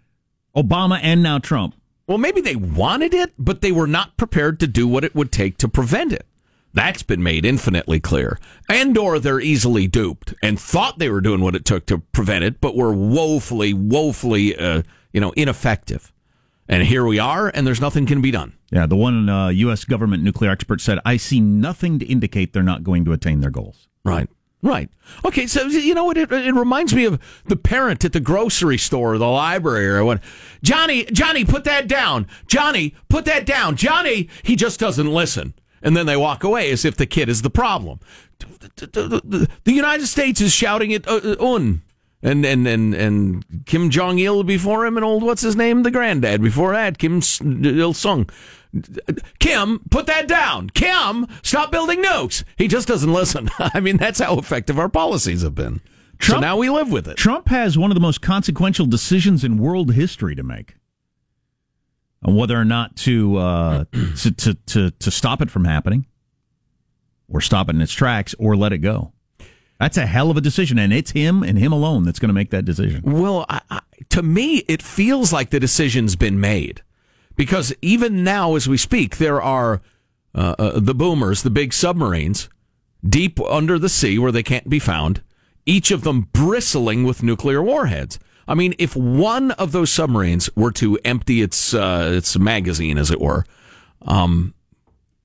Obama, 0.57 0.99
and 1.03 1.23
now 1.23 1.39
Trump. 1.39 1.75
Well, 2.07 2.19
maybe 2.19 2.41
they 2.41 2.57
wanted 2.57 3.15
it, 3.15 3.33
but 3.39 3.61
they 3.61 3.73
were 3.73 3.87
not 3.87 4.17
prepared 4.17 4.59
to 4.61 4.67
do 4.67 4.89
what 4.89 5.05
it 5.05 5.15
would 5.15 5.31
take 5.31 5.59
to 5.59 5.69
prevent 5.69 6.13
it. 6.13 6.27
That's 6.75 7.03
been 7.03 7.23
made 7.23 7.45
infinitely 7.45 8.01
clear. 8.01 8.39
And 8.69 8.97
or 8.97 9.19
they're 9.19 9.41
easily 9.41 9.87
duped 9.87 10.35
and 10.43 10.59
thought 10.59 10.99
they 10.99 11.11
were 11.11 11.21
doing 11.21 11.41
what 11.41 11.55
it 11.55 11.65
took 11.65 11.87
to 11.87 11.99
prevent 11.99 12.45
it, 12.45 12.61
but 12.61 12.75
were 12.75 12.93
woefully, 12.95 13.75
woefully, 13.75 14.57
uh, 14.57 14.83
you 15.13 15.21
know, 15.21 15.33
ineffective. 15.33 16.13
And 16.69 16.83
here 16.85 17.05
we 17.05 17.19
are, 17.19 17.49
and 17.49 17.67
there's 17.67 17.81
nothing 17.81 18.07
can 18.07 18.23
be 18.23 18.31
done. 18.31 18.55
Yeah, 18.73 18.87
the 18.87 18.97
one 18.97 19.29
uh, 19.29 19.49
U.S. 19.49 19.85
government 19.85 20.23
nuclear 20.23 20.51
expert 20.51 20.81
said, 20.81 20.99
I 21.05 21.19
see 21.19 21.41
nothing 21.41 21.99
to 21.99 22.07
indicate 22.07 22.55
they're 22.55 22.63
not 22.63 22.83
going 22.83 23.05
to 23.05 23.13
attain 23.13 23.41
their 23.41 23.51
goals. 23.51 23.87
Right. 24.03 24.29
Right. 24.63 24.89
Okay. 25.25 25.47
So 25.47 25.67
you 25.67 25.93
know 25.93 26.05
what? 26.05 26.17
It, 26.17 26.33
it 26.33 26.55
reminds 26.55 26.95
me 26.95 27.05
of 27.05 27.21
the 27.47 27.57
parent 27.57 28.05
at 28.05 28.13
the 28.13 28.21
grocery 28.21 28.79
store, 28.79 29.15
or 29.15 29.19
the 29.19 29.27
library, 29.27 29.89
or 29.89 30.05
what? 30.05 30.23
Johnny, 30.63 31.05
Johnny, 31.07 31.45
put 31.45 31.65
that 31.65 31.89
down. 31.89 32.29
Johnny, 32.47 32.95
put 33.09 33.25
that 33.25 33.45
down. 33.45 33.77
Johnny, 33.77 34.31
he 34.45 34.55
just 34.55 34.79
doesn't 34.79 35.13
listen, 35.13 35.55
and 35.83 35.97
then 35.97 36.07
they 36.07 36.17
walk 36.17 36.45
away 36.45 36.71
as 36.71 36.85
if 36.85 36.97
the 36.97 37.07
kid 37.07 37.29
is 37.29 37.43
the 37.43 37.51
problem. 37.51 37.99
The 38.77 39.49
United 39.65 40.07
States 40.07 40.41
is 40.41 40.53
shouting 40.53 40.93
it 40.93 41.07
uh, 41.09 41.37
un. 41.41 41.83
And, 42.25 42.47
and 42.47 42.69
and 42.69 42.95
and 42.95 43.45
Kim 43.67 43.91
Jong 43.91 44.21
Il 44.21 44.45
before 44.45 44.87
him, 44.87 44.97
and 44.97 45.05
old 45.05 45.25
what's 45.25 45.43
his 45.43 45.57
name, 45.57 45.83
the 45.83 45.91
granddad 45.91 46.41
before 46.41 46.73
that, 46.73 46.99
Kim 46.99 47.21
Il 47.65 47.93
Sung. 47.95 48.31
Kim, 49.39 49.81
put 49.91 50.07
that 50.07 50.27
down. 50.27 50.71
Kim, 50.71 51.27
stop 51.43 51.71
building 51.71 52.03
nukes. 52.03 52.45
He 52.57 52.69
just 52.69 52.89
doesn't 52.89 53.13
listen. 53.13 53.51
I 53.59 53.81
mean, 53.81 53.97
that's 53.97 54.21
how 54.21 54.39
effective 54.39 54.79
our 54.79 54.89
policies 54.89 55.43
have 55.43 55.55
been. 55.55 55.81
so 56.21 56.41
now 56.41 56.57
we 56.57 56.71
live 56.71 56.91
with 56.91 57.07
it. 57.07 57.17
Trump 57.17 57.49
has 57.49 57.77
one 57.77 57.91
of 57.91 57.95
the 57.95 58.01
most 58.01 58.23
consequential 58.23 58.87
decisions 58.87 59.45
in 59.45 59.59
world 59.59 59.93
history 59.93 60.35
to 60.35 60.43
make 60.43 60.77
on 62.25 62.35
whether 62.35 62.59
or 62.59 62.65
not 62.65 62.97
to, 62.97 63.37
uh, 63.37 63.85
to, 64.19 64.31
to, 64.33 64.55
to, 64.55 64.91
to 64.91 65.11
stop 65.11 65.43
it 65.43 65.51
from 65.51 65.65
happening 65.65 66.07
or 67.29 67.41
stop 67.41 67.69
it 67.69 67.77
in 67.77 67.83
its 67.83 67.93
tracks 67.93 68.35
or 68.39 68.57
let 68.57 68.73
it 68.73 68.79
go. 68.79 69.13
That's 69.81 69.97
a 69.97 70.07
hell 70.07 70.31
of 70.31 70.37
a 70.37 70.41
decision, 70.41 70.79
and 70.79 70.93
it's 70.93 71.11
him 71.11 71.43
and 71.43 71.59
him 71.59 71.73
alone 71.73 72.05
that's 72.05 72.21
going 72.21 72.29
to 72.29 72.35
make 72.35 72.51
that 72.51 72.65
decision. 72.65 73.03
Well, 73.03 73.45
I, 73.49 73.63
I, 73.69 73.81
to 74.11 74.23
me, 74.23 74.59
it 74.69 74.81
feels 74.81 75.33
like 75.33 75.51
the 75.51 75.59
decision's 75.59 76.15
been 76.15 76.39
made 76.39 76.83
because 77.37 77.75
even 77.83 78.25
now, 78.25 78.55
as 78.55 78.69
we 78.69 78.77
speak, 78.77 79.17
there 79.17 79.41
are 79.41 79.81
uh, 80.35 80.55
uh, 80.59 80.81
the 80.81 80.95
boomers, 80.95 81.43
the 81.43 81.51
big 81.51 81.73
submarines, 81.73 82.49
deep 83.07 83.41
under 83.41 83.79
the 83.79 83.89
sea 83.89 84.19
where 84.19 84.33
they 84.33 84.43
can't 84.43 84.69
be 84.69 84.79
found, 84.79 85.23
each 85.67 85.91
of 85.91 86.03
them 86.03 86.29
bristling 86.33 87.05
with 87.05 87.23
nuclear 87.23 87.63
warheads. 87.63 88.19
I 88.49 88.55
mean, 88.55 88.75
if 88.79 88.97
one 88.97 89.53
of 89.53 89.73
those 89.73 89.93
submarines 89.93 90.51
were 90.57 90.73
to 90.73 90.99
empty 91.05 91.43
its 91.43 91.75
uh, 91.75 92.11
its 92.15 92.37
magazine, 92.39 92.99
as 92.99 93.11
it 93.11 93.21
were, 93.21 93.45
um, 94.03 94.55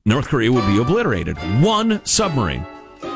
North 0.06 0.28
Korea 0.28 0.52
would 0.52 0.68
be 0.68 0.80
obliterated. 0.80 1.38
One 1.62 2.06
submarine. 2.06 2.66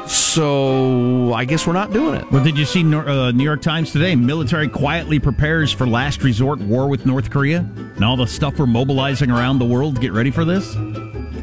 So 0.08 1.34
I 1.34 1.46
guess 1.46 1.66
we're 1.66 1.74
not 1.74 1.92
doing 1.92 2.16
it. 2.16 2.30
Well, 2.32 2.44
did 2.44 2.58
you 2.58 2.66
see 2.66 2.82
uh, 2.82 3.32
New 3.32 3.44
York 3.44 3.62
Times 3.62 3.92
today? 3.92 4.16
Military 4.16 4.68
quietly 4.68 5.20
prepares 5.20 5.72
for 5.72 5.88
last 5.88 6.24
resort 6.24 6.60
war 6.60 6.88
with 6.88 7.06
North 7.06 7.30
Korea, 7.30 7.60
and 7.76 8.04
all 8.04 8.18
the 8.18 8.28
stuff 8.28 8.58
we're 8.60 8.66
mobilizing 8.66 9.32
around 9.32 9.60
the 9.60 9.66
world 9.66 9.96
to 9.96 10.02
get 10.02 10.14
ready 10.14 10.32
for 10.32 10.46
this. 10.46 10.76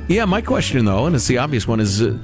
Yeah, 0.08 0.24
my 0.24 0.40
question 0.40 0.84
though, 0.84 1.06
and 1.06 1.14
it's 1.14 1.26
the 1.26 1.38
obvious 1.38 1.68
one, 1.68 1.80
is 1.80 2.02
uh, 2.02 2.18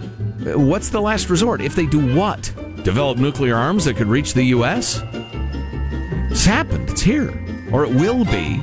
what's 0.56 0.88
the 0.88 1.00
last 1.00 1.28
resort? 1.30 1.60
If 1.60 1.74
they 1.74 1.86
do 1.86 2.14
what? 2.14 2.52
Develop 2.82 3.18
nuclear 3.18 3.56
arms 3.56 3.84
that 3.84 3.96
could 3.96 4.08
reach 4.08 4.34
the 4.34 4.44
U.S.? 4.44 5.02
It's 6.30 6.44
happened. 6.44 6.90
It's 6.90 7.02
here, 7.02 7.30
or 7.72 7.84
it 7.84 7.90
will 7.90 8.24
be. 8.24 8.56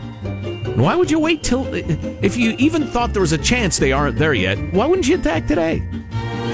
Why 0.76 0.96
would 0.96 1.12
you 1.12 1.20
wait 1.20 1.44
till? 1.44 1.66
If 1.74 2.38
you 2.38 2.56
even 2.58 2.88
thought 2.88 3.14
there 3.14 3.22
was 3.22 3.34
a 3.34 3.38
chance 3.38 3.78
they 3.78 3.92
aren't 3.92 4.18
there 4.18 4.34
yet, 4.34 4.58
why 4.74 4.86
wouldn't 4.86 5.08
you 5.08 5.16
attack 5.16 5.48
today? 5.48 5.84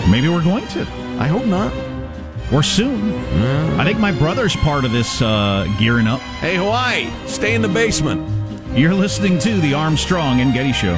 Maybe 0.09 0.30
we're 0.30 0.43
going 0.43 0.68
to. 0.68 1.06
I 1.20 1.28
hope 1.28 1.45
not. 1.45 1.74
Or 2.53 2.63
soon. 2.63 3.13
I 3.80 3.84
think 3.84 3.99
my 3.99 4.11
brother's 4.11 4.55
part 4.55 4.86
of 4.86 4.91
this 4.91 5.22
uh, 5.22 5.68
gearing 5.78 6.07
up. 6.07 6.22
Hey, 6.39 6.55
Hawaii, 6.55 7.11
stay 7.28 7.55
in 7.55 7.61
the 7.61 7.68
basement. 7.68 8.30
You're 8.78 8.93
listening 8.93 9.39
to 9.39 9.59
the 9.59 9.74
Armstrong 9.74 10.39
and 10.39 10.53
Getty 10.53 10.72
Show. 10.72 10.95